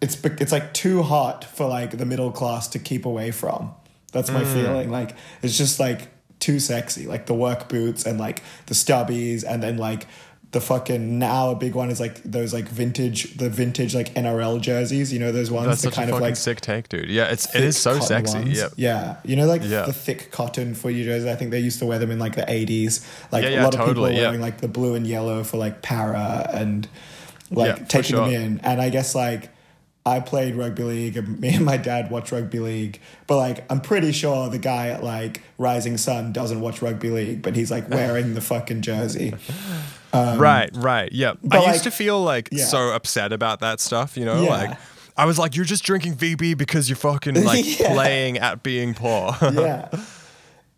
it's 0.00 0.22
it's 0.24 0.52
like 0.52 0.74
too 0.74 1.02
hot 1.02 1.44
for 1.44 1.66
like 1.66 1.96
the 1.96 2.06
middle 2.06 2.32
class 2.32 2.68
to 2.68 2.78
keep 2.78 3.06
away 3.06 3.30
from. 3.30 3.74
That's 4.12 4.30
my 4.30 4.44
hmm. 4.44 4.52
feeling. 4.52 4.90
Like 4.90 5.14
it's 5.42 5.56
just 5.56 5.80
like 5.80 6.08
too 6.40 6.60
sexy. 6.60 7.06
Like 7.06 7.26
the 7.26 7.34
work 7.34 7.68
boots 7.68 8.06
and 8.06 8.18
like 8.18 8.42
the 8.66 8.74
stubbies 8.74 9.44
and 9.46 9.62
then 9.62 9.76
like 9.76 10.06
the 10.50 10.60
fucking 10.62 11.18
now 11.18 11.50
a 11.50 11.54
big 11.54 11.74
one 11.74 11.90
is 11.90 12.00
like 12.00 12.22
those 12.22 12.54
like 12.54 12.66
vintage 12.68 13.36
the 13.36 13.50
vintage 13.50 13.94
like 13.94 14.14
NRL 14.14 14.60
jerseys. 14.60 15.12
You 15.12 15.18
know 15.18 15.30
those 15.30 15.50
ones 15.50 15.66
That's 15.66 15.82
the 15.82 15.88
such 15.88 15.94
kind 15.96 16.10
a 16.10 16.14
of 16.14 16.20
like 16.22 16.36
sick 16.36 16.60
take, 16.62 16.88
dude. 16.88 17.10
Yeah, 17.10 17.30
it's 17.30 17.54
it 17.54 17.62
is 17.62 17.76
so 17.76 18.00
sexy. 18.00 18.38
ones. 18.38 18.56
Yeah. 18.58 18.68
Yeah. 18.76 19.16
You 19.24 19.36
know, 19.36 19.46
like 19.46 19.60
Yeah. 19.62 19.82
the 19.84 19.92
thick 19.92 20.30
cotton 20.30 20.74
footy 20.74 21.04
jerseys. 21.04 21.26
I 21.26 21.34
think 21.34 21.50
they 21.50 21.60
used 21.60 21.78
to 21.80 21.86
wear 21.86 21.98
them 21.98 22.10
in 22.10 22.18
like 22.18 22.34
the 22.34 22.42
80s. 22.48 23.06
Like 23.30 23.42
Yeah, 23.44 23.48
a 23.50 23.52
yeah, 23.52 23.64
lot 23.64 23.74
of 23.74 23.86
people 23.86 24.06
are 24.06 24.10
wearing 24.12 24.40
like 24.40 24.62
the 24.62 24.68
blue 24.68 24.94
and 24.94 25.06
yellow 25.06 25.44
for 25.44 25.58
like 25.58 25.82
Parra 25.82 26.48
and 26.54 26.88
like 27.50 27.78
for 27.80 27.84
taking 27.84 28.16
them 28.16 28.30
in. 28.30 28.60
And 28.62 28.80
I 28.80 28.88
guess 28.88 29.14
like 29.14 29.50
I 30.06 30.20
played 30.20 30.54
rugby 30.54 30.84
league 30.84 31.16
and 31.18 31.38
me 31.42 31.54
and 31.56 31.64
my 31.66 31.76
dad 31.76 32.10
watch 32.10 32.32
rugby 32.32 32.58
league. 32.60 33.00
But 33.26 33.36
like 33.36 33.70
I'm 33.70 33.82
pretty 33.82 34.12
sure 34.12 34.48
the 34.48 34.58
guy 34.58 34.88
at 34.88 35.04
like 35.04 35.42
Rising 35.58 35.98
Sun 35.98 36.32
doesn't 36.32 36.60
watch 36.62 36.80
rugby 36.80 37.10
league, 37.10 37.42
but 37.42 37.54
he's 37.54 37.70
like 37.70 37.90
wearing 37.90 38.32
the 38.32 38.40
fucking 38.40 38.80
jersey. 38.80 39.34
Right, 40.12 40.70
right. 40.74 41.10
Yeah. 41.12 41.28
I 41.28 41.30
Um, 41.32 41.38
but, 41.44 41.66
used 41.68 41.84
to 41.84 41.90
feel 41.90 42.22
like 42.22 42.48
Yeah. 42.52 42.64
so 42.64 42.90
upset 42.94 43.32
about 43.32 43.60
that 43.60 43.80
stuff, 43.80 44.16
you 44.16 44.24
know? 44.24 44.42
Yeah. 44.42 44.50
Like 44.50 44.78
I 45.16 45.24
was 45.26 45.38
like, 45.38 45.56
you're 45.56 45.64
just 45.64 45.84
drinking 45.84 46.14
VB 46.16 46.56
because 46.56 46.88
you're 46.88 46.96
fucking 46.96 47.42
like 47.44 47.78
Yeah. 47.80 47.92
playing 47.92 48.38
at 48.38 48.62
being 48.62 48.94
poor. 48.94 49.36
Yeah. 49.42 49.88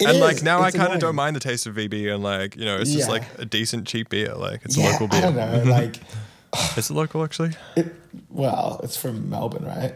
It 0.03 0.07
and 0.07 0.17
is. 0.17 0.23
like 0.23 0.43
now 0.43 0.63
I 0.63 0.71
kind 0.71 0.95
of 0.95 0.99
don't 0.99 1.15
mind 1.15 1.37
the 1.37 1.41
taste 1.41 1.67
of 1.67 1.75
VB 1.75 2.11
and 2.11 2.23
like, 2.23 2.57
you 2.57 2.65
know, 2.65 2.79
it's 2.79 2.91
just 2.91 3.11
like 3.11 3.23
a 3.39 3.45
decent 3.45 3.87
cheap 3.87 4.09
beer. 4.09 4.35
Like 4.35 4.63
it's 4.65 4.79
a 4.79 4.81
local 4.81 5.09
beer. 5.09 5.19
I 5.19 5.23
don't 5.31 5.37
know. 5.37 5.71
Like, 5.71 5.97
Is 6.79 6.89
it 6.89 6.95
local 6.95 7.23
actually? 7.23 7.51
it, 7.77 7.95
well, 8.31 8.81
it's 8.83 8.97
from 8.97 9.29
Melbourne, 9.29 9.67
right? 9.67 9.93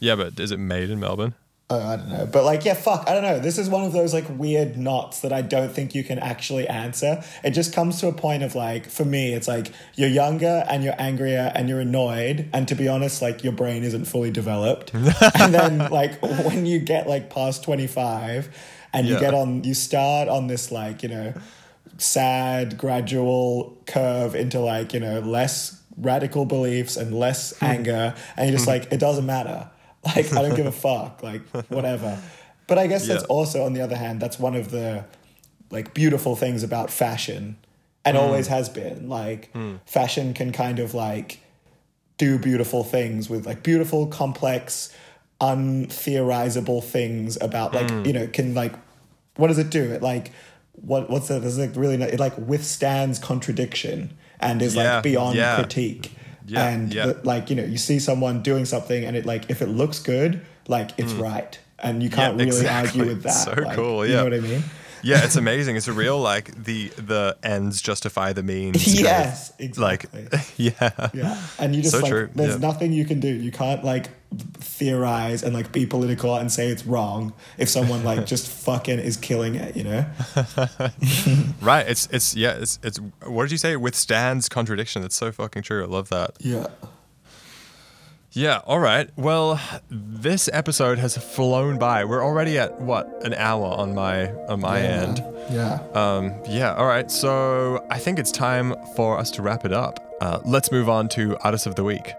Yeah, 0.00 0.14
but 0.16 0.40
is 0.40 0.50
it 0.50 0.58
made 0.58 0.88
in 0.88 0.98
Melbourne? 0.98 1.34
Oh, 1.74 1.86
I 1.86 1.96
don't 1.96 2.08
know. 2.08 2.26
But 2.26 2.44
like, 2.44 2.64
yeah, 2.64 2.74
fuck, 2.74 3.08
I 3.08 3.14
don't 3.14 3.22
know. 3.22 3.40
This 3.40 3.58
is 3.58 3.68
one 3.68 3.84
of 3.84 3.92
those 3.92 4.14
like 4.14 4.26
weird 4.28 4.76
knots 4.76 5.20
that 5.20 5.32
I 5.32 5.42
don't 5.42 5.72
think 5.72 5.94
you 5.94 6.04
can 6.04 6.18
actually 6.18 6.68
answer. 6.68 7.24
It 7.42 7.50
just 7.50 7.72
comes 7.72 7.98
to 8.00 8.08
a 8.08 8.12
point 8.12 8.42
of 8.42 8.54
like, 8.54 8.86
for 8.86 9.04
me, 9.04 9.32
it's 9.32 9.48
like 9.48 9.72
you're 9.96 10.08
younger 10.08 10.64
and 10.68 10.84
you're 10.84 10.94
angrier 10.98 11.50
and 11.54 11.68
you're 11.68 11.80
annoyed. 11.80 12.48
And 12.52 12.68
to 12.68 12.74
be 12.74 12.86
honest, 12.86 13.22
like 13.22 13.42
your 13.42 13.52
brain 13.52 13.82
isn't 13.82 14.04
fully 14.04 14.30
developed. 14.30 14.94
and 15.38 15.52
then 15.52 15.78
like 15.90 16.20
when 16.22 16.64
you 16.64 16.78
get 16.78 17.08
like 17.08 17.30
past 17.30 17.64
25 17.64 18.54
and 18.92 19.06
you 19.06 19.14
Yeah. 19.14 19.20
get 19.20 19.34
on, 19.34 19.64
you 19.64 19.74
start 19.74 20.28
on 20.28 20.46
this 20.46 20.70
like, 20.70 21.02
you 21.02 21.08
know, 21.08 21.34
sad, 21.98 22.78
gradual 22.78 23.76
curve 23.86 24.34
into 24.36 24.60
like, 24.60 24.94
you 24.94 25.00
know, 25.00 25.20
less 25.20 25.80
radical 25.96 26.44
beliefs 26.44 26.96
and 26.96 27.18
less 27.18 27.56
hmm. 27.58 27.64
anger. 27.64 28.14
And 28.36 28.48
you're 28.48 28.56
just 28.56 28.66
hmm. 28.66 28.72
like, 28.72 28.92
it 28.92 29.00
doesn't 29.00 29.26
matter. 29.26 29.70
Like, 30.16 30.32
I 30.32 30.42
don't 30.42 30.54
give 30.54 30.66
a 30.66 30.72
fuck. 30.86 31.22
Like, 31.22 31.42
whatever. 31.68 32.20
But 32.66 32.78
I 32.78 32.86
guess 32.86 33.06
that's 33.06 33.24
also, 33.24 33.64
on 33.64 33.72
the 33.72 33.80
other 33.80 33.96
hand, 33.96 34.20
that's 34.20 34.38
one 34.38 34.54
of 34.54 34.70
the 34.70 35.04
like 35.70 35.92
beautiful 35.92 36.36
things 36.36 36.62
about 36.62 36.90
fashion 36.90 37.56
and 38.04 38.16
hmm. 38.16 38.22
always 38.22 38.46
has 38.48 38.68
been. 38.68 39.08
Like, 39.08 39.50
hmm. 39.52 39.76
fashion 39.86 40.34
can 40.34 40.52
kind 40.52 40.78
of 40.78 40.94
like 40.94 41.40
do 42.16 42.38
beautiful 42.38 42.84
things 42.84 43.28
with 43.28 43.46
like 43.46 43.62
beautiful, 43.62 44.06
complex, 44.06 44.94
untheorizable 45.40 46.82
things 46.82 47.36
about 47.40 47.74
like, 47.74 47.90
hmm. 47.90 48.04
you 48.04 48.12
know, 48.12 48.26
can 48.26 48.54
like, 48.54 48.74
what 49.36 49.48
does 49.48 49.58
it 49.58 49.70
do? 49.70 49.82
It 49.92 50.02
like, 50.02 50.32
what 50.72 51.10
what's 51.10 51.28
that? 51.28 51.40
There's 51.40 51.58
like 51.58 51.76
really, 51.76 52.00
it 52.02 52.20
like 52.20 52.36
withstands 52.38 53.18
contradiction 53.18 54.16
and 54.40 54.62
is 54.62 54.74
Yeah, 54.74 54.94
like 54.94 55.02
beyond 55.02 55.36
yeah. 55.36 55.56
critique. 55.56 56.12
Yeah, 56.46 56.68
and 56.68 56.92
yeah. 56.92 57.06
the- 57.06 57.20
like 57.24 57.50
you 57.50 57.56
know, 57.56 57.64
you 57.64 57.78
see 57.78 57.98
someone 57.98 58.42
doing 58.42 58.64
something 58.64 59.04
and 59.04 59.16
it 59.16 59.24
like 59.26 59.48
if 59.50 59.62
it 59.62 59.68
looks 59.68 59.98
good, 59.98 60.40
like 60.68 60.90
it's 60.98 61.12
right, 61.14 61.58
and 61.78 62.02
you 62.02 62.10
can't 62.10 62.34
really 62.38 62.50
Mm. 62.50 62.54
exactly. 62.60 63.00
argue 63.00 63.14
with 63.14 63.22
that. 63.28 63.30
So 63.30 63.52
like, 63.62 63.76
cool, 63.76 64.04
You 64.04 64.12
yeah. 64.12 64.18
know 64.18 64.24
what 64.24 64.34
I 64.34 64.40
mean? 64.40 64.62
Yeah, 65.04 65.22
it's 65.24 65.36
amazing. 65.36 65.76
It's 65.76 65.86
a 65.88 65.92
real 65.92 66.18
like 66.18 66.54
the 66.64 66.88
the 66.96 67.36
ends 67.42 67.80
justify 67.82 68.32
the 68.32 68.42
means. 68.42 68.82
kind 68.84 68.96
of, 68.98 69.00
Yes, 69.04 69.52
Like 69.78 70.04
exactly. 70.04 70.40
yeah. 70.80 71.10
Yeah, 71.12 71.42
and 71.58 71.76
you 71.76 71.82
just 71.82 71.94
So 71.94 72.00
like 72.00 72.10
true, 72.10 72.30
there's 72.34 72.54
yeah. 72.54 72.66
nothing 72.66 72.92
you 72.92 73.04
can 73.04 73.20
do. 73.20 73.28
You 73.28 73.52
can't 73.52 73.84
like 73.84 74.08
theorize 74.54 75.42
and 75.44 75.54
like 75.54 75.70
be 75.70 75.86
political 75.86 76.34
and 76.34 76.50
say 76.50 76.68
it's 76.68 76.84
wrong 76.84 77.32
if 77.58 77.68
someone 77.68 78.02
like 78.02 78.26
just 78.34 78.48
fucking 78.50 78.98
is 78.98 79.16
killing 79.16 79.54
it. 79.54 79.76
You 79.76 79.84
know? 79.84 80.06
Right. 81.60 81.86
It's 81.88 82.06
it's 82.10 82.34
yeah, 82.34 82.54
it's 82.54 82.78
it's 82.82 82.98
what 83.24 83.44
did 83.44 83.52
you 83.52 83.58
say? 83.58 83.72
It 83.72 83.80
withstands 83.80 84.48
contradiction. 84.48 85.02
That's 85.02 85.16
so 85.16 85.30
fucking 85.32 85.62
true. 85.62 85.82
I 85.84 85.86
love 85.86 86.08
that. 86.08 86.32
Yeah. 86.40 86.66
Yeah, 88.36 88.62
all 88.66 88.80
right. 88.80 89.08
Well, 89.16 89.60
this 89.88 90.50
episode 90.52 90.98
has 90.98 91.16
flown 91.16 91.78
by. 91.78 92.04
We're 92.04 92.24
already 92.24 92.58
at 92.58 92.80
what, 92.80 93.24
an 93.24 93.32
hour 93.34 93.66
on 93.66 93.94
my 93.94 94.32
on 94.48 94.58
my 94.58 94.80
end. 94.80 95.22
Yeah. 95.50 95.78
Um, 95.94 96.34
yeah, 96.48 96.74
all 96.74 96.86
right. 96.86 97.08
So 97.12 97.86
I 97.90 97.98
think 98.00 98.18
it's 98.18 98.32
time 98.32 98.74
for 98.96 99.18
us 99.18 99.30
to 99.32 99.42
wrap 99.42 99.64
it 99.64 99.72
up. 99.72 100.00
Uh, 100.20 100.40
let's 100.44 100.72
move 100.72 100.88
on 100.88 101.08
to 101.10 101.36
Artist 101.44 101.68
of 101.68 101.76
the 101.76 101.84
Week. 101.84 102.12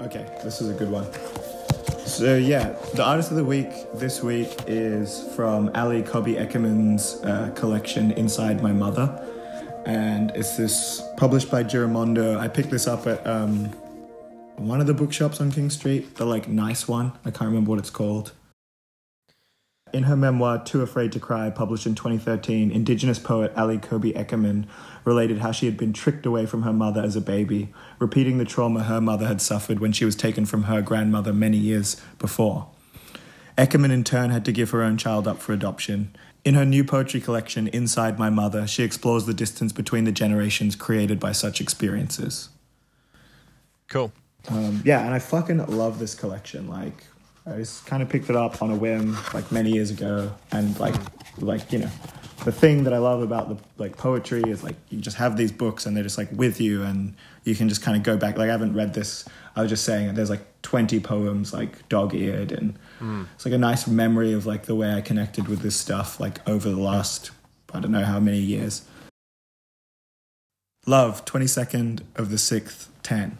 Okay, 0.00 0.24
this 0.42 0.62
is 0.62 0.70
a 0.70 0.74
good 0.74 0.90
one. 0.90 1.06
So 2.06 2.36
yeah, 2.36 2.74
the 2.94 3.04
artist 3.04 3.30
of 3.30 3.36
the 3.36 3.44
week 3.44 3.68
this 3.92 4.22
week 4.22 4.56
is 4.66 5.22
from 5.36 5.70
Ali 5.74 6.02
Cobby 6.02 6.36
Eckermann's 6.36 7.22
uh, 7.24 7.50
collection 7.54 8.10
Inside 8.12 8.62
My 8.62 8.72
Mother, 8.72 9.22
and 9.86 10.30
it's 10.34 10.56
this 10.56 11.02
published 11.16 11.50
by 11.50 11.64
Giramondo. 11.64 12.38
I 12.38 12.48
picked 12.48 12.70
this 12.70 12.86
up 12.86 13.06
at 13.06 13.26
um, 13.26 13.66
one 14.56 14.80
of 14.80 14.86
the 14.86 14.94
bookshops 14.94 15.40
on 15.40 15.50
King 15.50 15.70
Street, 15.70 16.16
the 16.16 16.24
like 16.24 16.48
nice 16.48 16.86
one. 16.86 17.12
I 17.24 17.30
can't 17.30 17.48
remember 17.48 17.70
what 17.70 17.78
it's 17.78 17.90
called. 17.90 18.32
In 19.92 20.04
her 20.04 20.16
memoir, 20.16 20.62
Too 20.62 20.82
Afraid 20.82 21.10
to 21.12 21.20
Cry, 21.20 21.50
published 21.50 21.84
in 21.84 21.96
2013, 21.96 22.70
Indigenous 22.70 23.18
poet 23.18 23.52
Ali 23.56 23.78
Cobby 23.78 24.12
Eckermann 24.12 24.66
related 25.04 25.38
how 25.38 25.50
she 25.50 25.66
had 25.66 25.76
been 25.76 25.92
tricked 25.92 26.24
away 26.24 26.46
from 26.46 26.62
her 26.62 26.72
mother 26.72 27.00
as 27.00 27.16
a 27.16 27.20
baby, 27.20 27.72
repeating 27.98 28.38
the 28.38 28.44
trauma 28.44 28.84
her 28.84 29.00
mother 29.00 29.26
had 29.26 29.40
suffered 29.40 29.80
when 29.80 29.90
she 29.90 30.04
was 30.04 30.14
taken 30.14 30.46
from 30.46 30.64
her 30.64 30.80
grandmother 30.80 31.32
many 31.32 31.56
years 31.56 32.00
before. 32.18 32.68
Eckermann, 33.58 33.90
in 33.90 34.04
turn, 34.04 34.30
had 34.30 34.44
to 34.44 34.52
give 34.52 34.70
her 34.70 34.82
own 34.82 34.96
child 34.96 35.26
up 35.26 35.38
for 35.38 35.52
adoption. 35.52 36.14
In 36.44 36.54
her 36.54 36.64
new 36.64 36.84
poetry 36.84 37.20
collection, 37.20 37.68
Inside 37.68 38.18
My 38.18 38.30
Mother, 38.30 38.66
she 38.66 38.82
explores 38.82 39.26
the 39.26 39.34
distance 39.34 39.72
between 39.72 40.04
the 40.04 40.12
generations 40.12 40.74
created 40.74 41.20
by 41.20 41.32
such 41.32 41.60
experiences. 41.60 42.48
Cool. 43.88 44.12
Um, 44.48 44.80
yeah, 44.84 45.04
and 45.04 45.12
I 45.12 45.18
fucking 45.18 45.58
love 45.66 45.98
this 45.98 46.14
collection. 46.14 46.66
Like, 46.66 47.04
I 47.46 47.56
just 47.56 47.86
kind 47.86 48.02
of 48.02 48.08
picked 48.08 48.30
it 48.30 48.36
up 48.36 48.62
on 48.62 48.70
a 48.70 48.76
whim, 48.76 49.16
like 49.32 49.50
many 49.50 49.70
years 49.72 49.90
ago, 49.90 50.32
and 50.52 50.78
like, 50.78 50.94
like 51.38 51.72
you 51.72 51.80
know, 51.80 51.90
the 52.44 52.52
thing 52.52 52.84
that 52.84 52.92
I 52.92 52.98
love 52.98 53.22
about 53.22 53.48
the 53.48 53.56
like 53.78 53.96
poetry 53.96 54.42
is 54.46 54.62
like 54.62 54.76
you 54.90 55.00
just 55.00 55.16
have 55.16 55.36
these 55.36 55.52
books 55.52 55.86
and 55.86 55.96
they're 55.96 56.04
just 56.04 56.18
like 56.18 56.30
with 56.32 56.60
you, 56.60 56.82
and 56.82 57.14
you 57.44 57.54
can 57.54 57.68
just 57.68 57.82
kind 57.82 57.96
of 57.96 58.02
go 58.02 58.16
back. 58.16 58.36
Like, 58.36 58.48
I 58.48 58.52
haven't 58.52 58.74
read 58.74 58.94
this. 58.94 59.24
I 59.56 59.62
was 59.62 59.70
just 59.70 59.84
saying 59.84 60.14
there's 60.14 60.30
like 60.30 60.46
20 60.62 61.00
poems, 61.00 61.52
like 61.52 61.88
dog 61.88 62.14
eared, 62.14 62.52
and 62.52 62.78
hmm. 62.98 63.24
it's 63.34 63.44
like 63.44 63.54
a 63.54 63.58
nice 63.58 63.86
memory 63.86 64.32
of 64.32 64.46
like 64.46 64.66
the 64.66 64.74
way 64.74 64.92
I 64.92 65.00
connected 65.00 65.48
with 65.48 65.60
this 65.60 65.76
stuff, 65.76 66.20
like 66.20 66.46
over 66.48 66.68
the 66.68 66.76
last 66.76 67.30
I 67.72 67.80
don't 67.80 67.92
know 67.92 68.04
how 68.04 68.20
many 68.20 68.38
years. 68.38 68.82
Love, 70.86 71.24
22nd 71.24 72.00
of 72.16 72.30
the 72.30 72.36
6th, 72.36 72.88
10. 73.02 73.38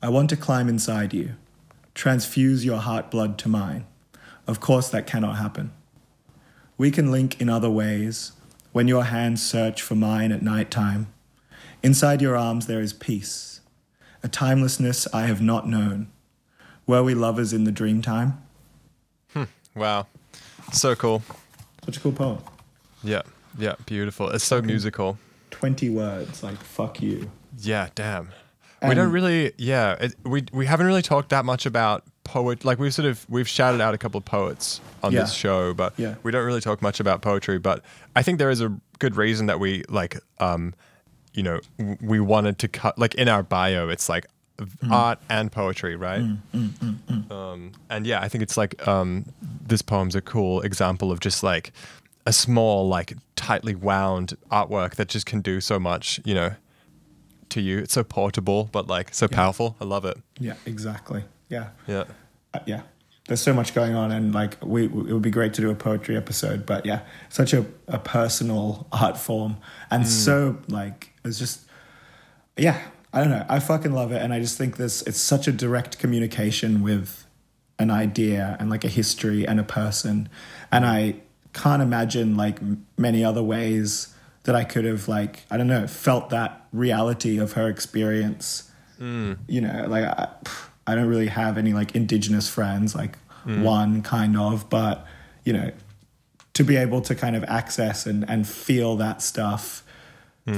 I 0.00 0.08
want 0.08 0.30
to 0.30 0.36
climb 0.36 0.68
inside 0.68 1.12
you, 1.12 1.34
transfuse 1.94 2.64
your 2.64 2.78
heart 2.78 3.10
blood 3.10 3.38
to 3.38 3.48
mine. 3.48 3.86
Of 4.46 4.60
course, 4.60 4.88
that 4.88 5.06
cannot 5.06 5.36
happen. 5.36 5.72
We 6.78 6.90
can 6.90 7.10
link 7.10 7.40
in 7.40 7.48
other 7.48 7.70
ways 7.70 8.32
when 8.72 8.88
your 8.88 9.04
hands 9.04 9.44
search 9.44 9.82
for 9.82 9.94
mine 9.94 10.32
at 10.32 10.42
night 10.42 10.70
time. 10.70 11.12
Inside 11.82 12.22
your 12.22 12.36
arms, 12.36 12.66
there 12.66 12.80
is 12.80 12.92
peace, 12.92 13.60
a 14.22 14.28
timelessness 14.28 15.06
I 15.12 15.26
have 15.26 15.42
not 15.42 15.68
known. 15.68 16.10
Were 16.86 17.02
we 17.02 17.14
lovers 17.14 17.52
in 17.52 17.64
the 17.64 17.72
dream 17.72 18.02
time? 18.02 18.42
Hmm. 19.32 19.44
Wow. 19.74 20.06
So 20.72 20.94
cool. 20.94 21.22
Such 21.84 21.98
a 21.98 22.00
cool 22.00 22.12
poem. 22.12 22.38
Yeah. 23.02 23.22
Yeah, 23.58 23.74
beautiful. 23.86 24.30
It's 24.30 24.44
so 24.44 24.62
musical. 24.62 25.18
20 25.50 25.90
words, 25.90 26.42
like, 26.42 26.56
fuck 26.56 27.02
you. 27.02 27.30
Yeah, 27.58 27.88
damn. 27.94 28.30
We 28.88 28.94
don't 28.94 29.12
really, 29.12 29.52
yeah, 29.58 29.96
it, 30.00 30.14
we 30.24 30.44
we 30.52 30.66
haven't 30.66 30.86
really 30.86 31.02
talked 31.02 31.28
that 31.30 31.44
much 31.44 31.66
about 31.66 32.04
poet. 32.24 32.64
Like 32.64 32.78
we've 32.78 32.94
sort 32.94 33.06
of 33.06 33.24
we've 33.28 33.48
shouted 33.48 33.80
out 33.80 33.94
a 33.94 33.98
couple 33.98 34.18
of 34.18 34.24
poets 34.24 34.80
on 35.02 35.12
Yeah. 35.12 35.20
this 35.22 35.32
show, 35.32 35.74
but 35.74 35.92
Yeah. 35.96 36.14
we 36.22 36.30
don't 36.32 36.44
really 36.44 36.60
talk 36.60 36.80
much 36.82 37.00
about 37.00 37.22
poetry. 37.22 37.58
But 37.58 37.82
I 38.16 38.22
think 38.22 38.38
there 38.38 38.50
is 38.50 38.60
a 38.60 38.74
good 38.98 39.16
reason 39.16 39.46
that 39.46 39.58
we 39.60 39.84
like, 39.88 40.18
um, 40.38 40.74
you 41.34 41.42
know, 41.42 41.60
we 42.00 42.20
wanted 42.20 42.58
to 42.60 42.68
cut 42.68 42.98
like 42.98 43.14
in 43.16 43.28
our 43.28 43.42
bio. 43.42 43.88
It's 43.88 44.08
like 44.08 44.26
Mm. 44.58 44.92
art 44.92 45.18
and 45.28 45.50
poetry, 45.50 45.96
right? 45.96 46.22
Um, 47.30 47.72
and 47.90 48.06
yeah, 48.06 48.20
I 48.20 48.28
think 48.28 48.42
it's 48.42 48.56
like 48.56 48.86
um, 48.86 49.24
this 49.66 49.82
poem's 49.82 50.14
a 50.14 50.20
cool 50.20 50.60
example 50.60 51.10
of 51.10 51.18
just 51.20 51.42
like 51.42 51.72
a 52.26 52.32
small, 52.32 52.86
like 52.86 53.14
tightly 53.34 53.74
wound 53.74 54.36
artwork 54.52 54.94
that 54.96 55.08
just 55.08 55.26
can 55.26 55.40
do 55.40 55.60
so 55.60 55.80
much, 55.80 56.20
you 56.24 56.34
know, 56.34 56.52
to 57.52 57.60
you. 57.60 57.78
It's 57.78 57.94
so 57.94 58.04
portable, 58.04 58.68
but 58.72 58.86
like 58.86 59.14
so 59.14 59.28
powerful. 59.28 59.76
I 59.80 59.84
love 59.84 60.04
it. 60.04 60.18
Yeah, 60.38 60.54
exactly. 60.66 61.24
Yeah. 61.48 61.68
Yeah. 61.86 62.04
Uh, 62.52 62.60
yeah. 62.66 62.82
There's 63.28 63.40
so 63.40 63.54
much 63.54 63.72
going 63.72 63.94
on, 63.94 64.10
and 64.10 64.34
like, 64.34 64.56
we, 64.64 64.86
it 64.86 64.92
would 64.92 65.22
be 65.22 65.30
great 65.30 65.54
to 65.54 65.60
do 65.60 65.70
a 65.70 65.76
poetry 65.76 66.16
episode, 66.16 66.66
but 66.66 66.84
yeah, 66.84 67.00
such 67.28 67.52
a, 67.54 67.64
a 67.86 67.98
personal 67.98 68.88
art 68.90 69.16
form. 69.16 69.58
And 69.92 70.08
so, 70.08 70.58
like, 70.66 71.12
it's 71.24 71.38
just, 71.38 71.60
yeah, 72.56 72.80
I 73.12 73.20
don't 73.20 73.30
know. 73.30 73.46
I 73.48 73.60
fucking 73.60 73.92
love 73.92 74.10
it. 74.10 74.20
And 74.20 74.34
I 74.34 74.40
just 74.40 74.58
think 74.58 74.76
this, 74.76 75.02
it's 75.02 75.20
such 75.20 75.46
a 75.46 75.52
direct 75.52 76.00
communication 76.00 76.82
with 76.82 77.24
an 77.78 77.92
idea 77.92 78.56
and 78.58 78.68
like 78.68 78.84
a 78.84 78.88
history 78.88 79.46
and 79.46 79.60
a 79.60 79.64
person. 79.64 80.28
And 80.72 80.84
I 80.84 81.14
can't 81.52 81.80
imagine 81.80 82.36
like 82.36 82.58
many 82.98 83.22
other 83.24 83.42
ways 83.42 84.11
that 84.44 84.54
I 84.56 84.64
could 84.64 84.84
have 84.84 85.08
like, 85.08 85.44
I 85.50 85.56
don't 85.56 85.68
know, 85.68 85.86
felt 85.86 86.30
that 86.30 86.66
reality 86.72 87.38
of 87.38 87.52
her 87.52 87.68
experience. 87.68 88.70
You 88.98 89.60
know, 89.60 89.86
like 89.88 90.04
I, 90.04 90.28
I 90.86 90.94
don't 90.94 91.08
really 91.08 91.26
have 91.26 91.58
any 91.58 91.72
like 91.72 91.96
indigenous 91.96 92.48
friends, 92.48 92.94
like 92.94 93.16
one 93.44 94.02
kind 94.02 94.36
of, 94.36 94.70
but 94.70 95.04
you 95.44 95.52
know, 95.52 95.72
to 96.54 96.62
be 96.62 96.76
able 96.76 97.00
to 97.02 97.14
kind 97.16 97.34
of 97.34 97.42
access 97.44 98.06
and, 98.06 98.28
and 98.30 98.46
feel 98.46 98.94
that 98.96 99.20
stuff 99.22 99.82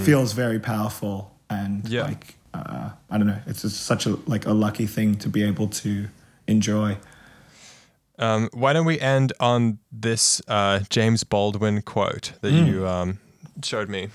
feels 0.04 0.32
very 0.32 0.58
powerful 0.58 1.34
and 1.48 1.88
Yeah. 1.88 2.02
like 2.04 2.34
uh, 2.52 2.90
I 3.10 3.18
don't 3.18 3.26
know, 3.26 3.40
it's 3.46 3.62
just 3.62 3.80
such 3.84 4.04
a 4.06 4.16
like 4.26 4.44
a 4.46 4.52
lucky 4.52 4.86
thing 4.86 5.14
to 5.16 5.28
be 5.30 5.42
able 5.42 5.68
to 5.68 6.08
enjoy. 6.46 6.98
Um, 8.18 8.48
why 8.52 8.72
don't 8.74 8.86
we 8.86 9.00
end 9.00 9.32
on 9.40 9.78
this 9.90 10.40
uh, 10.48 10.80
James 10.90 11.24
Baldwin 11.24 11.80
quote 11.82 12.32
that 12.42 12.52
you 12.52 12.86
um, 12.86 13.18
showed 13.62 13.88
me? 13.88 14.08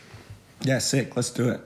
Yeah, 0.62 0.80
sick. 0.80 1.16
Let's 1.16 1.30
do 1.30 1.50
it. 1.50 1.62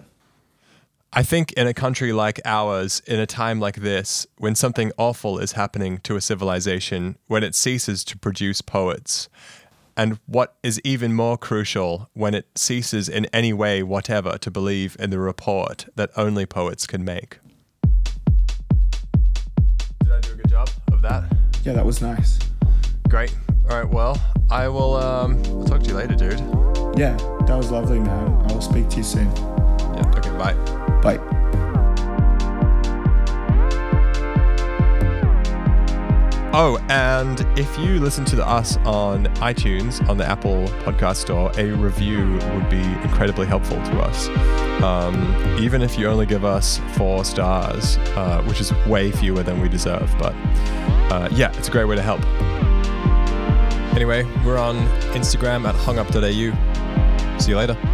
I 1.15 1.21
think 1.21 1.51
in 1.53 1.67
a 1.67 1.75
country 1.75 2.11
like 2.11 2.41
ours, 2.43 3.01
in 3.05 3.19
a 3.19 3.27
time 3.27 3.59
like 3.59 3.75
this, 3.75 4.25
when 4.37 4.55
something 4.55 4.91
awful 4.97 5.37
is 5.37 5.51
happening 5.51 5.99
to 5.99 6.15
a 6.15 6.21
civilization, 6.21 7.17
when 7.27 7.43
it 7.43 7.53
ceases 7.53 8.03
to 8.05 8.17
produce 8.17 8.61
poets, 8.61 9.29
and 9.95 10.19
what 10.25 10.55
is 10.63 10.81
even 10.83 11.13
more 11.13 11.37
crucial, 11.37 12.09
when 12.13 12.33
it 12.33 12.47
ceases 12.55 13.07
in 13.07 13.27
any 13.27 13.53
way 13.53 13.83
whatever 13.83 14.39
to 14.39 14.49
believe 14.49 14.97
in 14.99 15.11
the 15.11 15.19
report 15.19 15.85
that 15.95 16.09
only 16.17 16.47
poets 16.47 16.87
can 16.87 17.05
make. 17.05 17.37
Did 20.03 20.11
I 20.11 20.19
do 20.19 20.31
a 20.31 20.35
good 20.35 20.49
job 20.49 20.69
of 20.91 21.03
that? 21.03 21.31
Yeah, 21.63 21.73
that 21.73 21.85
was 21.85 22.01
nice. 22.01 22.39
Great. 23.07 23.35
All 23.69 23.81
right. 23.81 23.89
Well, 23.89 24.21
I 24.49 24.67
will. 24.67 24.95
Um, 24.95 25.41
I'll 25.45 25.65
talk 25.65 25.81
to 25.83 25.87
you 25.89 25.95
later, 25.95 26.15
dude. 26.15 26.39
Yeah, 26.97 27.15
that 27.47 27.55
was 27.57 27.71
lovely, 27.71 27.99
man. 27.99 28.27
I 28.49 28.53
will 28.53 28.61
speak 28.61 28.89
to 28.89 28.97
you 28.97 29.03
soon. 29.03 29.31
Yeah. 29.35 30.11
Okay. 30.17 30.29
Bye. 30.37 30.53
Bye. 31.01 31.19
Oh, 36.55 36.77
and 36.87 37.41
if 37.57 37.79
you 37.79 37.99
listen 37.99 38.25
to 38.25 38.47
us 38.47 38.77
on 38.85 39.25
iTunes, 39.37 40.07
on 40.07 40.17
the 40.17 40.25
Apple 40.29 40.67
Podcast 40.83 41.15
Store, 41.15 41.51
a 41.57 41.71
review 41.71 42.33
would 42.53 42.69
be 42.69 42.83
incredibly 43.01 43.47
helpful 43.47 43.77
to 43.77 43.99
us. 44.01 44.27
Um, 44.83 45.57
even 45.59 45.81
if 45.81 45.97
you 45.97 46.07
only 46.07 46.27
give 46.27 46.45
us 46.45 46.79
four 46.95 47.25
stars, 47.25 47.97
uh, 48.15 48.43
which 48.43 48.61
is 48.61 48.71
way 48.85 49.11
fewer 49.11 49.41
than 49.41 49.61
we 49.61 49.67
deserve. 49.67 50.13
But 50.19 50.35
uh, 51.11 51.29
yeah, 51.31 51.51
it's 51.57 51.69
a 51.69 51.71
great 51.71 51.85
way 51.85 51.95
to 51.95 52.03
help. 52.03 52.21
Anyway, 53.95 54.23
we're 54.43 54.57
on 54.57 54.75
Instagram 55.13 55.65
at 55.65 55.75
hungup.au. 55.75 57.39
See 57.39 57.51
you 57.51 57.57
later. 57.57 57.92